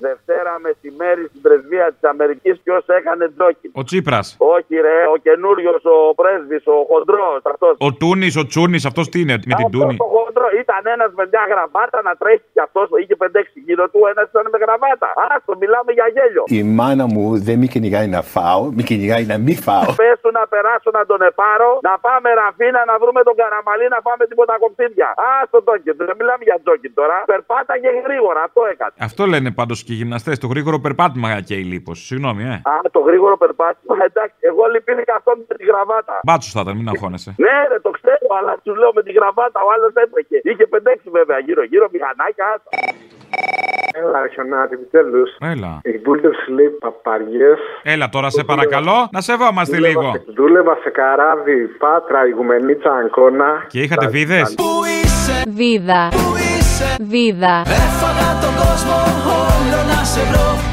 Δευτέρα 0.00 0.52
μεσημέρι 0.66 1.24
στην 1.30 1.40
πρεσβεία 1.46 1.86
της 1.94 2.04
Αμερικής 2.12 2.54
ποιος 2.64 2.84
έκανε 2.98 3.24
τζόκι. 3.34 3.68
Ο 3.80 3.82
Τσίπρας. 3.88 4.26
Όχι, 4.56 4.74
ρε, 4.86 4.98
ο 5.14 5.16
καινούριος 5.26 5.82
ο 5.84 6.14
πρέσβης, 6.20 6.64
ο 6.74 6.76
χοντρό. 6.90 7.28
Αυτός. 7.52 7.74
Ο 7.88 7.90
Τούνης, 8.00 8.34
ο 8.42 8.44
Τσούνης, 8.50 8.84
αυτός 8.90 9.06
τι 9.08 9.16
είναι, 9.20 9.36
με 9.50 9.54
την 9.60 9.70
Τούνη; 9.74 9.96
Το 9.96 10.08
χοντρό 10.16 10.48
ήταν 10.62 10.82
ένας 10.94 11.10
με 11.18 11.24
μια 11.32 11.44
γραβάτα 11.52 11.98
να 12.08 12.12
τρέχει 12.20 12.48
κι 12.54 12.62
αυτός. 12.66 12.86
Είχε 13.00 13.14
5-6 13.22 13.60
γύρω 13.66 13.84
του, 13.92 14.00
ένας 14.12 14.26
ήταν 14.32 14.46
με 14.52 14.58
γραβάτα. 14.64 15.08
Άστο, 15.32 15.52
μιλάμε 15.62 15.90
για 15.98 16.06
γέλιο. 16.14 16.42
Η 16.58 16.60
μάνα 16.78 17.06
μου 17.12 17.24
δεν 17.46 17.56
με 17.60 17.66
κυνηγάει 17.74 18.08
να 18.16 18.22
φάω, 18.34 18.62
με 18.76 18.82
κυνηγάει 18.88 19.24
να 19.32 19.36
μην 19.44 19.56
φάω. 19.66 19.90
Πες 20.02 20.16
του 20.22 20.30
να 20.38 20.44
περάσω 20.52 20.90
να 20.98 21.02
τον 21.10 21.20
επάρω, 21.30 21.70
να 21.88 21.94
πάμε 22.06 22.28
ραφίνα, 22.42 22.80
να 22.90 22.94
βρούμε 23.02 23.20
τον 23.28 23.34
καραμαλί, 23.40 23.86
να 23.96 24.00
πάμε 24.06 24.22
τίποτα 24.30 24.54
κοψίδια. 24.62 25.08
Άστο 25.32 25.58
τόκι, 25.68 25.90
δεν 26.00 26.14
μιλάμε 26.20 26.42
για 26.48 26.56
τζόκι 26.62 26.88
τώρα. 26.98 27.16
Περπάταγε 27.32 27.90
γρήγορα, 28.06 28.40
αυτό 28.48 28.60
έκανε. 28.72 28.94
Αυτό 29.08 29.22
λένε 29.32 29.50
πάντως 29.60 29.78
και 29.88 29.94
οι 29.94 30.00
γυμναστές. 30.02 30.36
Το 30.44 30.48
γρήγορο 30.52 30.78
περπάτημα 30.86 31.28
και 31.48 31.56
η 31.62 31.64
λίπος. 31.72 31.98
Συγγνώμη, 32.08 32.42
ε. 32.54 32.56
Α, 32.72 32.74
το 32.96 33.00
γρήγορο 33.08 33.36
περπάτημα, 33.44 33.94
εντάξει. 34.08 34.38
Εγώ 34.50 34.62
λυπήθηκα 34.74 35.14
αυτό 35.20 35.30
με 35.48 35.54
τη 35.60 35.64
γραβάτα. 35.70 36.14
Μπάτσος 36.26 36.52
θα 36.56 36.60
ήταν, 36.64 36.74
μην 36.78 36.88
αγχώνεσαι. 36.92 37.30
Ναι, 37.44 37.56
ρε, 37.70 37.78
το 37.86 37.90
ξέρω, 37.98 38.26
αλλά 38.38 38.52
σου 38.64 38.72
λέω 38.80 38.90
με 38.98 39.02
τη 39.06 39.12
γραβάτα 39.18 39.58
ο 39.66 39.68
άλλος 39.74 39.92
έτρεχε. 40.02 40.38
Είχε 40.50 40.64
5-6 40.72 41.18
βέβαια 41.18 41.38
γύρω-γύρω 41.46 41.86
μηχανάκια. 41.94 42.44
άστα. 42.54 42.70
Έλα, 44.00 44.20
Χιονάτη, 44.32 44.74
επιτέλου. 44.78 45.22
Έλα. 45.52 45.72
Η 45.92 45.94
βούλτεψη 46.04 46.50
λέει 46.56 46.70
παπαριές. 46.84 47.60
Έλα 47.82 48.06
τώρα, 48.14 48.28
σε 48.36 48.42
παρακαλώ, 48.50 48.98
να 49.16 49.20
σεβόμαστε 49.28 49.76
λίγο. 49.86 50.06
Δούλευα 50.36 50.74
σε 50.82 50.90
καράβι, 50.98 51.58
πάτρα, 51.82 52.20
ηγουμενίτσα, 52.30 52.92
αγκώνα. 53.02 53.50
Και 53.72 53.80
είχατε 53.84 54.06
βίδες; 54.14 54.54
Βίδα. 55.58 56.02
Βίδα. 57.12 57.54
Έφαγα 57.82 58.28
τον 58.42 58.52
κόσμο 58.62 59.17
όλο 60.20 60.67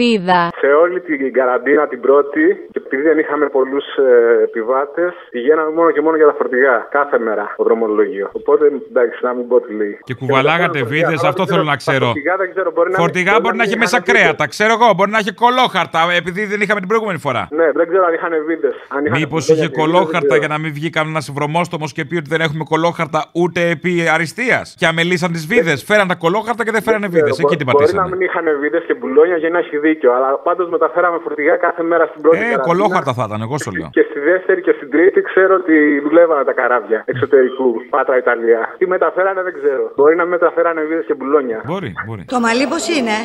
να 0.00 0.16
σε 0.16 0.16
βρω 0.16 0.16
Πού 0.16 0.16
είσαι 0.16 0.18
Βίδα. 0.18 0.50
Σε 0.58 0.66
όλη 0.66 1.00
την 1.00 1.32
καραντίνα 1.32 1.88
την 1.88 2.00
πρώτη, 2.00 2.44
και 2.72 2.80
επειδή 2.84 3.02
δεν 3.02 3.18
είχαμε 3.18 3.46
πολλούς 3.46 3.84
ε, 3.96 4.42
επιβάτες, 4.42 5.12
πηγαίναμε 5.30 5.70
μόνο 5.70 5.90
και 5.90 6.00
μόνο 6.00 6.16
για 6.16 6.26
τα 6.26 6.34
φορτηγά. 6.38 6.86
Κάθε 6.90 7.18
μέρα 7.18 7.54
το 7.56 7.64
δρομολόγιο. 7.64 8.30
Οπότε 8.32 8.66
εντάξει, 8.88 9.18
να 9.22 9.32
μην 9.34 9.48
πω 9.48 9.60
τι 9.60 9.74
λέει. 9.74 9.98
Και 10.04 10.14
κουβαλάγατε 10.14 10.82
βίδες, 10.82 11.24
αυτό 11.24 11.46
θέλω 11.46 11.62
να 11.62 11.76
ξέρω. 11.76 12.04
Φορτηγά 12.04 12.36
δεν 12.36 12.50
ξέρω, 12.50 12.70
μπορεί 12.70 12.90
να 12.90 12.98
Φορτηγά 12.98 13.40
μπορεί 13.42 13.56
να 13.56 13.62
έχει 13.62 13.78
μέσα 13.78 14.00
κρέατα, 14.02 14.46
ξέρω 14.46 14.72
εγώ. 14.72 14.94
Μπορεί 14.96 15.10
να 15.10 15.18
έχει 15.18 15.34
κολόχαρτα, 15.34 16.00
επειδή 16.16 16.44
δεν 16.44 16.60
είχαμε 16.60 16.80
την 16.80 16.88
προηγούμενη 16.88 17.18
φορά. 17.18 17.48
Ναι, 17.50 17.72
δεν 17.72 17.88
ξέρω 17.88 18.04
αν 18.04 18.14
είχαν 18.14 18.32
βίδες. 18.46 18.74
Μήπως 19.10 19.48
είχε 19.48 19.68
κολόχαρτα 19.68 20.36
για 20.36 20.48
να 20.48 20.58
μην 20.58 20.72
βγει 20.72 20.90
κανένας 20.90 21.30
βρωμόστομος 21.34 21.92
και 21.92 22.04
πει 22.04 22.16
ότι 22.16 22.28
δεν 22.28 22.40
έχουμε 22.40 22.64
κολόχαρτα 22.68 23.30
ούτε 23.32 23.68
επί 23.68 24.08
αριστείας. 24.08 24.74
Και 24.78 24.86
αμελήσαν 24.86 25.32
τις 25.32 25.46
βίδες. 25.46 25.82
Φέραν 25.84 26.08
τα 26.08 26.14
κολόχαρτα 26.14 26.64
και 26.64 26.70
δεν 26.70 26.82
φέρανε 26.82 27.06
βίδες. 27.06 27.38
Εκεί 27.38 27.56
την 27.56 27.66
Μπορεί 27.66 27.76
να 27.76 27.92
πατήσανε. 27.92 28.16
μην 28.16 28.20
είχαν 28.20 28.44
βίδες 28.60 28.82
και 28.86 28.94
μπουλόνια 28.94 29.36
για 29.36 29.50
να 29.50 29.58
έχει 29.58 29.78
δίκιο. 29.90 30.10
Αλλά 30.16 30.28
πάντως 30.48 30.66
μεταφέραμε 30.76 31.18
φορτηγά 31.24 31.54
κάθε 31.66 31.82
μέρα 31.90 32.04
στην 32.10 32.20
πρώτη. 32.22 32.36
Ε, 32.36 32.40
καραντίνα. 32.40 32.68
κολόχαρτα 32.68 33.12
θα 33.18 33.24
ήταν, 33.28 33.40
εγώ 33.46 33.56
σου 33.64 33.70
λέω. 33.78 33.88
Και 33.96 34.04
στη 34.10 34.18
δεύτερη 34.30 34.60
και 34.66 34.74
στην 34.76 34.88
τρίτη 34.94 35.20
ξέρω 35.30 35.52
ότι 35.62 35.76
δουλεύανε 36.06 36.44
τα 36.50 36.54
καράβια 36.60 36.98
εξωτερικού. 37.12 37.68
Πάτρα 37.94 38.16
Ιταλία. 38.24 38.60
Τι 38.78 38.84
μεταφέρανε 38.94 39.40
δεν 39.46 39.54
ξέρω. 39.58 39.84
Μπορεί 39.96 40.14
να 40.16 40.24
μεταφέρανε 40.34 40.80
βίδες 40.88 41.04
και 41.08 41.14
μπουλόνια. 41.14 41.60
Μπορεί, 41.70 41.92
μπορεί. 42.06 42.24
Το 42.34 42.40
μαλλί 42.40 42.66
πώς 42.72 42.84
είναι, 42.96 43.16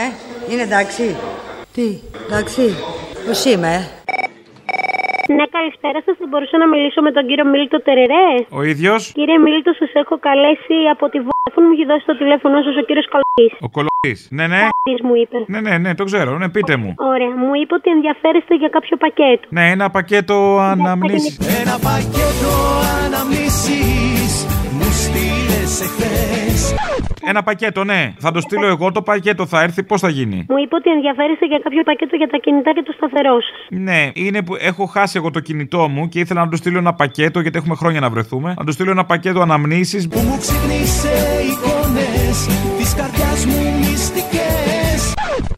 ε, 0.00 0.04
είναι 0.50 0.62
εντάξει. 0.68 1.16
Τι, 1.74 1.88
εντάξει. 2.26 2.64
Πώς 3.26 3.44
είμαι, 3.44 3.72
ε; 4.04 4.27
Ναι, 5.36 5.44
καλησπέρα 5.56 5.98
σας. 6.04 6.14
Θα 6.20 6.26
μπορούσα 6.30 6.56
να 6.62 6.66
μιλήσω 6.72 7.00
με 7.06 7.10
τον 7.16 7.24
κύριο 7.28 7.46
Μίλτο 7.52 7.78
Τερερέ. 7.86 8.30
Ο 8.58 8.60
ίδιος; 8.72 9.00
Κύριε 9.18 9.38
Μίλτο, 9.44 9.70
σας 9.80 9.90
έχω 10.02 10.14
καλέσει 10.28 10.76
από 10.94 11.04
τη 11.12 11.18
Vodafone. 11.26 11.64
Μου 11.68 11.74
έχει 11.76 11.86
δώσει 11.90 12.04
το 12.10 12.16
τηλέφωνό 12.22 12.58
σας 12.66 12.74
ο 12.80 12.82
κύριος 12.88 13.06
Καλή. 13.14 13.46
Ο 13.66 13.68
κολοκή. 13.76 14.12
Ναι, 14.36 14.46
ναι. 14.52 14.62
μου 15.08 15.14
είπε. 15.22 15.36
Ναι, 15.52 15.60
ναι, 15.66 15.74
ναι, 15.84 15.90
το 16.00 16.04
ξέρω. 16.10 16.30
Ναι, 16.40 16.48
πείτε 16.56 16.74
μου. 16.76 16.90
Ωραία, 17.12 17.32
μου 17.42 17.50
είπε 17.60 17.74
ότι 17.74 17.88
ενδιαφέρεστε 17.96 18.54
για 18.62 18.70
κάποιο 18.76 18.96
πακέτο. 19.04 19.44
Ναι, 19.56 19.64
ένα 19.70 19.86
πακέτο 19.90 20.36
αναμνήσεις. 20.72 21.34
Ένα 21.62 21.76
πακέτο 21.88 22.52
αναμνήσεις 23.04 24.32
μου 24.76 24.88
στείλες 25.02 25.72
εχθές 25.84 26.60
Ένα 27.30 27.42
πακέτο, 27.42 27.84
ναι. 27.84 28.14
Θα 28.18 28.30
το 28.30 28.40
στείλω 28.40 28.66
εγώ, 28.66 28.92
το 28.92 29.02
πακέτο 29.02 29.46
θα 29.46 29.62
έρθει, 29.62 29.82
πώς 29.82 30.00
θα 30.00 30.08
γίνει; 30.08 30.46
Μου 30.48 30.58
είπε 30.58 30.74
ότι 30.74 30.90
ενδιαφέρεστε 30.90 31.46
για 31.46 31.60
κάποιο 31.62 31.82
πακέτο 31.82 32.16
για 32.16 32.28
τα 32.28 32.38
κινητά 32.38 32.72
και 32.72 32.82
το 32.82 32.92
σταθερό 32.96 33.36
σα. 33.46 33.76
Ναι, 33.78 34.10
είναι 34.14 34.42
που 34.42 34.56
έχω 34.60 34.86
χάσει 34.86 35.16
εγώ 35.16 35.30
το 35.30 35.40
κινητό 35.40 35.88
μου 35.88 36.08
και 36.08 36.20
ήθελα 36.20 36.40
να 36.44 36.48
του 36.48 36.56
στείλω 36.56 36.78
ένα 36.78 36.94
πακέτο, 36.94 37.40
γιατί 37.40 37.58
έχουμε 37.58 37.74
χρόνια 37.74 38.00
να 38.00 38.10
βρεθούμε. 38.10 38.54
Να 38.58 38.64
του 38.64 38.72
στείλω 38.72 38.90
ένα 38.90 39.04
πακέτο 39.04 39.40
αναμνήσεις 39.40 40.08
Που 40.08 40.18
μου 40.18 40.38
ξύπνησε 40.38 41.14
εικόνες 41.50 42.46
της 42.78 42.94
καρδιάς 42.94 43.46
μου 43.46 43.78
μυστικές 43.78 44.57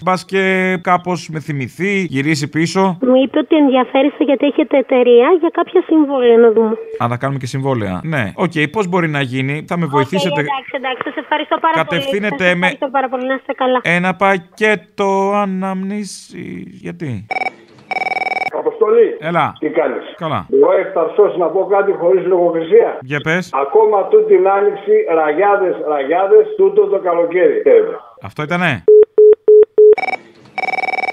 Μπα 0.04 0.14
και 0.26 0.76
κάπως 0.82 1.28
με 1.32 1.40
θυμηθεί, 1.40 1.92
γυρίσει 2.08 2.48
πίσω. 2.48 2.98
Μου 3.02 3.14
είπε 3.24 3.38
ότι 3.38 3.56
ενδιαφέρεστε 3.56 4.24
γιατί 4.24 4.46
έχετε 4.46 4.76
εταιρεία 4.78 5.28
για 5.40 5.50
κάποια 5.52 5.82
συμβόλαια 5.86 6.36
να 6.38 6.50
δούμε. 6.52 6.74
Αν 6.98 7.08
θα 7.08 7.16
κάνουμε 7.16 7.38
και 7.38 7.46
συμβόλαια. 7.46 8.00
Ναι. 8.04 8.32
Οκ, 8.34 8.52
πώς 8.72 8.86
μπορεί 8.88 9.08
να 9.08 9.20
γίνει, 9.20 9.64
θα 9.68 9.78
με 9.78 9.86
βοηθήσετε. 9.86 10.40
Okay, 10.40 10.44
εντάξει, 10.44 10.72
εντάξει, 10.74 11.10
σε 11.14 11.20
ευχαριστώ 11.20 11.56
πάρα 11.60 11.74
Κατευθύνετε 11.76 12.34
πολύ. 12.36 12.48
Σας 12.50 12.58
με- 12.58 12.66
Ευχαριστώ 12.66 12.88
πάρα 12.96 13.08
πολύ, 13.08 13.26
να 13.26 13.34
είστε 13.34 13.52
καλά. 13.52 13.78
Ένα 13.82 14.14
πακέτο 14.14 15.32
αναμνήσεις. 15.34 16.78
Γιατί; 16.84 17.26
Αποστολή. 18.58 19.16
Έλα. 19.20 19.52
Τι 19.58 19.68
κάνεις; 19.68 20.04
Καλά. 20.16 20.46
Εγώ 20.52 20.72
ευθαρσώς 20.72 21.24
να 21.38 21.46
πω 21.46 21.60
κάτι 21.74 21.92
χωρίς 21.92 22.26
λογοκρισία. 22.26 22.98
Για 23.00 23.20
πες. 23.20 23.50
Ακόμα 23.64 23.98
τούτη 24.10 24.34
την 24.36 24.48
άνοιξη, 24.48 24.94
ραγιάδες, 25.14 25.74
ραγιάδες, 25.88 26.44
τούτο 26.56 26.86
το 26.86 26.98
καλοκαίρι. 26.98 27.62
Τέλος. 27.62 27.94
Αυτό 28.22 28.42
ήτανε; 28.42 28.84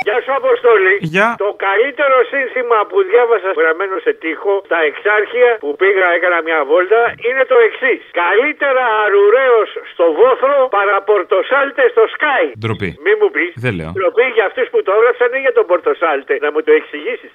Γεια 0.08 0.17
σου, 0.23 0.34
Αποστόλη. 0.41 0.93
Γεια. 1.15 1.28
Το 1.45 1.50
καλύτερο 1.67 2.17
σύνθημα 2.34 2.78
που 2.89 2.97
διάβασα 3.10 3.52
γραμμένο 3.60 3.95
σε 4.06 4.12
τείχο 4.21 4.54
στα 4.69 4.80
εξάρχεια 4.89 5.50
που 5.63 5.69
πήγα, 5.82 6.06
έκανα 6.17 6.39
μια 6.47 6.60
βόλτα, 6.69 7.02
είναι 7.28 7.43
το 7.52 7.58
εξής. 7.67 8.00
Καλύτερα 8.23 8.84
αρουραίος 9.06 9.69
στο 9.91 10.06
βόθρο 10.19 10.56
παρά 10.78 10.97
πορτοσάλτες 11.10 11.88
στο 11.95 12.04
σκάι. 12.13 12.47
Ντροπή. 12.62 12.89
Μη 13.06 13.13
μου 13.19 13.30
πεις. 13.36 13.52
Δεν 13.65 13.73
λέω. 13.80 13.91
Ντροπή 13.97 14.26
για 14.38 14.45
αυτούς 14.50 14.67
που 14.71 14.80
το 14.86 14.91
έγραψαν 14.97 15.30
ή 15.38 15.39
για 15.45 15.54
τον 15.58 15.65
πορτοσάλτε. 15.71 16.34
Να 16.43 16.50
μου 16.54 16.60
το 16.65 16.71
εξηγήσεις. 16.80 17.32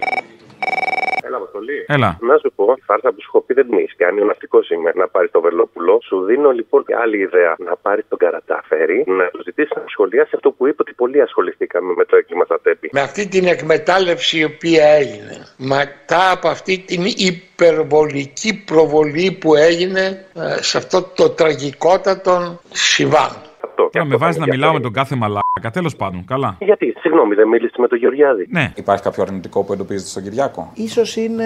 Έλα, 1.25 1.37
Αποστολή. 1.37 1.85
Έλα. 1.87 2.09
Να 2.29 2.37
σου 2.37 2.51
πω, 2.55 2.65
η 2.77 2.81
φάρσα 2.89 3.09
που 3.13 3.21
σου 3.21 3.29
έχω 3.31 3.41
πει 3.45 3.53
δεν 3.53 3.65
την 3.69 3.77
έχει 3.77 3.95
κάνει. 4.03 4.21
Ο 4.21 4.25
ναυτικό 4.25 4.59
είμαι 4.73 4.91
να 4.95 5.07
πάρεις 5.07 5.31
το 5.31 5.41
Βερλόπουλο. 5.41 5.99
Σου 6.07 6.23
δίνω 6.23 6.49
λοιπόν 6.51 6.83
άλλη 7.03 7.17
ιδέα. 7.17 7.55
Να 7.57 7.75
πάρεις 7.75 8.05
τον 8.09 8.17
Καρατάφερη, 8.17 9.03
να 9.07 9.25
του 9.33 9.41
ζητήσεις 9.43 9.75
να 9.75 9.83
σχολιάσει 9.87 10.31
αυτό 10.35 10.51
που 10.51 10.67
είπε 10.67 10.81
ότι 10.85 10.93
πολύ 10.93 11.21
ασχοληθήκαμε 11.21 11.93
με 11.97 12.05
το 12.05 12.15
έγκλημα 12.15 12.45
στα 12.45 12.59
τέπη. 12.61 12.89
με 12.91 13.01
αυτή 13.01 13.27
την 13.27 13.45
εκμετάλλευση 13.47 14.37
η 14.39 14.43
οποία 14.43 14.85
έγινε 15.01 15.37
μετά 15.57 16.31
από 16.31 16.47
αυτή 16.47 16.83
την 16.87 17.01
υπερβολική 17.31 18.63
προβολή 18.65 19.31
που 19.31 19.55
έγινε 19.55 20.25
ε, 20.33 20.61
σε 20.61 20.77
αυτό 20.77 21.01
το 21.15 21.29
τραγικότατο 21.29 22.59
Σιβάν. 22.69 23.31
Τώρα 23.75 24.05
με 24.05 24.15
βάζεις 24.15 24.39
να 24.39 24.45
μιλάω 24.45 24.73
με 24.73 24.79
τον 24.79 24.93
κάθε 24.93 25.15
μαλάκα. 25.63 25.69
Τέλος 25.71 25.95
πάντων, 25.95 26.25
καλά. 26.25 26.57
Γιατί, 26.59 26.95
συγγνώμη, 26.99 27.35
δεν 27.35 27.47
μίλησες 27.47 27.77
με 27.77 27.87
τον 27.87 27.97
Γεωργιάδη; 27.97 28.47
Ναι. 28.49 28.71
Υπάρχει 28.75 29.03
κάποιο 29.03 29.23
αρνητικό 29.23 29.63
που 29.63 29.73
εντοπίζεται 29.73 30.09
στον 30.09 30.23
Κυριάκο; 30.23 30.71
Ίσως 30.73 31.15
είναι 31.15 31.45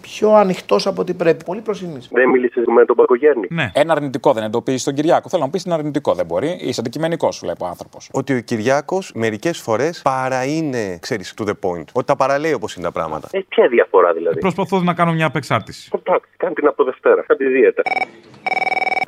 πιο 0.00 0.30
ανοιχτός 0.34 0.86
από 0.86 1.00
ό,τι 1.00 1.14
πρέπει. 1.14 1.44
Πολύ 1.44 1.60
προσινής. 1.60 2.08
Δεν 2.12 2.28
μίλησες 2.28 2.64
με 2.66 2.84
τον 2.84 2.96
Πακογιάννη; 2.96 3.46
Ναι. 3.50 3.70
Ένα 3.74 3.92
αρνητικό 3.92 4.32
δεν 4.32 4.42
εντοπίζει 4.42 4.78
στον 4.78 4.94
Κυριάκο. 4.94 5.28
Θέλω 5.28 5.42
να 5.42 5.50
πεις 5.50 5.64
είναι 5.64 5.74
αρνητικό. 5.74 6.14
Δεν 6.14 6.26
μπορεί. 6.26 6.58
Είσαι 6.60 6.80
αντικειμενικός, 6.80 7.34
σου 7.34 7.44
λέει 7.44 7.54
ο 7.60 7.66
άνθρωπος. 7.66 8.10
Ότι 8.12 8.34
ο 8.34 8.40
Κυριάκος 8.40 9.12
μερικές 9.14 9.58
φορές 9.60 10.02
παρά 10.02 10.44
είναι, 10.44 10.98
ξέρεις, 11.00 11.34
to 11.38 11.44
the 11.48 11.52
point. 11.64 11.84
Ότι 11.92 12.06
τα 12.06 12.16
παραλέει 12.16 12.52
όπως 12.52 12.74
είναι 12.74 12.84
τα 12.84 12.92
πράγματα. 12.92 13.28
Ε, 13.30 13.40
ποια 13.48 13.68
διαφορά 13.68 14.12
δηλαδή; 14.12 14.38
Προσπαθώ 14.38 14.80
να 14.80 14.94
κάνω 14.94 15.12
μια 15.12 15.26
απεξάρτηση. 15.26 15.90
Εντάξει, 15.98 16.30
κάνει 16.36 16.54
την 16.54 16.66
από 16.66 16.84
Δευτέρα. 16.84 17.24
Κάνει 17.26 17.40
τη 17.40 17.58
δίαιτα. 17.58 17.82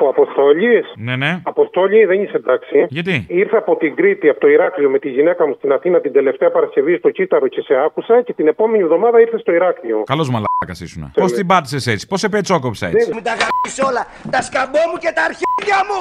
Ο 0.00 0.08
Αποστόλης; 0.08 0.92
Ναι, 0.96 1.16
ναι. 1.16 1.40
Αποστόλη 1.42 2.04
δεν 2.04 2.22
είσαι 2.22 2.36
εντάξει. 2.36 2.86
Γιατί; 2.88 3.24
Ήρθα 3.28 3.58
από 3.58 3.76
την 3.76 3.94
Κρήτη, 3.94 4.28
από 4.28 4.40
το 4.40 4.48
Ηράκλειο 4.48 4.90
με 4.90 4.98
τη 4.98 5.08
γυναίκα 5.08 5.46
μου 5.46 5.54
στην 5.58 5.72
Αθήνα 5.72 6.00
την 6.00 6.12
τελευταία 6.12 6.50
Παρασκευή 6.50 6.96
στο 6.96 7.10
Κύτταρο 7.10 7.46
και 7.48 7.60
σε 7.60 7.74
άκουσα 7.84 8.22
και 8.22 8.32
την 8.32 8.46
επόμενη 8.48 8.82
εβδομάδα 8.82 9.20
ήρθες 9.20 9.40
στο 9.40 9.52
Ηράκλειο. 9.52 10.02
Καλός 10.06 10.28
μαλάκας 10.30 10.80
ήσουν. 10.80 11.10
Πώς 11.14 11.32
την 11.32 11.46
πάτησες 11.46 11.86
έτσι, 11.86 12.06
πώς 12.06 12.20
σε 12.20 12.28
πετσόκοψα 12.28 12.86
έτσι. 12.86 13.12
Μου 13.14 13.20
τα 13.22 13.30
γαμίσεις 13.40 13.84
όλα, 13.88 14.06
τα 14.30 14.42
σκαμπό 14.42 14.82
μου 14.90 14.98
και 15.04 15.10
τα 15.16 15.22
αρχίδια 15.28 15.78
μου! 15.88 16.00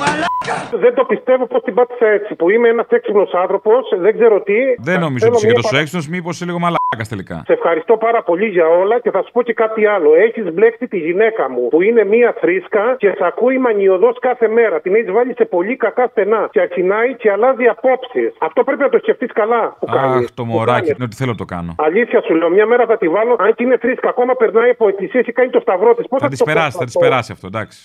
Μαλάκα! 0.00 0.56
Δεν 0.84 0.94
το 0.94 1.04
πιστεύω 1.04 1.46
πώς 1.46 1.62
την 1.62 1.74
πάτησα 1.74 2.06
έτσι. 2.06 2.34
Που 2.34 2.50
είμαι 2.50 2.68
ένας 2.68 2.86
έξυπνος 2.88 3.32
άνθρωπος, 3.32 3.82
δεν 4.04 4.12
ξέρω 4.18 4.40
τι. 4.42 4.58
Δεν 4.78 5.00
νομίζω 5.00 5.24
Θέλω 5.24 5.36
ότι 5.36 5.36
είσαι 5.36 5.46
μια 5.46 5.54
και 5.54 5.60
τόσο 5.60 5.68
παρα- 5.68 5.80
έξυπνο, 5.82 6.02
μήπως 6.14 6.34
είσαι 6.34 6.44
λίγο 6.44 6.58
μαλάκας 6.64 7.08
τελικά. 7.08 7.42
Σε 7.46 7.52
ευχαριστώ 7.52 7.96
πάρα 7.96 8.22
πολύ 8.22 8.46
για 8.46 8.66
όλα 8.82 9.00
και 9.00 9.10
θα 9.10 9.22
σου 9.24 9.30
πω 9.32 9.42
και 9.42 9.54
κάτι 9.64 9.86
άλλο. 9.86 10.10
Έχεις 10.26 10.44
μπλέξει 10.52 10.88
τη 10.88 10.98
γυναίκα 10.98 11.50
μου 11.50 11.68
που 11.72 11.82
είναι 11.82 12.04
μία 12.04 12.32
θρίσκα 12.68 12.96
και 12.96 13.08
σε 13.16 13.24
ακούει 13.26 13.58
μανιωδώ 13.58 14.12
κάθε 14.20 14.48
μέρα. 14.48 14.80
Την 14.80 14.94
έχει 14.94 15.10
βάλει 15.10 15.34
σε 15.36 15.44
πολύ 15.44 15.76
κακά 15.76 16.06
στενά 16.10 16.48
και 16.50 16.60
αρχινάει 16.60 17.14
και 17.14 17.30
αλλάζει 17.30 17.64
απόψεις. 17.64 18.34
Αυτό 18.38 18.64
πρέπει 18.64 18.80
να 18.80 18.88
το 18.88 18.98
σκεφτείς 18.98 19.32
καλά 19.32 19.76
που 19.80 19.86
κάνεις. 19.86 20.24
Αχ, 20.24 20.34
το 20.34 20.44
μωράκι, 20.44 20.90
είναι 20.90 21.04
ότι 21.04 21.16
θέλω 21.16 21.34
το 21.34 21.44
κάνω. 21.44 21.74
Αλήθεια 21.78 22.22
σου 22.22 22.34
λέω, 22.34 22.50
μια 22.50 22.66
μέρα 22.66 22.86
θα 22.86 22.96
τη 22.96 23.08
βάλω. 23.08 23.36
Αν 23.38 23.54
και 23.54 23.64
είναι 23.64 23.78
θρίσκα, 23.78 24.08
ακόμα 24.08 24.34
περνάει 24.34 24.70
από 24.70 24.88
εκκλησία 24.88 25.22
και 25.22 25.32
κάνει 25.32 25.50
το 25.50 25.60
σταυρό 25.60 25.94
της. 25.94 26.06
Θα 26.18 26.28
της 26.28 26.42
περάσει, 26.42 26.78
θα 26.78 26.84
της 26.84 26.96
περάσει 26.96 27.32
αυτό, 27.32 27.46
εντάξει. 27.46 27.84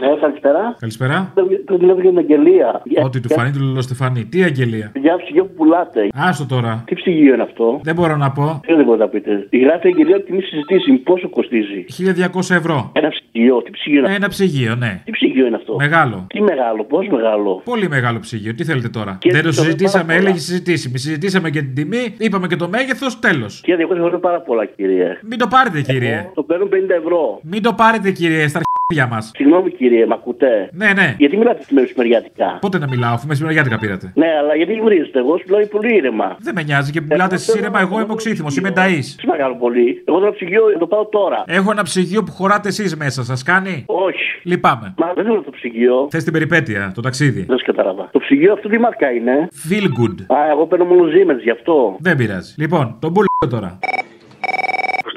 Ναι, 0.00 0.08
καλησπέρα. 0.20 0.76
Καλησπέρα. 0.78 1.32
Το 1.66 1.76
μιλάω 1.80 2.00
για 2.00 2.10
την 2.10 2.18
αγγελία. 2.18 2.82
Ό,τι 3.04 3.20
του 3.20 3.28
φανεί 3.28 3.50
του 3.50 3.60
Λολοστεφανή. 3.60 4.24
Τι 4.24 4.42
αγγελία; 4.42 4.92
Για 5.00 5.16
ψυγείο 5.16 5.44
που 5.46 5.52
πουλάτε. 5.56 6.08
Άστο 6.14 6.46
τώρα. 6.46 6.82
Τι 6.86 6.94
ψυγείο 6.94 7.34
είναι 7.34 7.42
αυτό; 7.42 7.80
Δεν 7.82 7.94
μπορώ 7.94 8.16
να 8.16 8.30
πω. 8.30 8.60
Τι 8.66 8.74
δεν 8.74 8.84
μπορείτε 8.84 9.04
να 9.04 9.10
πείτε. 9.10 9.46
Η 9.50 9.58
γράφει 9.58 9.86
αγγελία 9.86 10.16
ότι 10.16 10.32
μη 10.32 10.40
συζητήσει. 10.40 10.92
Πόσο 10.92 11.28
κοστίζει; 11.28 11.84
1200 11.88 12.50
ευρώ. 12.50 12.90
Ένα 12.94 13.08
ψυγείο. 13.08 13.62
Τι 13.62 13.70
ψυγείο 13.70 13.98
είναι 13.98 14.06
αυτό; 14.08 14.16
Ένα 14.22 14.28
ψυγείο, 14.28 14.74
ναι. 14.74 15.02
Τι 15.04 15.10
ψυγείο 15.10 15.46
είναι 15.46 15.56
αυτό; 15.56 15.74
Μεγάλο. 15.76 16.26
Τι 16.28 16.40
μεγάλο, 16.42 16.84
πώς 16.84 17.06
μεγάλο; 17.08 17.60
Πολύ 17.64 17.88
μεγάλο 17.88 18.18
ψυγείο. 18.18 18.54
Τι 18.54 18.64
θέλετε 18.64 18.88
τώρα; 18.88 19.16
Και 19.20 19.30
Δεν 19.32 19.42
το 19.42 19.48
το 19.48 19.54
πάρα 19.54 19.64
συζητήσαμε, 19.66 20.04
πολλά. 20.04 20.16
έλεγε 20.18 20.38
συζητήσιμη. 20.38 20.98
Συζητήσαμε 20.98 21.50
και 21.50 21.60
την 21.60 21.74
τιμή, 21.74 22.14
είπαμε 22.18 22.46
και 22.46 22.56
το 22.56 22.68
μέγεθος, 22.68 23.18
τέλος. 23.18 23.60
Και 23.60 23.76
200 23.76 23.90
ευρώ 23.90 24.06
είναι 24.06 24.18
πάρα 24.18 24.40
πολλά, 24.40 24.64
κύριε. 24.64 25.18
Μην 25.28 25.38
το 25.38 25.46
πάρετε, 25.46 25.80
κύριε. 25.80 26.30
Το 26.34 26.42
παίρνουν 26.42 26.68
50 26.68 26.74
ευρώ. 27.02 27.40
Μην 27.42 27.62
το 27.62 27.72
πάρετε, 27.72 28.10
κύριε, 28.10 28.48
στα 28.48 28.60
αρχίδια 28.86 29.14
μας. 29.14 29.30
Συγγνώμη, 29.34 29.70
κύριε, 29.70 30.06
μ' 30.06 30.12
ακούτε; 30.12 30.70
Ναι, 30.72 30.92
ναι. 30.92 31.14
Γιατί 31.18 31.36
μιλάτε 31.36 31.62
στη 31.62 31.74
μεσημεριάτικα; 31.74 32.58
Πότε 32.60 32.78
να 32.78 32.86
μιλάω, 32.88 33.14
αφού 33.14 33.26
μεσημεριάτικα 33.26 33.78
πήρατε. 33.78 34.12
Ναι, 34.14 34.26
αλλά 34.40 34.54
γιατί 34.54 34.80
βρίζετε. 34.80 35.18
Εγώ 35.18 35.38
σου 35.38 35.44
μιλάω 35.48 35.66
πολύ 35.66 35.94
ήρεμα. 35.94 36.36
Δεν 36.40 36.54
με 36.54 36.62
νοιάζει 36.62 36.92
και 36.92 37.00
μιλάτε 37.00 37.34
εσεί 37.34 37.58
ήρεμα, 37.58 37.80
εγώ 37.80 38.00
είμαι 38.00 38.12
οξύθυμος, 38.12 38.56
είμαι 38.56 38.70
νταή. 38.70 38.98
Τι 38.98 39.26
μεγάλο 39.26 39.56
πολύ. 39.56 40.02
Εγώ 40.04 40.18
το 40.18 40.32
ψυγείο 40.32 40.62
το 40.78 40.86
πάω 40.86 41.06
τώρα. 41.06 41.44
Έχω 41.46 41.70
ένα 41.70 41.82
ψυγείο 41.82 42.22
που 42.22 42.32
χωράτε 42.32 42.68
εσείς 42.68 42.96
μέσα, 42.96 43.24
σας 43.24 43.42
κάνει; 43.42 43.84
Όχι. 43.86 44.40
Λυπάμαι. 44.42 44.94
Μα 44.98 45.12
δεν 45.14 45.24
θέλω 45.24 45.42
το 45.42 45.50
ψυγείο. 45.50 46.08
Θες 46.10 46.24
την 46.24 46.32
περιπέτεια, 46.32 46.92
το 46.94 47.00
ταξίδι. 47.00 47.44
Δεν 47.48 47.58
σου 47.58 47.64
κατάλαβα. 47.64 48.08
Το 48.12 48.18
ψυγείο 48.18 48.52
αυτό 48.52 48.68
τι 48.68 48.78
μάρκα 48.78 49.10
είναι; 49.10 49.48
Feel 49.68 49.86
good. 50.00 50.36
Α, 50.36 50.50
εγώ 50.50 50.66
παίρνω 50.66 50.84
μόνο 50.84 51.02
Siemens 51.04 51.42
γι' 51.42 51.50
αυτό. 51.50 51.96
Δεν 52.00 52.16
πειράζει. 52.16 52.54
Λοιπόν, 52.58 52.96
τον 53.00 53.10
μπουλ 53.10 53.24
τώρα. 53.50 53.78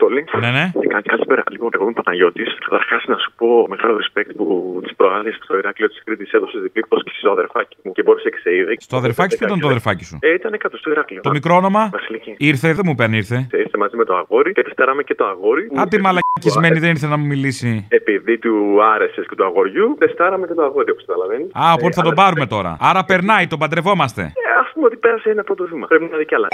Αποστολή. 0.08 0.22
Ναι, 0.44 0.52
ναι. 0.58 0.66
Τι 0.82 0.88
κάνει, 0.94 1.06
καλησπέρα. 1.14 1.44
Λοιπόν, 1.54 1.70
εγώ 1.74 1.84
είμαι 1.84 1.98
Παναγιώτης. 2.02 2.50
Καταρχάς 2.66 3.04
να 3.12 3.18
σου 3.18 3.30
πω 3.40 3.48
μεγάλο 3.74 3.94
respect 4.02 4.32
που 4.38 4.46
τι 4.86 4.94
προάλλε 5.00 5.32
στο 5.44 5.58
Ηράκλειο 5.58 5.88
της 5.90 6.02
Κρήτης 6.06 6.32
έδωσε 6.32 6.58
διπλή 6.60 6.84
πρόσκληση 6.90 7.20
στο 7.20 7.32
αδερφάκι 7.32 7.76
μου 7.84 7.92
και 7.92 8.04
μπόρεσε 8.04 8.30
και 8.30 8.40
σε 8.44 8.56
είδε. 8.56 8.74
Στο 8.80 8.98
αδερφάκι 8.98 9.32
σου, 9.32 9.38
ποιο 9.38 9.48
ήταν 9.48 9.60
το 9.60 9.68
αδερφάκι 9.68 10.04
σου; 10.10 10.18
Ε, 10.22 10.34
ήταν 10.34 10.58
κάτω 10.58 10.78
στο 10.78 10.90
Ηράκλειο. 10.92 11.22
Το 11.22 11.30
μικρό 11.30 11.56
όνομα; 11.56 11.90
Βασιλική. 11.92 12.36
Ήρθε, 12.38 12.68
δεν 12.74 12.86
μου 12.88 12.96
παίρνει, 12.96 13.18
ήρθε. 13.18 13.48
Ήρθε 13.64 13.78
μαζί 13.78 13.96
με 13.96 14.06
το 14.06 14.16
αγόρι 14.16 14.52
και 14.54 14.64
τεστάραμε 14.64 15.04
και 15.04 15.16
το 15.16 15.26
αγόρι. 15.26 15.64
Α, 15.80 15.84
τη 15.90 15.98
μαλακισμένη 16.02 16.80
δεν 16.80 16.90
ήρθε 16.90 17.08
να 17.08 17.18
μου 17.18 17.26
μιλήσει. 17.26 17.88
Επειδή 17.90 18.38
του 18.38 18.84
άρεσες 18.94 19.26
και 19.30 19.36
του 19.36 19.46
αγοριού, 19.46 19.96
τεστάραμε 20.00 20.48
και 20.48 20.54
το 20.54 20.64
αγόρι, 20.64 20.92
όπως 20.92 21.06
καταλαβαίνεις. 21.06 21.50
Α, 21.54 21.74
οπότε 21.74 21.94
θα 21.94 22.02
τον 22.02 22.14
πάρουμε 22.14 22.46
τώρα. 22.46 22.78
Άρα 22.80 23.06
περνάει, 23.06 23.48
τον 23.48 23.60
παντρευόμαστε. 23.60 24.22
Α 24.62 24.74
πούμε 24.74 24.86
ότι 24.86 24.98
πέρασε 24.98 25.30
ένα 25.30 25.44
πρώτο 25.44 25.64
βήμα. 25.72 25.88
Πρέπει 25.88 26.08
να 26.12 26.18
δει 26.18 26.26
κι 26.26 26.36
άλλα. 26.36 26.48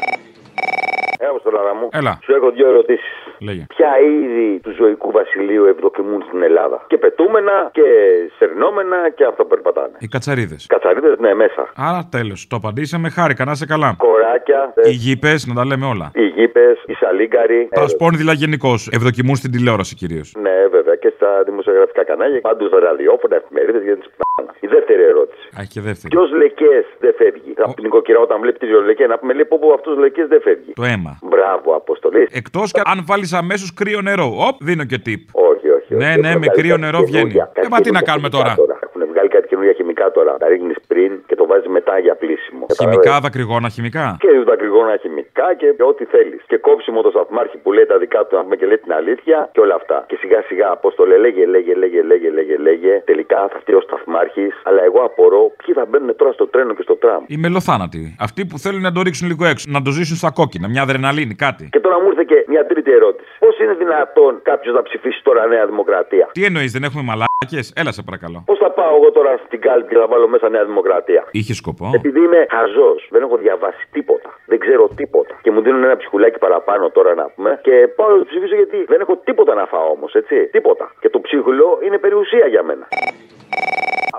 Έλα 1.27 1.37
στο 1.43 1.49
λαρά 1.57 1.73
μου. 1.79 1.87
Έλα. 1.91 2.13
Σου 2.25 2.31
έχω 2.37 2.51
δύο 2.51 2.67
ερωτήσεις. 2.73 3.13
Λέγε. 3.47 3.65
Ποια 3.75 3.91
είδη 4.07 4.59
του 4.63 4.71
ζωικού 4.79 5.11
βασιλείου 5.11 5.65
ευδοκιμούν 5.65 6.21
στην 6.27 6.43
Ελλάδα; 6.43 6.77
Και 6.87 6.97
πετούμενα 6.97 7.69
και 7.77 7.81
σερνόμενα 8.37 8.97
και 9.17 9.23
αυτό 9.25 9.45
περπατάνε. 9.45 9.95
Οι 9.99 10.07
κατσαρίδες. 10.07 10.65
Κατσαρίδες, 10.69 11.15
ναι, 11.19 11.33
μέσα. 11.33 11.61
Άρα 11.75 12.07
τέλος. 12.11 12.47
Το 12.49 12.55
απαντήσαμε. 12.55 13.09
Χάρηκα, 13.09 13.45
να 13.45 13.51
είσαι 13.51 13.65
καλά. 13.65 13.95
Κοράκια, 13.97 14.73
Οι 14.83 14.89
γήπες, 15.03 15.45
να 15.47 15.53
τα 15.53 15.65
λέμε 15.65 15.85
όλα. 15.85 16.11
οι 16.13 16.25
γήπες, 16.25 16.83
οι 16.85 16.93
σαλίγκαροι. 16.93 17.67
Τα 17.71 17.87
σπόνδυλα 17.87 18.33
γενικώς. 18.33 18.89
Ευδοκιμούν 18.91 19.35
στην 19.35 19.51
τηλεόραση 19.51 19.95
κυρίως. 19.95 20.33
Ναι, 20.41 20.55
βέβαια, 20.71 20.82
και 21.03 21.11
στα 21.17 21.29
δημοσιογραφικά 21.49 22.03
κανάλια, 22.09 22.39
παντού 22.49 22.65
στα 22.67 22.79
ραδιόφωνα, 22.87 23.35
εφημερίδες 23.41 23.83
για 23.87 23.95
τι 23.99 24.05
π***ανα. 24.17 24.51
Η 24.65 24.67
δεύτερη 24.75 25.03
ερώτηση. 25.11 25.45
Α, 25.59 25.61
και 25.73 25.79
δεύτερη. 25.87 26.09
Ποιος 26.15 26.29
λεκές 26.41 26.83
δεν 27.03 27.13
φεύγει; 27.19 27.51
Από 27.65 27.73
την 27.79 27.85
οικοκυρά 27.89 28.19
όταν 28.27 28.37
βλέπεις 28.43 28.59
τη 28.59 28.67
λεκέ 28.89 29.05
να 29.13 29.17
πούμε 29.19 29.33
λέει 29.37 29.45
πω 29.51 29.57
πω 29.61 29.67
αυτός 29.79 29.93
λεκές 29.97 30.27
δεν 30.33 30.41
φεύγει. 30.47 30.71
Το 30.81 30.83
αίμα. 30.91 31.13
Μπράβο, 31.31 31.67
Αποστολή. 31.81 32.27
Εκτός 32.41 32.67
και 32.71 32.81
αν 32.91 32.97
βάλεις 33.09 33.33
αμέσως 33.33 33.69
κρύο 33.79 34.01
νερό. 34.01 34.27
Οπ, 34.47 34.55
δίνω 34.67 34.83
και 34.91 34.99
tip. 35.05 35.21
Όχι, 35.49 35.67
όχι. 35.77 35.91
Ναι, 36.01 36.09
όχι. 36.11 36.19
ναι, 36.23 36.29
Έχουν 36.29 36.39
με 36.43 36.45
βγάλει 36.45 36.57
κρύο 36.59 36.75
κάτι 36.75 36.81
νερό 36.85 36.99
βγαίνει. 36.99 37.11
καινούργια, 37.11 37.45
Ε, 37.53 37.59
κάτι 37.59 37.69
μα 37.71 37.77
τι 37.77 37.91
να 37.91 38.01
καινούργια 38.01 38.07
κάνουμε 38.09 38.29
χημικά 38.29 38.55
τώρα. 38.55 38.77
Έχουν 38.87 39.01
βγάλει 39.11 39.29
κάτι 39.35 39.47
καινούργια 39.47 39.73
χημικά 40.03 40.11
τώρα. 40.11 40.37
Τα 40.37 40.47
ρίχνεις 40.47 40.77
πριν 40.87 41.11
και 41.27 41.35
το 41.35 41.45
βάζεις 41.45 41.67
μετά 41.67 41.99
για 41.99 42.15
πλήσιμο. 42.15 42.65
Χημικά, 42.81 43.19
δακρυγόνα, 43.19 43.69
χημικά; 43.69 44.17
Και 44.19 44.29
δακρυγόνα 44.45 44.97
χημικά 45.01 45.47
και 45.59 45.67
ό,τι 45.91 46.03
θέλεις. 46.05 46.41
Και 46.47 46.57
κόψιμο 46.57 47.01
το 47.01 47.09
σταθμάρχη 47.09 47.57
που 47.57 47.71
λέει 47.71 47.85
τα 47.85 47.97
δικά 47.97 48.19
του 48.25 48.35
να 48.35 48.41
πούμε 48.43 48.55
και 48.55 48.65
λέει 48.65 48.77
την 48.77 48.93
αλήθεια 48.93 49.49
και 49.53 49.59
όλα 49.59 49.75
αυτά. 49.75 49.97
Και 50.07 50.17
σιγά 50.21 50.39
σιγά 50.49 50.67
απόστολε 50.71 51.17
λέγε, 51.17 51.45
λέγε, 51.45 51.73
λέγε, 51.75 52.01
λέγε, 52.01 52.29
λέγε, 52.37 52.57
λέγε. 52.57 52.93
Τελικά 53.05 53.39
θα 53.51 53.57
φταίει 53.61 53.75
ο 53.75 53.81
σταθμάρχης. 53.81 54.53
Αλλά 54.63 54.81
εγώ 54.83 54.99
απορώ 55.09 55.51
ποιοι 55.65 55.73
θα 55.73 55.85
μπαίνουν 55.89 56.15
τώρα 56.15 56.31
στο 56.31 56.47
τρένο 56.47 56.73
και 56.73 56.81
στο 56.81 56.95
τραμ; 56.95 57.21
Οι 57.27 57.37
μελοθάνατοι. 57.37 58.15
Αυτοί 58.19 58.45
που 58.45 58.57
θέλουν 58.57 58.81
να 58.81 58.91
το 58.91 59.01
ρίξουν 59.01 59.27
λίγο 59.27 59.45
έξω, 59.45 59.65
να 59.69 59.81
το 59.81 59.91
ζήσουν 59.91 60.17
στα 60.17 60.31
κόκκινα, 60.31 60.67
μια 60.67 60.81
αδρεναλίνη, 60.81 61.35
κάτι. 61.35 61.63
Και 61.71 61.79
τώρα 61.79 62.01
μου 62.01 62.07
ήρθε 62.11 62.23
και 62.23 62.45
μια 62.47 62.65
τρίτη 62.65 62.91
ερώτηση. 62.91 63.31
Πώς 63.39 63.59
είναι 63.59 63.73
δυνατόν 63.73 64.39
κάποιος 64.43 64.73
να 64.75 64.81
ψηφίσει 64.81 65.19
τώρα 65.23 65.47
Νέα 65.47 65.65
Δημοκρατία; 65.65 66.29
Τι 66.31 66.43
εννοείς, 66.45 66.71
δεν 66.71 66.83
έχουμε 66.83 67.03
μαλάκες; 67.03 67.73
Έλα 67.75 67.91
σε 67.91 68.01
παρακαλώ. 68.01 68.43
Πώς 68.45 68.57
θα 68.57 68.69
πάω 68.71 68.95
εγώ 68.99 69.11
τώρα 69.11 69.31
στην 69.45 69.59
κάλπη 69.61 69.92
και 69.93 69.99
θα 69.99 70.07
βάλω 70.07 70.27
μέσα 70.27 70.49
Νέα 70.49 70.65
Δημοκρατία. 70.65 71.21
Είχε 71.31 71.53
σκοπό. 71.53 71.91
Επειδή 71.93 72.19
είμαι 72.19 72.45
χαζός, 72.49 73.07
δεν 73.13 73.21
έχω 73.21 73.37
διαβάσει 73.37 73.83
τίποτα. 73.91 74.29
Δεν 74.45 74.59
ξέρω 74.59 74.83
τίποτα. 74.95 75.33
Και 75.43 75.51
μου 75.51 75.61
δίνουν 75.61 75.83
ένα 75.83 75.97
ψυχουλάκι 75.97 76.37
παραπάνω 76.37 76.89
τώρα 76.89 77.13
να 77.13 77.25
πούμε. 77.35 77.59
Και 77.63 77.87
πάω 77.95 78.09
να 78.09 78.17
το 78.17 78.25
ψηφίσω 78.25 78.55
γιατί 78.55 78.77
δεν 78.91 78.99
έχω 79.01 79.15
τίποτα 79.23 79.53
να 79.53 79.65
φάω 79.65 79.89
όμως, 79.91 80.13
έτσι. 80.13 80.35
Τίποτα. 80.51 80.85
Και 80.99 81.09
το 81.09 81.19
ψίχουλο 81.19 81.79
είναι 81.85 81.97
περιουσία 81.97 82.45
για 82.47 82.63
μένα. 82.63 82.87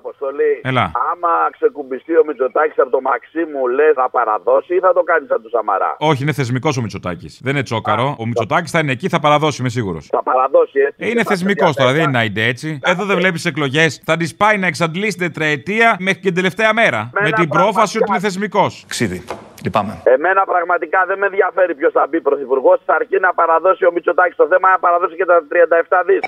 Αποστολή. 0.00 0.52
Έλα. 0.62 0.84
Άμα 1.10 1.32
ξεκουμπιστεί 1.50 2.16
ο 2.16 2.24
Μητσοτάκης 2.26 2.78
από 2.78 2.90
το 2.90 3.00
μαξί 3.00 3.42
μου, 3.52 3.66
λες 3.66 3.92
θα 3.94 4.10
παραδώσει 4.10 4.74
ή 4.74 4.78
θα 4.78 4.92
το 4.92 5.02
κάνεις 5.02 5.28
σαν 5.28 5.42
του 5.42 5.48
Σαμαρά; 5.48 5.96
Όχι, 5.98 6.22
είναι 6.22 6.32
θεσμικός 6.32 6.76
ο 6.76 6.80
Μητσοτάκης. 6.80 7.40
Δεν 7.42 7.52
είναι 7.52 7.62
τσόκαρο. 7.62 8.16
Ο 8.18 8.26
Μητσοτάκης 8.26 8.70
θα 8.70 8.78
είναι 8.78 8.92
εκεί, 8.92 9.08
θα 9.08 9.20
παραδώσει, 9.20 9.56
είμαι 9.60 9.68
σίγουρος. 9.68 10.06
Θα 10.06 10.22
παραδώσει, 10.22 10.78
έτσι. 10.78 11.04
Ε, 11.04 11.08
είναι 11.08 11.24
θεσμικός 11.24 11.76
τώρα, 11.76 11.92
δεν 11.92 12.02
είναι 12.08 12.18
άιντε 12.18 12.42
έτσι. 12.44 12.78
Εδώ 12.82 13.04
δεν 13.04 13.16
βλέπεις 13.16 13.44
εκλογές. 13.44 14.02
Θα 14.04 14.16
τη 14.16 14.34
πάει 14.36 14.56
να 14.58 14.66
εξαντλήσει 14.66 15.18
τετραετία 15.18 15.96
μέχρι 15.98 16.20
και 16.20 16.26
την 16.26 16.34
τελευταία 16.34 16.72
μέρα. 16.72 17.10
Με 17.20 17.30
την 17.30 17.48
πρόφαση 17.48 17.96
ότι 17.98 18.06
είναι 18.10 18.20
θεσμικός. 18.20 18.84
Ξίδι. 18.88 19.24
Λυπάμαι. 19.64 20.00
Εμένα 20.04 20.44
πραγματικά 20.44 21.04
δεν 21.06 21.18
με 21.18 21.26
ενδιαφέρει 21.26 21.74
ποιος 21.74 21.92
θα 21.92 22.06
μπει 22.08 22.20
πρωθυπουργός, 22.20 22.80
αρκεί 22.86 23.18
να 23.20 23.34
παραδώσει 23.34 23.84
ο 23.86 23.92
Μητσοτάκης 23.92 24.36
το 24.36 24.46
θέμα, 24.46 24.70
να 24.70 24.78
παραδώσει 24.78 25.14
και 25.16 25.24
τα 25.24 25.46
37 25.48 26.02
δις. 26.06 26.20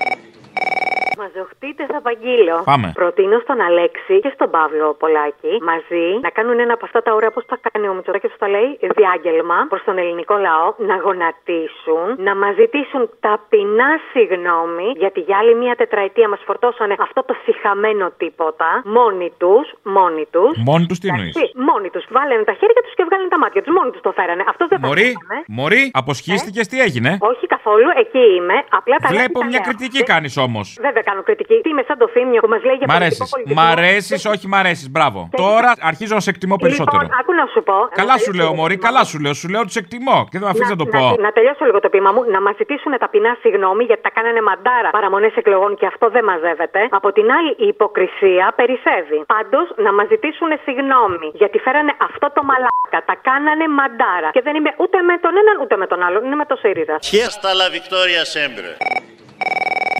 Μαζοχτείτε 1.21 1.83
θα 1.91 1.97
απαγγείλω. 1.97 2.57
Πάμε. 2.71 2.87
Προτείνω 3.01 3.37
στον 3.45 3.59
Αλέξη 3.67 4.15
και 4.23 4.31
στον 4.35 4.49
Παύλο 4.55 4.87
Πολάκη 5.01 5.53
μαζί 5.71 6.05
να 6.25 6.29
κάνουν 6.37 6.59
ένα 6.65 6.73
από 6.77 6.85
αυτά 6.85 6.99
τα 7.05 7.11
ωραία 7.17 7.31
πώς 7.35 7.45
τα 7.45 7.57
κάνει 7.71 7.87
ο 7.91 7.93
Μητσοτάκης, 7.93 8.31
που 8.33 8.37
τα 8.43 8.47
λέει 8.55 8.69
διάγγελμα 8.97 9.57
προς 9.71 9.83
τον 9.87 9.97
ελληνικό 9.97 10.35
λαό, 10.47 10.67
να 10.89 10.95
γονατίσουν, 11.05 12.05
να 12.27 12.33
μα 12.41 12.49
ζητήσουν 12.59 13.01
ταπεινά 13.25 13.89
συγγνώμη 14.11 14.87
γιατί 15.03 15.19
για 15.27 15.37
άλλη 15.41 15.53
μία 15.61 15.75
τετραετία 15.75 16.27
μας 16.29 16.41
φορτώσανε 16.47 16.95
αυτό 16.99 17.23
το 17.27 17.33
συχαμένο 17.43 18.05
τίποτα. 18.17 18.69
Μόνοι 18.85 19.29
τους, 19.41 19.65
μόνοι 19.97 20.25
τους. 20.33 20.51
Μόνοι 20.69 20.85
τους 20.89 20.99
τι 20.99 21.07
εννοείς; 21.07 21.35
Μόνοι 21.69 21.89
τους. 21.93 22.05
Βάλανε 22.15 22.43
τα 22.43 22.55
χέρια 22.59 22.81
τους 22.85 22.93
και 22.97 23.03
βγάλανε 23.07 23.29
τα 23.29 23.39
μάτια 23.43 23.61
τους. 23.63 23.73
Μόνοι 23.77 23.91
τους 23.91 24.01
το 24.07 24.11
φέρανε. 24.17 24.43
Αυτό 24.51 24.63
δεν 24.67 24.81
το 24.81 24.87
Μωρή, 24.87 25.09
κάναμε. 25.13 25.37
Μωρή, 25.47 25.83
αποσχίστηκες, 26.01 26.67
τι 26.67 26.77
έγινε; 26.87 27.11
Όχι 27.31 27.45
καθόλου, 27.47 27.87
εκεί 28.03 28.23
είμαι. 28.37 28.57
Απλά 28.79 28.95
τα 29.01 29.07
λέω 29.09 29.17
Βλέπω 29.17 29.39
και 29.39 29.45
τα 29.45 29.49
μια 29.51 29.61
λέω. 29.63 29.67
κριτική 29.67 30.01
κάνεις 30.11 30.37
όμως. 30.37 30.67
Βέβαια 30.87 31.03
κάνω 31.09 31.21
κριτική. 31.27 31.55
Τι 31.63 31.69
είμαι 31.73 31.83
σαν 31.89 31.97
το 32.03 32.07
φίμιο 32.15 32.39
που 32.43 32.51
μας 32.53 32.61
λέει 32.67 32.77
για 32.81 32.87
Μ' 32.91 32.95
αρέσεις. 32.99 33.17
πολιτικό 33.17 33.35
πολιτισμό. 33.35 33.61
Μ' 33.61 33.65
αρέσεις, 33.73 34.19
όχι 34.33 34.45
μ' 34.51 34.57
αρέσεις. 34.61 34.87
Μπράβο. 34.95 35.19
Τώρα 35.45 35.69
αρχίζω 35.91 36.13
να 36.19 36.23
σε 36.25 36.29
εκτιμώ 36.33 36.55
περισσότερο. 36.65 37.01
Λοιπόν, 37.01 37.17
άκου 37.19 37.33
να 37.41 37.45
σου 37.53 37.61
πω. 37.69 37.77
Καλά 38.01 38.15
Να 38.17 38.23
σου 38.25 38.31
λέω, 38.39 38.49
Μωρή, 38.59 38.77
καλά 38.87 39.03
σου 39.11 39.17
λέω. 39.23 39.33
Σου 39.41 39.47
λέω 39.53 39.61
ότι 39.65 39.71
σε 39.75 39.79
εκτιμώ 39.83 40.17
και 40.31 40.35
δεν 40.39 40.45
με 40.47 40.51
αφήνεις 40.53 40.69
να 40.75 40.79
το 40.83 40.87
πω. 40.95 41.03
Να, 41.15 41.21
να 41.27 41.31
τελειώσω 41.37 41.63
λίγο 41.69 41.79
το 41.85 41.89
ποίημα 41.93 42.11
μου. 42.15 42.21
Να 42.35 42.39
μας 42.45 42.55
ζητήσουν 42.61 42.91
ταπεινά 43.03 43.31
συγγνώμη 43.43 43.83
γιατί 43.89 44.01
τα 44.07 44.11
κάνανε 44.17 44.41
μαντάρα 44.49 44.89
παραμονές 44.97 45.33
εκλογών 45.41 45.71
και 45.79 45.85
αυτό 45.91 46.05
δεν 46.15 46.23
μαζεύεται. 46.31 46.81
Από 46.99 47.09
την 47.17 47.27
άλλη, 47.37 47.51
η 47.65 47.67
υποκρισία 47.75 48.45
περισσεύει. 48.59 49.19
Πάντως, 49.35 49.65
να 49.85 49.91
μας 49.97 50.07
ζητήσουν 50.13 50.49
συγγνώμη 50.65 51.27
γιατί 51.41 51.57
φέρανε 51.65 51.93
αυτό 52.07 52.27
το 52.35 52.41
μαλάκα. 52.49 52.99
Τα 53.09 53.15
κάνανε 53.27 53.65
μαντάρα. 53.79 54.29
Και 54.35 54.43
δεν 54.47 54.53
είμαι 54.57 54.71
ούτε 54.83 54.97
με 55.09 55.15
τον 55.23 55.33
έναν 55.41 55.55
ούτε 55.63 55.75
με 55.81 55.87
τον 55.91 55.99
άλλον. 56.05 56.21
Είναι 56.25 56.37
με 56.43 56.45
το 56.51 56.55
ΣΥΡΙΖΑ. 56.63 56.95
Χέστα 57.11 57.49
la 57.61 57.67
Victoria 57.77 58.21
sempre. 58.37 58.67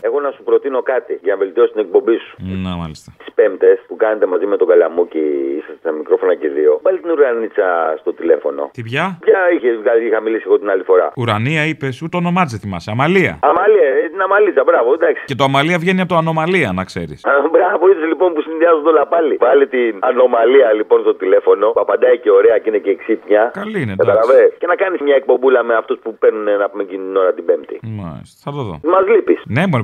Εγώ 0.02 0.20
να 0.20 0.30
σου 0.30 0.42
προτείνω 0.42 0.80
κάτι 0.82 1.18
για 1.22 1.32
να 1.32 1.38
βελτιώσει 1.38 1.72
την 1.72 1.80
εκπομπή 1.80 2.16
σου. 2.24 2.34
Να, 2.64 2.70
μάλιστα. 2.82 3.08
Τις 3.18 3.32
Πέμπτες 3.34 3.78
που 3.88 3.96
κάνετε 3.96 4.26
μαζί 4.26 4.46
με 4.46 4.56
τον 4.56 4.66
Καλαμούκη, 4.68 5.22
είσαστε 5.58 5.76
στα 5.80 5.90
μικρόφωνα 5.92 6.34
και 6.34 6.48
δύο. 6.48 6.80
Βάλει 6.82 6.98
την 7.00 7.10
ουρανίτσα 7.10 7.66
στο 8.00 8.12
τηλέφωνο. 8.12 8.70
Τι 8.72 8.82
πια; 8.82 9.18
Ποια 9.20 9.40
είχες, 9.54 9.74
δηλαδή, 9.82 10.06
είχα 10.06 10.20
μιλήσει 10.20 10.44
εγώ 10.46 10.58
την 10.58 10.70
άλλη 10.70 10.82
φορά. 10.82 11.12
Ουρανία 11.16 11.62
είπες, 11.70 12.02
ούτε 12.02 12.16
όνομά 12.16 12.42
τη 12.44 12.50
δεν 12.50 12.60
θυμάσαι. 12.60 12.90
Αμαλία. 12.90 13.38
Αμαλία, 13.42 13.88
ε, 14.04 14.08
την 14.08 14.20
Αμαλίτσα, 14.22 14.62
μπράβο, 14.64 14.92
εντάξει. 14.92 15.22
Και 15.24 15.34
το 15.34 15.44
Αμαλία 15.44 15.78
βγαίνει 15.78 16.00
από 16.00 16.08
το 16.14 16.16
ανομαλία, 16.16 16.72
να 16.72 16.84
ξέρεις. 16.84 17.24
Α, 17.24 17.32
Μπράβο, 17.52 17.88
είδες 17.90 18.06
λοιπόν 18.12 18.32
που 18.34 18.40
συνδυάζουν 18.40 18.86
όλα 18.86 19.06
πάλι. 19.06 19.36
Βάλει 19.40 19.66
την 19.66 19.92
ανομαλία 20.00 20.72
λοιπόν 20.72 21.00
στο 21.00 21.14
τηλέφωνο 21.14 21.66
που 21.70 21.80
απαντάει 21.80 22.18
και 22.18 22.30
ωραία 22.30 22.58
και 22.58 22.68
είναι 22.68 22.78
και 22.78 22.94
ξύπνια. 22.96 23.50
Καλή 23.54 23.80
είναι, 23.82 23.92
εντάξει. 23.92 24.10
Καταλαβέ. 24.12 24.52
Και 24.58 24.66
να 24.66 24.74
κάνεις 24.74 25.00
μια 25.00 25.14
εκπομπούλα 25.14 25.62
με 25.62 25.74
αυτούς 25.74 25.98
που 26.02 26.18
παίρνουν 26.18 26.44
να 26.62 26.68
πούμε 26.70 26.82
εκείνη 26.82 27.04
την 27.06 27.16
ώρα 27.16 27.32
την 27.32 27.44
Πέμπτη. 27.44 27.76
Μάλιστα, 27.82 28.36
θα 28.44 28.50
το 28.56 28.62
δω. 28.68 28.80
Μας 28.92 29.04
λείπεις. 29.08 29.40
Ναι, 29.46 29.62
μπορεί 29.68 29.82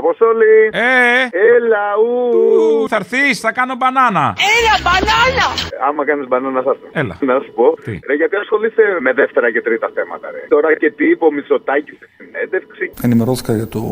Αποστόλη! 0.00 0.54
Ε! 0.72 0.88
Έλα, 1.56 1.84
ου! 2.04 2.88
Θα 2.88 2.96
έρθεις, 2.96 3.40
θα 3.40 3.52
κάνω 3.52 3.74
μπανάνα. 3.80 4.26
Έλα, 4.56 4.74
μπανάνα! 4.84 5.46
Άμα 5.88 6.02
κάνεις 6.08 6.26
μπανάνα, 6.28 6.60
θα 6.66 6.70
έρθω. 6.74 6.86
Έλα. 7.00 7.14
Να 7.20 7.34
σου 7.44 7.52
πω. 7.58 7.66
Τι; 7.84 7.92
Ρε, 8.08 8.14
γιατί 8.14 8.36
ασχολείσαι 8.36 8.84
με 9.00 9.12
δεύτερα 9.12 9.52
και 9.52 9.60
τρίτα 9.66 9.90
θέματα, 9.94 10.26
ρε. 10.30 10.42
Τώρα 10.48 10.76
και 10.76 10.90
τι 10.90 11.04
είπε 11.10 11.24
ο 11.24 11.32
Μητσοτάκη 11.32 11.90
στη 11.98 12.06
συνέντευξη. 12.16 12.92
Ενημερώθηκα 13.02 13.52
για 13.60 13.68
το, 13.68 13.82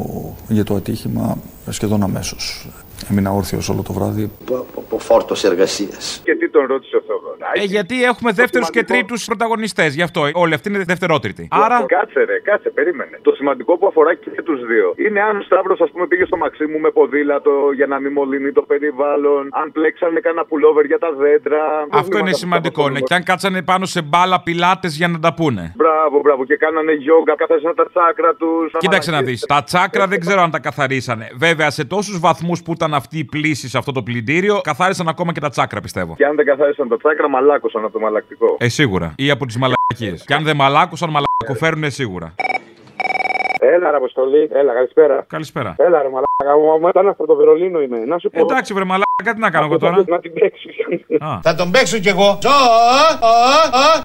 για 0.48 0.64
το 0.64 0.74
ατύχημα 0.74 1.38
σχεδόν 1.68 2.02
αμέσως. 2.02 2.66
Έμεινα 3.10 3.30
όρθιος 3.30 3.68
όλο 3.68 3.82
το 3.82 3.92
βράδυ. 3.92 4.30
Από 4.76 4.98
φόρτος 4.98 5.44
εργασίας. 5.44 6.20
Και 6.24 6.34
τι 6.34 6.50
τον 6.50 6.66
ρώτησε 6.66 6.96
ο 6.96 7.02
Θεοδωράκη. 7.06 7.60
Ε, 7.60 7.64
γιατί 7.64 8.04
έχουμε 8.04 8.32
δεύτερους 8.32 8.70
και 8.70 8.82
τρίτους 8.84 9.24
πρωταγωνιστές, 9.24 9.94
γι' 9.94 10.02
αυτό. 10.02 10.20
Όλοι 10.32 10.54
αυτοί 10.54 10.68
είναι 10.68 10.84
δευτερότριτοι. 10.84 11.48
Άρα. 11.50 11.84
Κάτσε, 11.86 12.24
ρε, 12.24 12.40
κάτσε, 12.40 12.70
περίμενε. 12.70 13.18
Το 13.22 13.32
σημαντικό 13.32 13.78
που 13.78 13.86
αφορά 13.86 14.14
και 14.14 14.42
τους 14.42 14.60
δύο 14.66 14.94
είναι 14.96 15.20
αν 15.20 15.36
ο 15.36 15.42
Σταύρος, 15.42 15.80
ας 15.80 15.90
πούμε, 15.90 16.06
πήγε 16.06 16.24
στο 16.24 16.36
μαξί 16.36 16.66
μου 16.66 16.78
με 16.78 16.90
ποδήλατο 16.90 17.50
για 17.74 17.86
να 17.86 18.00
μην 18.00 18.12
μολύνει 18.12 18.52
το 18.52 18.62
περιβάλλον. 18.62 19.48
Αν 19.52 19.72
πλέξανε 19.72 20.20
κανένα 20.20 20.44
πουλόβερ 20.44 20.84
για 20.84 20.98
τα 20.98 21.12
δέντρα. 21.18 21.86
Αυτό 21.90 22.18
είναι 22.18 22.32
σημαντικό. 22.32 22.88
Ναι. 22.88 23.00
Και 23.00 23.14
αν 23.14 23.22
κάτσανε 23.22 23.62
πάνω 23.62 23.84
σε 23.84 24.02
μπάλα 24.02 24.40
πιλάτες 24.42 24.96
για 24.96 25.08
να 25.08 25.18
τα 25.18 25.34
πούνε. 25.34 25.72
Μπράβο, 25.76 26.20
μπράβο. 26.20 26.44
Και 26.44 26.56
κάνανε 26.56 26.92
γιόγκα, 26.92 27.34
καθαρίσαν 27.36 27.74
τα 27.74 27.86
τσάκρα 27.88 28.34
τους. 28.34 28.72
Κοίταξε 28.78 29.10
να 29.10 29.22
δεις. 29.22 29.40
Τα 29.40 29.62
τσάκρα 29.64 30.06
δεν 30.06 30.20
ξέρω 30.20 30.40
αν 30.40 30.50
τα 30.50 30.58
καθαρίσανε. 30.58 31.30
Βέβαια, 31.36 31.70
σε 31.70 31.84
τόσους 31.84 32.20
βαθμούς 32.20 32.62
που 32.62 32.76
ήταν 32.84 32.94
αυτή 32.94 33.18
η 33.18 33.24
πλήση 33.24 33.68
σε 33.68 33.78
αυτό 33.78 33.92
το 33.92 34.02
πλυντήριο, 34.02 34.60
καθάρισαν 34.60 35.08
ακόμα 35.08 35.32
και 35.32 35.40
τα 35.40 35.48
τσάκρα, 35.48 35.80
πιστεύω. 35.80 36.14
Και 36.16 36.24
αν 36.24 36.36
δεν 36.36 36.46
καθάρισαν 36.46 36.88
τα 36.88 36.96
τσάκρα, 36.96 37.28
μαλάκωσαν 37.28 37.84
από 37.84 37.92
το 37.92 37.98
μαλακτικό. 37.98 38.56
Ε, 38.58 38.68
σίγουρα. 38.68 39.14
Ή 39.16 39.30
από 39.30 39.46
τις 39.46 39.56
μαλακίες. 39.56 40.24
Και 40.26 40.34
αν 40.34 40.44
δεν 40.44 40.56
μαλάκωσαν, 40.56 41.10
μαλακοφέρουν 41.10 41.90
σίγουρα. 41.90 42.34
Έλα, 43.58 43.90
ρε 43.90 43.96
Αποστολή. 43.96 44.48
Έλα, 44.52 44.72
καλησπέρα. 44.74 45.24
Καλησπέρα. 45.28 45.74
Έλα, 45.78 46.02
ρε 46.02 46.08
Μαλάκα. 46.38 46.80
Μα 46.80 46.88
ήταν 46.88 47.08
από 47.08 47.26
το 47.26 47.34
Βερολίνο 47.34 47.80
είμαι. 47.80 47.98
Να 47.98 48.18
σου 48.18 48.30
πω. 48.30 48.40
Εντάξει, 48.40 48.74
βρε 48.74 48.84
μαλάκα, 48.84 49.32
τι 49.34 49.38
να 49.40 49.50
κάνω 49.50 49.64
εγώ 49.64 49.78
τώρα; 49.78 50.04
Να 50.06 50.18
την 50.20 50.32
παίξει. 50.32 50.68
Θα 51.42 51.54
τον 51.54 51.70
παίξω 51.70 51.98
κι 51.98 52.08
εγώ. 52.08 52.38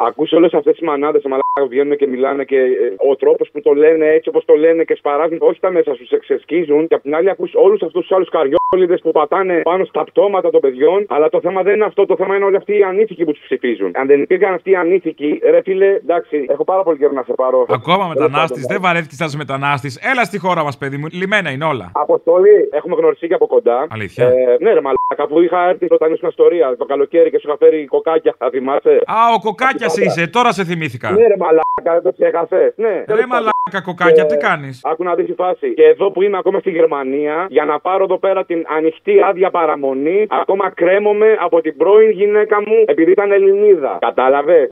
Ακούς 0.07 0.31
όλες 0.31 0.53
αυτές 0.53 0.75
τις 0.77 0.87
μανάδες 0.87 1.21
μαλάκα 1.23 1.59
που 1.61 1.67
βγαίνουν 1.67 1.97
και 1.97 2.07
μιλάνε 2.07 2.43
και 2.43 2.57
ε, 2.57 3.09
ο 3.11 3.15
τρόπος 3.15 3.49
που 3.51 3.61
το 3.61 3.73
λένε 3.73 4.05
έτσι 4.05 4.29
όπως 4.29 4.45
το 4.45 4.53
λένε 4.53 4.83
και 4.83 4.95
σπαράζουν 4.95 5.37
όχι 5.39 5.59
τα 5.59 5.71
μέσα 5.71 5.93
σου, 5.95 6.15
εξεσκίζουν. 6.15 6.87
Και 6.87 6.95
απ' 6.95 7.01
την 7.01 7.15
άλλη 7.15 7.29
ακούς 7.29 7.51
όλους 7.55 7.81
αυτούς 7.81 8.01
τους 8.01 8.11
άλλους 8.15 8.29
καριόλιδες 8.29 9.01
που 9.01 9.11
πατάνε 9.11 9.61
πάνω 9.61 9.85
στα 9.85 10.03
πτώματα 10.03 10.49
των 10.49 10.61
παιδιών. 10.61 11.05
Αλλά 11.09 11.29
το 11.29 11.39
θέμα 11.41 11.61
δεν 11.63 11.73
είναι 11.75 11.85
αυτό. 11.85 12.05
Το 12.05 12.15
θέμα 12.15 12.35
είναι 12.35 12.45
όλοι 12.45 12.55
αυτοί 12.55 12.77
οι 12.77 12.83
ανήθικοι 12.83 13.23
που 13.25 13.31
τους 13.31 13.43
ψηφίζουν. 13.43 13.91
Αν 13.95 14.07
δεν 14.07 14.21
υπήρχαν 14.21 14.53
αυτοί 14.53 14.69
οι 14.71 14.75
ανήθικοι, 14.75 15.39
ρε 15.49 15.61
φίλε, 15.61 15.85
εντάξει, 15.85 16.45
έχω 16.49 16.63
πάρα 16.63 16.83
πολύ 16.83 16.97
καιρό 16.97 17.11
να 17.11 17.23
σε 17.23 17.33
πάρω. 17.33 17.65
Ακόμα 17.69 18.07
μετανάστης, 18.07 18.65
δεν 18.65 18.81
βαρέθηκες 18.81 19.17
σαν 19.17 19.31
μετανάστης. 19.37 19.99
Έλα 20.11 20.23
στη 20.23 20.37
χώρα 20.39 20.63
μας, 20.63 20.77
παιδί 20.77 20.97
μου. 20.97 21.05
Λιμένα 21.11 21.49
είναι 21.51 21.65
όλα. 21.65 21.91
Αποστολή, 22.17 22.57
έχουμε 22.71 22.95
γνωριστεί 22.99 23.27
και 23.27 23.33
από 23.39 23.47
κοντά. 23.47 23.87
Αλήθεια; 23.89 24.25
Ε, 24.27 24.57
ναι, 24.63 24.69
ρε 24.77 24.81
μαλάκα 24.85 25.25
που 25.29 25.41
είχα 25.41 25.59
έρθει 25.69 25.87
όταν 25.89 26.13
ήσουν 26.13 26.29
ιστορία 26.29 26.75
το 26.77 26.85
καλοκαίρι 26.85 27.29
και 27.31 27.39
σου 27.39 27.47
είχα 27.47 27.57
φέρει 27.57 27.85
κοκάκια, 27.85 28.35
θα 28.37 28.49
θυμάσαι; 28.49 28.93
Α, 29.05 29.19
ο 29.35 29.39
κοκάκιας 29.47 29.97
είσαι, 29.97 30.27
τώρα 30.27 30.51
σε 30.51 30.63
θυμήθηκα. 30.69 31.11
Ναι, 31.11 31.27
ρε 31.27 31.37
μαλάκα, 31.37 31.66
δεν 31.83 32.01
το 32.01 32.11
ξέχασες. 32.11 32.73
Ναι, 32.75 33.03
Ρε 33.07 33.25
μαλάκα 33.27 33.81
κοκάκια, 33.83 34.25
τι 34.25 34.37
κάνεις; 34.37 34.81
Άκου 34.83 35.03
να 35.03 35.15
δεις 35.15 35.27
η 35.29 35.33
φάση. 35.33 35.73
Και 35.73 35.83
εδώ 35.83 36.11
που 36.11 36.21
είμαι 36.21 36.37
ακόμα 36.37 36.59
στη 36.59 36.71
Γερμανία, 36.71 37.45
για 37.49 37.65
να 37.65 37.79
πάρω 37.79 38.03
εδώ 38.03 38.17
πέρα 38.17 38.45
την 38.45 38.65
ανοιχτή 38.77 39.21
άδεια 39.29 39.49
παραμονή, 39.49 40.27
ακόμα 40.29 40.69
κρέμομαι 40.69 41.37
από 41.39 41.61
την 41.61 41.77
πρώην 41.77 42.09
γυναίκα 42.09 42.57
μου 42.65 42.83
επειδή 42.85 43.11
ήταν 43.11 43.31
Ελληνίδα. 43.31 43.97
Κατάλαβες; 44.01 44.69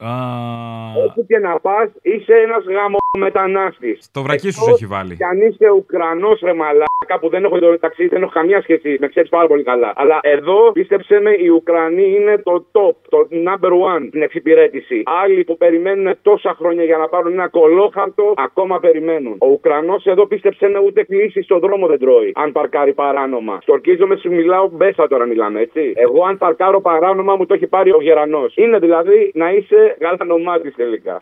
Όπου 1.05 1.25
και 1.25 1.37
να 1.37 1.59
πας, 1.59 1.89
είσαι 2.01 2.33
ένας 2.33 2.63
γάμο 2.63 2.97
μετανάστη. 3.17 3.97
Το 4.11 4.21
βρακί 4.21 4.49
σου 4.51 4.61
σε 4.61 4.71
έχει 4.71 4.85
βάλει. 4.85 5.15
Και 5.15 5.25
αν 5.25 5.41
είσαι 5.41 5.69
Ουκρανός 5.69 6.39
ρε 6.39 6.53
μαλάκα 6.53 7.15
που 7.19 7.29
δεν 7.29 7.43
έχω 7.43 7.59
το 7.59 7.79
ταξίδι, 7.79 8.09
δεν 8.09 8.21
έχω 8.21 8.31
καμία 8.31 8.61
σχέση, 8.61 8.97
με 8.99 9.07
ξέρεις 9.07 9.29
πάρα 9.29 9.47
πολύ 9.47 9.63
καλά. 9.63 9.93
Αλλά 9.95 10.19
εδώ 10.21 10.71
πίστεψε 10.71 11.19
με, 11.19 11.31
οι 11.43 11.47
Ουκρανοί 11.47 12.15
είναι 12.15 12.37
το 12.37 12.65
top, 12.71 12.95
το 13.09 13.27
number 13.47 13.71
one 13.71 14.05
στην 14.07 14.21
εξυπηρέτηση. 14.21 15.03
Άλλοι 15.23 15.43
που 15.43 15.57
περιμένουν 15.57 16.15
τόσα 16.21 16.55
χρόνια 16.59 16.83
για 16.83 16.94
να 16.97 17.07
πάρουν 17.07 17.31
ένα 17.31 17.47
κολόχαρτο, 17.47 18.33
ακόμα 18.35 18.79
περιμένουν. 18.79 19.35
Ο 19.39 19.47
Ουκρανός 19.47 20.05
εδώ 20.05 20.27
πίστεψε 20.27 20.67
με 20.67 20.79
ούτε 20.79 21.03
κλείσει 21.03 21.41
στον 21.41 21.59
δρόμο 21.59 21.87
δεν 21.87 21.99
τρώει. 21.99 22.31
Αν 22.35 22.51
παρκάρει 22.51 22.93
παράνομα. 22.93 23.57
Στορκίζομαι, 23.61 24.15
σου 24.15 24.29
μιλάω 24.31 24.67
μπέσα 24.67 25.07
τώρα 25.07 25.25
μιλάμε, 25.25 25.59
έτσι. 25.59 25.93
Εγώ 25.95 26.23
αν 26.25 26.37
παρκάρω 26.37 26.81
παράνομα 26.81 27.35
μου 27.35 27.45
το 27.45 27.53
έχει 27.53 27.67
πάρει 27.67 27.91
ο 27.91 28.01
γερανός. 28.01 28.55
Είναι 28.55 28.79
δηλαδή 28.79 29.31
να 29.33 29.51
είσαι 29.51 29.97
γαλανομάτι 29.99 30.71
τελικά. 30.71 31.17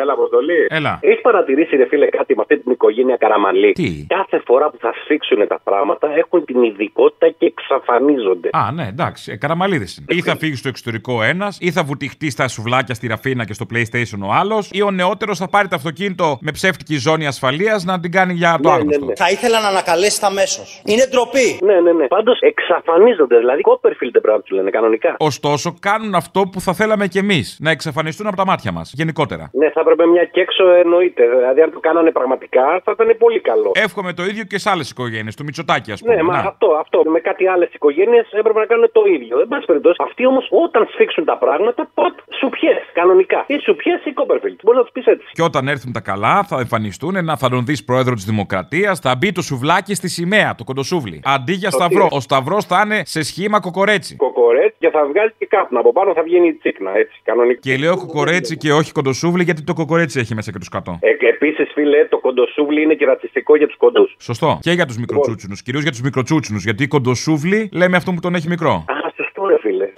Έλα, 0.00 0.12
Αποστολή. 0.12 0.66
Έλα. 0.68 0.98
Έχεις 1.02 1.20
παρατηρήσει, 1.20 1.76
ρε 1.76 1.86
φίλε, 1.86 2.06
κάτι 2.06 2.34
με 2.34 2.40
αυτή 2.40 2.58
την 2.58 2.72
οικογένεια 2.72 3.16
Καραμαλή; 3.16 3.72
Τι; 3.72 4.06
Κάθε 4.08 4.42
φορά 4.46 4.70
που 4.70 4.76
θα 4.80 4.92
σφίξουν 5.02 5.46
τα 5.46 5.60
πράγματα 5.64 6.08
έχουν 6.16 6.44
την 6.44 6.62
ειδικότητα 6.62 7.28
και 7.38 7.46
εξαφανίζονται. 7.46 8.48
Α, 8.52 8.72
ναι, 8.72 8.86
εντάξει. 8.88 9.32
Ε, 9.32 9.36
Καραμαλίδε 9.36 9.86
είναι. 9.98 10.18
Ή 10.18 10.22
θα 10.22 10.36
φύγει 10.36 10.56
στο 10.56 10.68
εξωτερικό 10.68 11.22
ένας, 11.22 11.58
ή 11.60 11.70
θα 11.70 11.82
βουτυχτεί 11.82 12.30
στα 12.30 12.48
σουβλάκια 12.48 12.94
στη 12.94 13.06
Ραφίνα 13.06 13.44
και 13.44 13.52
στο 13.52 13.66
PlayStation 13.72 14.20
ο 14.22 14.32
άλλος, 14.32 14.70
ή 14.72 14.82
ο 14.82 14.90
νεότερος 14.90 15.38
θα 15.38 15.48
πάρει 15.48 15.68
το 15.68 15.76
αυτοκίνητο 15.76 16.38
με 16.40 16.50
ψεύτικη 16.50 16.96
ζώνη 16.96 17.26
ασφαλείας 17.26 17.84
να 17.84 18.00
την 18.00 18.10
κάνει 18.12 18.32
για 18.32 18.58
το 18.62 18.70
άγνωστο. 18.70 19.06
Θα 19.16 19.30
ήθελα 19.30 19.60
να 19.60 19.68
ανακαλέσει 19.68 20.20
αμέσως. 20.24 20.82
Είναι 20.84 21.06
ντροπή. 21.10 21.58
Ναι, 21.62 21.80
ναι, 21.80 21.92
ναι. 21.92 22.06
Πάντως 22.06 22.38
εξαφανίζονται. 22.40 23.38
Δηλαδή, 23.38 23.60
Κόπερφιλ 23.60 24.10
δεν 24.12 24.20
πρέπει 24.20 24.36
να 24.36 24.42
τους 24.42 24.56
λένε 24.56 24.70
κανονικά. 24.70 25.14
Ωστόσο, 25.18 25.74
κάνουν 25.80 26.14
αυτό 26.14 26.40
που 26.52 26.60
θα 26.60 26.72
θέλαμε 26.72 27.06
κι 27.06 27.18
εμείς. 27.18 27.58
Να 27.60 27.70
εξαφανιστούν 27.70 28.26
από 28.26 28.36
τα 28.36 28.46
μάτια 28.46 28.72
μας. 28.72 28.92
Γενικότερα. 28.96 29.50
Ναι, 29.52 29.70
θα 29.70 29.82
έπρεπε 29.86 30.04
μια 30.14 30.24
και 30.24 30.40
έξω 30.46 30.64
εννοείται. 30.82 31.22
Δηλαδή, 31.28 31.60
αν 31.66 31.70
το 31.76 31.80
κάνανε 31.80 32.10
πραγματικά, 32.18 32.64
θα 32.84 32.90
ήταν 32.96 33.08
πολύ 33.18 33.40
καλό. 33.40 33.70
Εύχομαι 33.86 34.12
το 34.12 34.22
ίδιο 34.30 34.44
και 34.44 34.58
σε 34.58 34.70
άλλες 34.70 34.90
οικογένειες, 34.90 35.34
του 35.36 35.44
Μητσοτάκη, 35.44 35.92
ας 35.92 36.00
πούμε. 36.00 36.14
Ναι, 36.14 36.22
μα 36.22 36.32
Να. 36.32 36.38
αυτό, 36.52 36.68
αυτό. 36.84 36.98
Με 37.16 37.20
κάτι 37.20 37.46
άλλες 37.46 37.70
οικογένειες 37.74 38.26
έπρεπε 38.40 38.58
να 38.58 38.66
κάνουν 38.66 38.88
το 38.92 39.02
ίδιο. 39.16 39.40
Εν 39.40 39.48
πάση 39.48 39.64
περιπτώσει, 39.66 39.96
αυτοί 40.08 40.26
όμως 40.26 40.48
όταν 40.64 40.88
σφίξουν 40.92 41.24
τα 41.24 41.36
πράγματα, 41.38 41.90
ποτ 41.94 42.14
σου 42.38 42.48
πιες 42.48 42.78
κανονικά. 42.92 43.44
Ή 43.46 43.58
σου 43.64 43.76
πιες 43.76 44.04
ή 44.04 44.12
Κόπερφιλτ. 44.12 44.60
Μπορείς 44.62 44.78
να 44.78 44.84
τους 44.84 44.92
πεις 44.92 45.06
έτσι. 45.06 45.26
Και 45.32 45.42
όταν 45.42 45.68
έρθουν 45.68 45.92
τα 45.92 46.00
καλά, 46.00 46.42
θα 46.42 46.56
εμφανιστούν, 46.58 47.24
να 47.24 47.36
θα 47.36 47.48
τον 47.48 47.64
δεις 47.64 47.84
πρόεδρος 47.84 48.14
της 48.14 48.24
Δημοκρατίας, 48.24 48.98
θα 48.98 49.14
μπει 49.18 49.32
το 49.32 49.42
σουβλάκι 49.42 49.94
στη 49.94 50.08
σημαία, 50.08 50.54
το 50.54 50.64
κοντοσούβλι. 50.64 51.20
Αντί 51.24 51.52
για 51.52 51.70
Το 51.70 51.76
σταυρό. 51.76 52.06
τι; 52.08 52.16
Ο 52.16 52.20
σταυρός 52.20 52.64
θα 52.64 52.82
είναι 52.84 53.02
σε 53.04 53.22
σχήμα 53.22 53.60
κοκορέτσι. 53.60 54.16
Κοκορέτ 54.16 54.74
και 54.78 54.90
θα 54.90 55.06
βγάζει 55.06 55.34
και 55.38 55.46
κάπου. 55.46 55.78
Από 55.78 55.92
πάνω 55.92 56.12
θα 56.14 56.22
βγαίνει 56.22 56.46
η 56.48 56.54
τσίκνα, 56.54 56.90
έτσι, 56.96 57.20
κανονικά. 57.24 57.60
Και 57.60 57.76
λέω 57.76 57.96
κοκορέτσι 57.96 58.56
και 58.56 58.72
όχι 58.72 58.92
κοντοσούβλι, 58.92 59.42
γιατί 59.42 59.62
το 59.62 59.72
κοκορέτσι 59.80 60.16
έχει 60.22 60.34
μέσα 60.34 60.50
και 60.52 60.58
τους 60.58 60.68
κατώ. 60.68 60.98
Ε, 61.00 61.12
και 61.20 61.26
επίσης, 61.26 61.66
φίλε, 61.74 62.04
το 62.04 62.18
κοντοσούβλι 62.18 62.82
είναι 62.82 62.94
και 62.94 63.04
ρατσιστικό 63.04 63.56
για 63.56 63.66
τους 63.66 63.76
κοντούς. 63.76 64.16
Σωστό. 64.18 64.58
Και 64.60 64.72
για 64.78 64.86
τους 64.86 64.98
μικροτσούτσινους. 65.02 65.62
Κυρίως 65.62 65.82
για 65.82 65.92
τους 65.94 66.00
μικροτσούτσινους. 66.00 66.62
Γιατί 66.64 66.86
κοντοσούβλι 66.86 67.68
λέμε 67.72 67.96
αυτό 67.96 68.10
που 68.14 68.20
τον 68.20 68.34
έχει 68.34 68.48
μικρό. 68.48 68.74
Α, 68.94 68.94
σωστό, 69.16 69.46
ρε 69.46 69.58
φίλε. 69.58 69.88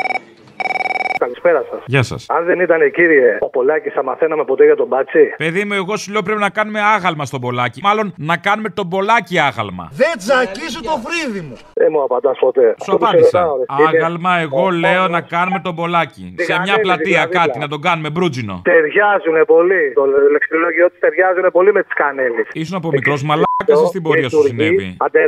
Καλησπέρα 1.19 1.61
σα. 1.71 1.78
Γεια 1.93 2.03
σας. 2.03 2.27
Αν 2.29 2.45
δεν 2.45 2.61
ήταν 2.61 2.91
κύριε 2.91 3.37
ο 3.41 3.49
Πολάκης, 3.51 3.93
θα 3.93 4.03
μαθαίναμε 4.03 4.45
ποτέ 4.45 4.65
για 4.65 4.77
τον 4.77 4.87
Μπάτσι; 4.87 5.35
Παιδί 5.37 5.65
μου, 5.65 5.73
εγώ 5.73 5.97
σου 5.97 6.13
λέω 6.13 6.23
πρέπει 6.23 6.41
να 6.41 6.51
κάνουμε 6.51 6.81
άγαλμα 6.97 7.25
στον 7.25 7.41
πολλάκι. 7.41 7.81
Μάλλον 7.83 8.15
να 8.17 8.37
κάνουμε 8.37 8.69
τον 8.69 8.89
πολλάκι 8.89 9.39
άγαλμα. 9.39 9.89
Δεν 9.93 10.13
τζακίσω 10.19 10.81
το 10.83 10.95
φρύδι 11.05 11.41
μου. 11.41 11.57
Δεν 11.75 11.89
μου 11.91 12.03
απαντάς 12.03 12.39
ποτέ. 12.39 12.75
Σου 12.85 12.93
απάντησα. 12.93 13.47
Άγαλμα, 13.89 14.33
εγώ 14.39 14.69
λέω 14.69 15.09
να 15.09 15.21
κάνουμε 15.21 15.61
τον 15.65 15.75
πολλάκι. 15.75 16.35
Σε 16.37 16.53
μια 16.53 16.59
Διγανέλη, 16.63 16.81
πλατεία 16.81 17.05
δίπλα. 17.07 17.27
δηλαδή. 17.27 17.47
κάτι, 17.47 17.59
να 17.59 17.69
τον 17.69 17.81
κάνουμε 17.81 18.11
μπρούτζινο. 18.11 18.61
Ταιριάζουν 18.65 19.37
πολύ. 19.47 19.93
Το 19.95 20.05
λεξιλόγιο 20.33 20.87
του 20.91 20.97
ταιριάζουν 21.01 21.47
πολύ 21.53 21.73
με 21.73 21.83
τις 21.83 21.95
κανέλες. 21.95 22.47
Ήσουν 22.53 22.77
από 22.77 22.89
μικρός 22.89 23.23
μαλάκας 23.23 23.81
ή 23.85 23.87
στην 23.87 24.03
πορεία 24.03 24.29
σου 24.29 24.43
συνέβη; 24.47 24.97
Αντε 25.05 25.21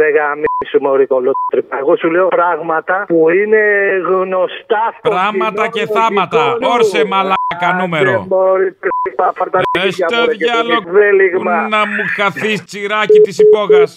ρε 0.63 0.69
γαμίσου 0.69 0.81
μωρή 0.83 1.07
κολότρυπα. 1.07 1.79
Εγώ 1.79 1.97
σου 1.97 2.11
λέω 2.11 2.29
πράγματα 2.29 3.05
που 3.09 3.31
είναι 3.31 3.61
γνωστά 4.09 4.95
στο 4.99 5.11
Πράγματα 5.11 5.51
κοινό 5.51 5.71
και 5.71 5.87
του 5.87 5.93
θάματα. 5.93 6.43
γειτόνου. 6.45 6.73
Όρσε 6.75 7.05
μαλάκα 7.05 7.69
νούμερο. 7.81 8.11
Άντε, 8.11 8.27
μωρή 8.35 8.77
τρύπα, 8.83 9.33
φαρταρίκια, 9.37 9.83
Έστω 9.85 10.17
μωρέ, 10.17 10.35
και 10.37 10.45
το 10.45 10.53
διάλογο 10.53 10.91
βέλιγμα. 10.91 11.69
να 11.69 11.79
μου 11.79 12.03
χαθείς 12.17 12.65
τσιράκι 12.65 13.21
της 13.21 13.39
υπόγας. 13.39 13.97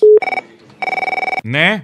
Ναι. 1.45 1.81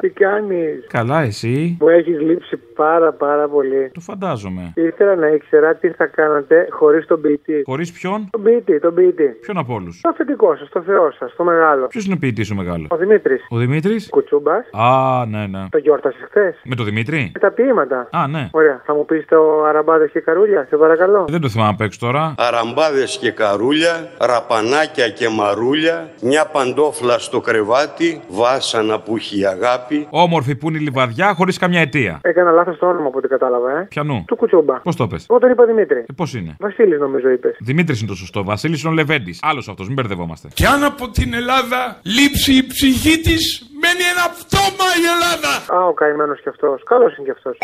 Τι 0.00 0.08
κάνεις; 0.08 0.86
Καλά, 0.88 1.22
εσύ; 1.22 1.76
Μου 1.80 1.88
έχεις 1.88 2.20
λείψει 2.20 2.56
πάρα 2.56 3.12
πάρα 3.12 3.48
πολύ. 3.48 3.90
Το 3.94 4.00
φαντάζομαι. 4.00 4.72
Ήθελα 4.74 5.14
να 5.14 5.26
ήξερα 5.26 5.74
τι 5.74 5.88
θα 5.88 6.06
κάνατε 6.06 6.66
χωρίς 6.70 7.06
τον 7.06 7.20
ποιητή. 7.20 7.62
Χωρίς 7.64 7.92
ποιον; 7.92 8.28
Τον 8.30 8.42
ποιητή, 8.42 8.80
τον 8.80 8.94
ποιητή. 8.94 9.26
Ποιον 9.40 9.58
από 9.58 9.74
όλους; 9.74 10.00
Το 10.00 10.08
αφεντικό 10.08 10.56
σας, 10.56 10.68
το 10.68 10.82
θεό 10.82 11.12
σας, 11.18 11.34
το 11.36 11.44
μεγάλο. 11.44 11.86
Ποιος 11.86 12.04
είναι 12.04 12.14
ο 12.14 12.18
ποιητής 12.18 12.50
ο 12.50 12.54
μεγάλος; 12.54 12.86
Ο 12.90 12.96
Δημήτρης. 12.96 13.46
Ο 13.48 13.56
Δημήτρης; 13.56 14.08
Κουτσούμπας. 14.08 14.66
Α, 14.72 15.26
ναι, 15.26 15.46
ναι. 15.46 15.66
Το 15.70 15.78
γιόρτασες 15.78 16.22
χθες; 16.28 16.60
Με 16.64 16.74
το 16.74 16.84
Δημήτρη; 16.84 17.30
Με 17.34 17.40
τα 17.40 17.50
ποίηματα; 17.50 18.08
Α, 18.12 18.26
ναι. 18.28 18.48
Ωραία. 18.52 18.82
Θα 18.86 18.94
μου 18.94 19.04
πεις 19.04 19.24
το 19.28 19.64
αραμπάδες 19.64 20.10
και 20.10 20.20
καρούλια, 20.20 20.66
σε 20.68 20.76
παρακαλώ. 20.76 21.24
Δεν 21.28 21.40
το 21.40 21.48
θυμάμαι 21.48 21.70
απ' 21.70 21.80
έξω 21.80 21.98
τώρα. 22.00 22.34
Αραμπάδες 22.38 23.18
και 23.20 23.30
καρούλια, 23.30 24.08
ραπανάκια 24.20 25.08
και 25.08 25.28
μαρούλια, 25.28 26.10
μια 26.22 26.46
παντόφλα 26.46 27.18
στο 27.18 27.40
κρεβάτι, 27.40 28.20
βάσανα 28.50 29.00
που 29.00 29.16
έχει 29.16 29.40
η 29.40 29.46
αγάπη. 29.46 30.06
Όμορφη 30.10 30.54
που 30.56 30.68
είναι 30.68 30.78
η 30.78 30.80
λιβαδιά 30.80 31.34
χωρίς 31.34 31.58
καμιά 31.58 31.80
αιτία. 31.80 32.18
Έκανα 32.22 32.50
λάθος 32.50 32.78
το 32.78 32.86
όνομα 32.86 33.06
από 33.06 33.18
ό,τι 33.18 33.28
κατάλαβα, 33.28 33.70
ε. 33.78 33.86
Πιανού. 33.88 34.24
Του 34.26 34.36
κουτσούμπα. 34.36 34.80
Πώς 34.80 34.96
το 34.96 35.06
πες; 35.06 35.26
Εγώ 35.30 35.38
τον 35.38 35.50
είπα 35.50 35.64
Δημήτρη. 35.64 35.98
Ε, 35.98 36.12
πώς 36.16 36.34
είναι; 36.34 36.56
Βασίλης 36.58 36.98
νομίζω 36.98 37.28
είπες. 37.30 37.56
Δημήτρης 37.60 37.98
είναι 38.00 38.08
το 38.08 38.16
σωστό. 38.16 38.44
Βασίλης 38.44 38.80
είναι 38.82 38.90
ο 38.90 38.94
Λεβέντης. 38.94 39.38
Άλλος 39.42 39.68
αυτός, 39.68 39.86
μην 39.86 39.94
μπερδευόμαστε. 39.96 40.48
Και 40.54 40.66
αν 40.66 40.84
από 40.84 41.10
την 41.10 41.34
Ελλάδα 41.34 42.00
λείψει 42.02 42.52
η 42.52 42.66
ψυχή 42.66 43.20
της, 43.20 43.42
μένει 43.82 44.04
ένα 44.14 44.26
πτώμα 44.38 44.86
η 45.02 45.04
Ελλάδα. 45.14 45.52
Α, 45.82 45.86
ο 45.86 45.92
καημένος 45.92 46.40
κι 46.42 46.48
αυτός. 46.48 46.82
Καλός 46.84 47.16
είναι 47.16 47.24
κι 47.24 47.34
αυτός. 47.38 47.56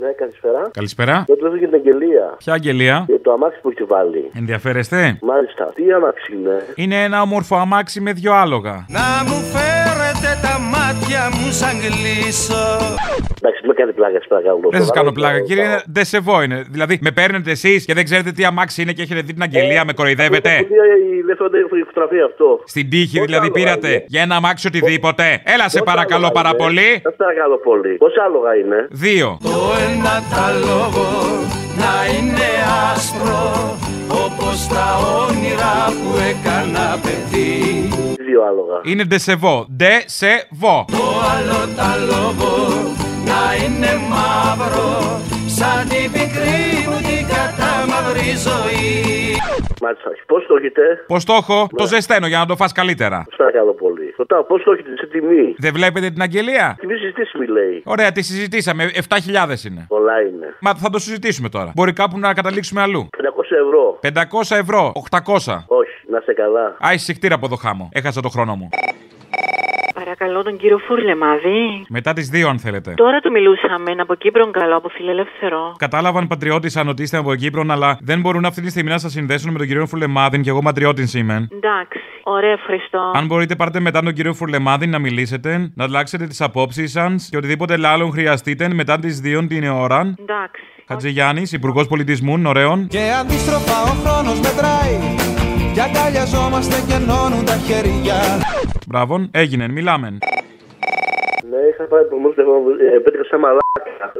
Ναι, 0.00 0.12
καλησπέρα. 0.12 0.70
Καλησπέρα. 0.72 1.24
Δεν 1.26 1.38
το 1.38 1.56
για 1.56 1.68
την 1.68 1.74
αγγελία. 1.74 2.34
Ποια 2.38 2.52
αγγελία. 2.52 3.04
Για 3.08 3.20
το 3.20 3.32
αμάξι 3.32 3.60
που 3.60 3.70
έχει 3.70 3.84
βάλει. 3.84 4.30
Ενδιαφέρεστε. 4.34 5.18
Μάλιστα. 5.22 5.72
Τι 5.74 5.92
αμάξι 5.92 6.32
είναι. 6.32 6.56
Είναι 6.74 7.02
ένα 7.02 7.22
όμορφο 7.22 7.56
αμάξι 7.56 8.00
με 8.00 8.12
δυο 8.12 8.32
άλογα. 8.32 8.86
Να 8.88 9.24
μου 9.28 9.38
φέρετε 9.54 10.30
τα 10.42 10.58
μάτια 10.58 11.28
μου 11.32 11.52
σαν 11.52 11.74
κλείσω 11.80 12.64
Εντάξει, 13.42 13.66
με 13.66 13.72
κάνει 13.72 13.92
πλάκα, 13.92 14.18
σα 14.22 14.28
παρακαλώ. 14.28 14.68
Δεν 14.70 14.84
σα 14.84 14.92
κάνω 14.92 15.12
πλάκα, 15.12 15.40
κύριε. 15.40 15.64
είναι 15.64 15.82
Ντεσεβό 15.92 16.42
είναι. 16.42 16.64
Δηλαδή, 16.70 16.98
με 17.00 17.10
παίρνετε 17.10 17.50
εσεί 17.50 17.84
και 17.84 17.94
δεν 17.94 18.04
ξέρετε 18.04 18.32
τι 18.32 18.44
αμάξι 18.44 18.82
είναι 18.82 18.92
και 18.92 19.02
έχετε 19.02 19.20
δει 19.20 19.32
την 19.32 19.42
αγγελία, 19.42 19.84
με 19.84 19.92
κοροϊδεύετε. 19.92 20.50
Δεν 21.26 21.36
φαίνεται 21.36 21.58
η 21.58 21.84
φωτογραφία 21.86 22.24
αυτό. 22.24 22.60
Στην 22.64 22.90
τύχη 22.90 23.20
δηλαδή 23.20 23.50
πήρατε 23.50 24.04
για 24.06 24.22
ένα 24.22 24.34
αμάξι 24.36 24.66
οτιδήποτε. 24.66 25.42
Έλα 25.44 25.68
σε 25.68 25.82
παρακαλώ 25.82 26.30
πάρα 26.30 26.54
πολύ. 26.54 27.00
Σα 27.02 27.10
παρακαλώ 27.10 27.56
πολύ. 27.56 27.94
Πόσα 27.94 28.22
άλογα 28.22 28.54
είναι. 28.56 28.86
Δύο. 28.90 29.38
Το 29.88 29.94
ένα 29.94 30.22
τα 30.30 30.52
λόγο 30.66 31.08
να 31.76 31.92
είναι 32.14 32.48
άσπρο 32.92 33.76
όπως 34.08 34.66
τα 34.66 34.86
όνειρα 35.28 35.76
που 35.86 36.18
έκανα 36.30 36.98
παιδί 37.02 37.88
Δύο 38.26 38.42
άλογα. 38.42 38.80
Είναι 38.82 39.04
ντεσεβό. 39.04 39.66
Ντεσεβό. 39.76 40.84
Το 40.90 41.04
άλλο 41.34 41.60
τα 41.76 41.96
λόγο 42.10 42.52
να 43.24 43.64
είναι 43.64 44.00
μαύρο 44.10 45.20
σαν 45.46 45.88
την 45.88 46.12
πικρή 46.12 46.88
μου 46.88 46.96
την 46.96 47.26
κατά 47.26 47.72
μαύρη 47.88 48.30
ζωή 48.46 49.36
Μάλιστα. 49.82 50.10
Πώς 50.26 50.46
το 50.46 50.54
έχετε, 50.56 50.82
Πώς 51.06 51.24
το 51.24 51.32
έχω, 51.32 51.68
το 51.76 51.86
ζεσταίνω 51.86 52.26
για 52.26 52.38
να 52.38 52.46
το 52.46 52.56
φας 52.56 52.72
καλύτερα. 52.72 53.26
Σα 54.18 54.24
παρακαλώ 54.24 54.44
πολύ. 54.44 54.44
Ρωτάω, 54.44 54.44
πώς 54.44 54.62
το 54.62 54.72
έχετε 54.72 54.96
σε 54.96 55.06
τιμή; 55.06 55.54
Δεν 55.58 55.72
βλέπετε 55.72 56.10
την 56.10 56.22
αγγελία; 56.22 56.76
Τιμή 56.80 56.94
συζητήσιμη 56.94 57.46
λέει. 57.46 57.82
Ωραία, 57.84 58.12
τη 58.12 58.22
συζητήσαμε. 58.22 58.90
7.000 58.94 59.64
είναι. 59.68 59.84
Πολλά 59.88 60.20
είναι. 60.20 60.54
Μα 60.60 60.74
θα 60.74 60.90
το 60.90 60.98
συζητήσουμε 60.98 61.48
τώρα. 61.48 61.72
Μπορεί 61.74 61.92
κάπου 61.92 62.18
να 62.18 62.34
καταλήξουμε 62.34 62.80
αλλού. 62.80 63.08
500 63.16 63.20
ευρώ. 63.64 63.98
500 64.02 64.56
ευρώ, 64.56 64.92
800. 65.10 65.64
Όχι, 65.66 65.96
να 66.10 66.20
σε 66.20 66.32
καλά. 66.32 66.76
Α, 66.86 66.92
εισηχτήρα 66.92 67.34
από 67.34 67.48
το 67.48 67.56
χάμο. 67.56 67.88
Έχασα 67.92 68.20
το 68.20 68.28
χρόνο 68.28 68.54
μου. 68.56 68.68
Παρακαλώ 70.18 70.42
τον 70.44 70.56
κύριο 70.56 70.78
Φουρλεμάδη. 70.78 71.84
Μετά 71.88 72.12
τις 72.12 72.28
δύο, 72.28 72.48
αν 72.48 72.58
θέλετε. 72.58 72.94
Τώρα 72.94 73.20
του 73.20 73.30
μιλούσαμε 73.30 73.90
από 73.98 74.14
Κύπρο 74.14 74.50
καλό, 74.50 74.76
από 74.76 74.88
φιλελεύθερο. 74.88 75.74
Κατάλαβαν 75.78 76.26
πατριώτης 76.26 76.76
αν 76.76 76.88
ότι 76.88 77.02
είστε 77.02 77.16
από 77.16 77.34
Κύπρο, 77.34 77.64
αλλά 77.68 77.98
δεν 78.00 78.20
μπορούν 78.20 78.44
αυτή 78.44 78.60
τη 78.62 78.70
στιγμή 78.70 78.90
να 78.90 78.98
σας 78.98 79.12
συνδέσουν 79.12 79.52
με 79.52 79.58
τον 79.58 79.66
κύριο 79.66 79.86
Φουρλεμάδιν 79.86 80.42
και 80.42 80.50
εγώ 80.50 80.60
πατριώτης 80.62 81.14
είμαι. 81.14 81.48
Εντάξει. 81.52 81.98
Ωραία, 82.22 82.52
ευχαριστώ. 82.52 83.12
Αν 83.14 83.26
μπορείτε, 83.26 83.54
πάρτε 83.54 83.80
μετά 83.80 84.00
τον 84.02 84.12
κύριο 84.12 84.34
Φουρλεμάδιν 84.34 84.90
να 84.90 84.98
μιλήσετε, 84.98 85.70
να 85.74 85.84
αλλάξετε 85.84 86.26
τις 86.26 86.40
απόψεις 86.40 86.90
σας 86.90 87.28
και 87.30 87.36
οτιδήποτε 87.36 87.76
άλλο 87.86 88.08
χρειαστείτε 88.08 88.68
μετά 88.74 88.98
τις 88.98 89.20
δύο 89.20 89.46
την 89.46 89.64
ώρα. 89.64 90.14
Εντάξει. 90.18 90.62
Χατζηγιάννης, 90.88 91.52
Υπουργός 91.52 91.86
Πολιτισμού, 91.86 92.42
ωραίων. 92.46 92.86
Και 92.86 93.12
αντίστροφα 93.20 93.82
ο 93.82 93.94
χρόνος 94.04 94.40
μετράει 94.40 94.98
Κι 95.74 95.80
αγκαλιαζόμαστε 95.80 96.76
και 96.88 96.94
ενώνουν 96.94 97.44
τα 97.44 97.56
χέρια 97.56 98.18
Μπράβο, 98.90 99.28
έγινε, 99.30 99.68
μιλάμε. 99.68 100.08
Ναι, 101.50 101.56
είχα 101.70 101.84
πάρει 101.84 102.08
το 102.08 102.16
μόνο 102.16 102.28
τηλέφωνο, 102.34 102.58
ε, 102.94 102.98
πέτυχα 102.98 103.24
σαν 103.24 103.38
μαλάκα. 103.40 103.60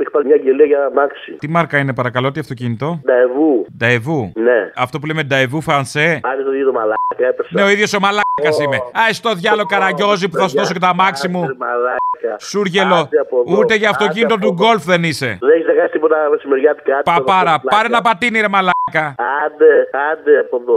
Είχα 0.01 0.11
πάρει 0.11 0.25
μια 0.27 0.35
αγγελία 0.35 0.64
για 0.66 0.85
αμάξι. 0.85 1.33
Τι 1.39 1.49
μάρκα 1.49 1.79
είναι, 1.79 1.95
παρακαλώ, 1.95 2.31
τι 2.31 2.41
αυτοκίνητο; 2.41 3.01
Νταεβού. 3.05 3.66
Νταεβού. 3.79 4.33
Ναι. 4.35 4.59
Αυτό 4.77 4.99
που 4.99 5.07
λέμε 5.07 5.23
Νταεβού 5.23 5.61
Φανσέ. 5.61 6.21
Άρε 6.23 6.43
το 6.43 6.53
ίδιο 6.53 6.73
μαλάκα, 6.73 7.27
έπεσα. 7.29 7.49
Ναι, 7.53 7.62
ο 7.62 7.69
ίδιος 7.69 7.93
ο 7.95 8.01
μαλάκας 8.01 8.59
είμαι. 8.64 8.77
Α, 8.77 9.12
στο 9.12 9.35
διάλο 9.35 9.64
καραγκιόζη 9.64 10.29
που 10.29 10.37
θα 10.37 10.49
σου 10.49 10.57
δώσω 10.57 10.73
και 10.73 10.79
το 10.79 10.87
αμάξι 10.87 11.29
μου. 11.29 11.41
Μαλάκα. 11.41 12.33
Σούργελο. 12.39 12.95
Άντε 12.95 13.19
από 13.19 13.37
εδώ. 13.47 13.59
Ούτε 13.59 13.75
για 13.75 13.91
αυτοκίνητο 13.91 14.35
Άντε 14.35 14.43
του 14.47 14.53
από 14.53 14.62
εδώ. 14.62 14.69
γκολφ 14.71 14.85
δεν 14.85 15.05
είσαι. 15.05 15.39
Δεν 15.41 15.51
έχεις 15.51 15.66
κάνεις 15.77 15.91
τίποτα 15.93 16.16
μεσημεριάτικα. 16.31 16.97
άντε 16.99 17.11
από 17.11 17.23
Παπάρα, 17.25 17.51
εδώ, 17.51 17.69
πάρε 17.69 17.87
πλάκα. 17.87 17.87
ένα 17.87 18.01
πατίνι 18.01 18.41
ρε 18.41 18.49
μαλάκα. 18.49 19.14
Άντε, 19.45 19.71
άντε 20.12 20.39
από 20.39 20.57
εδώ. 20.62 20.77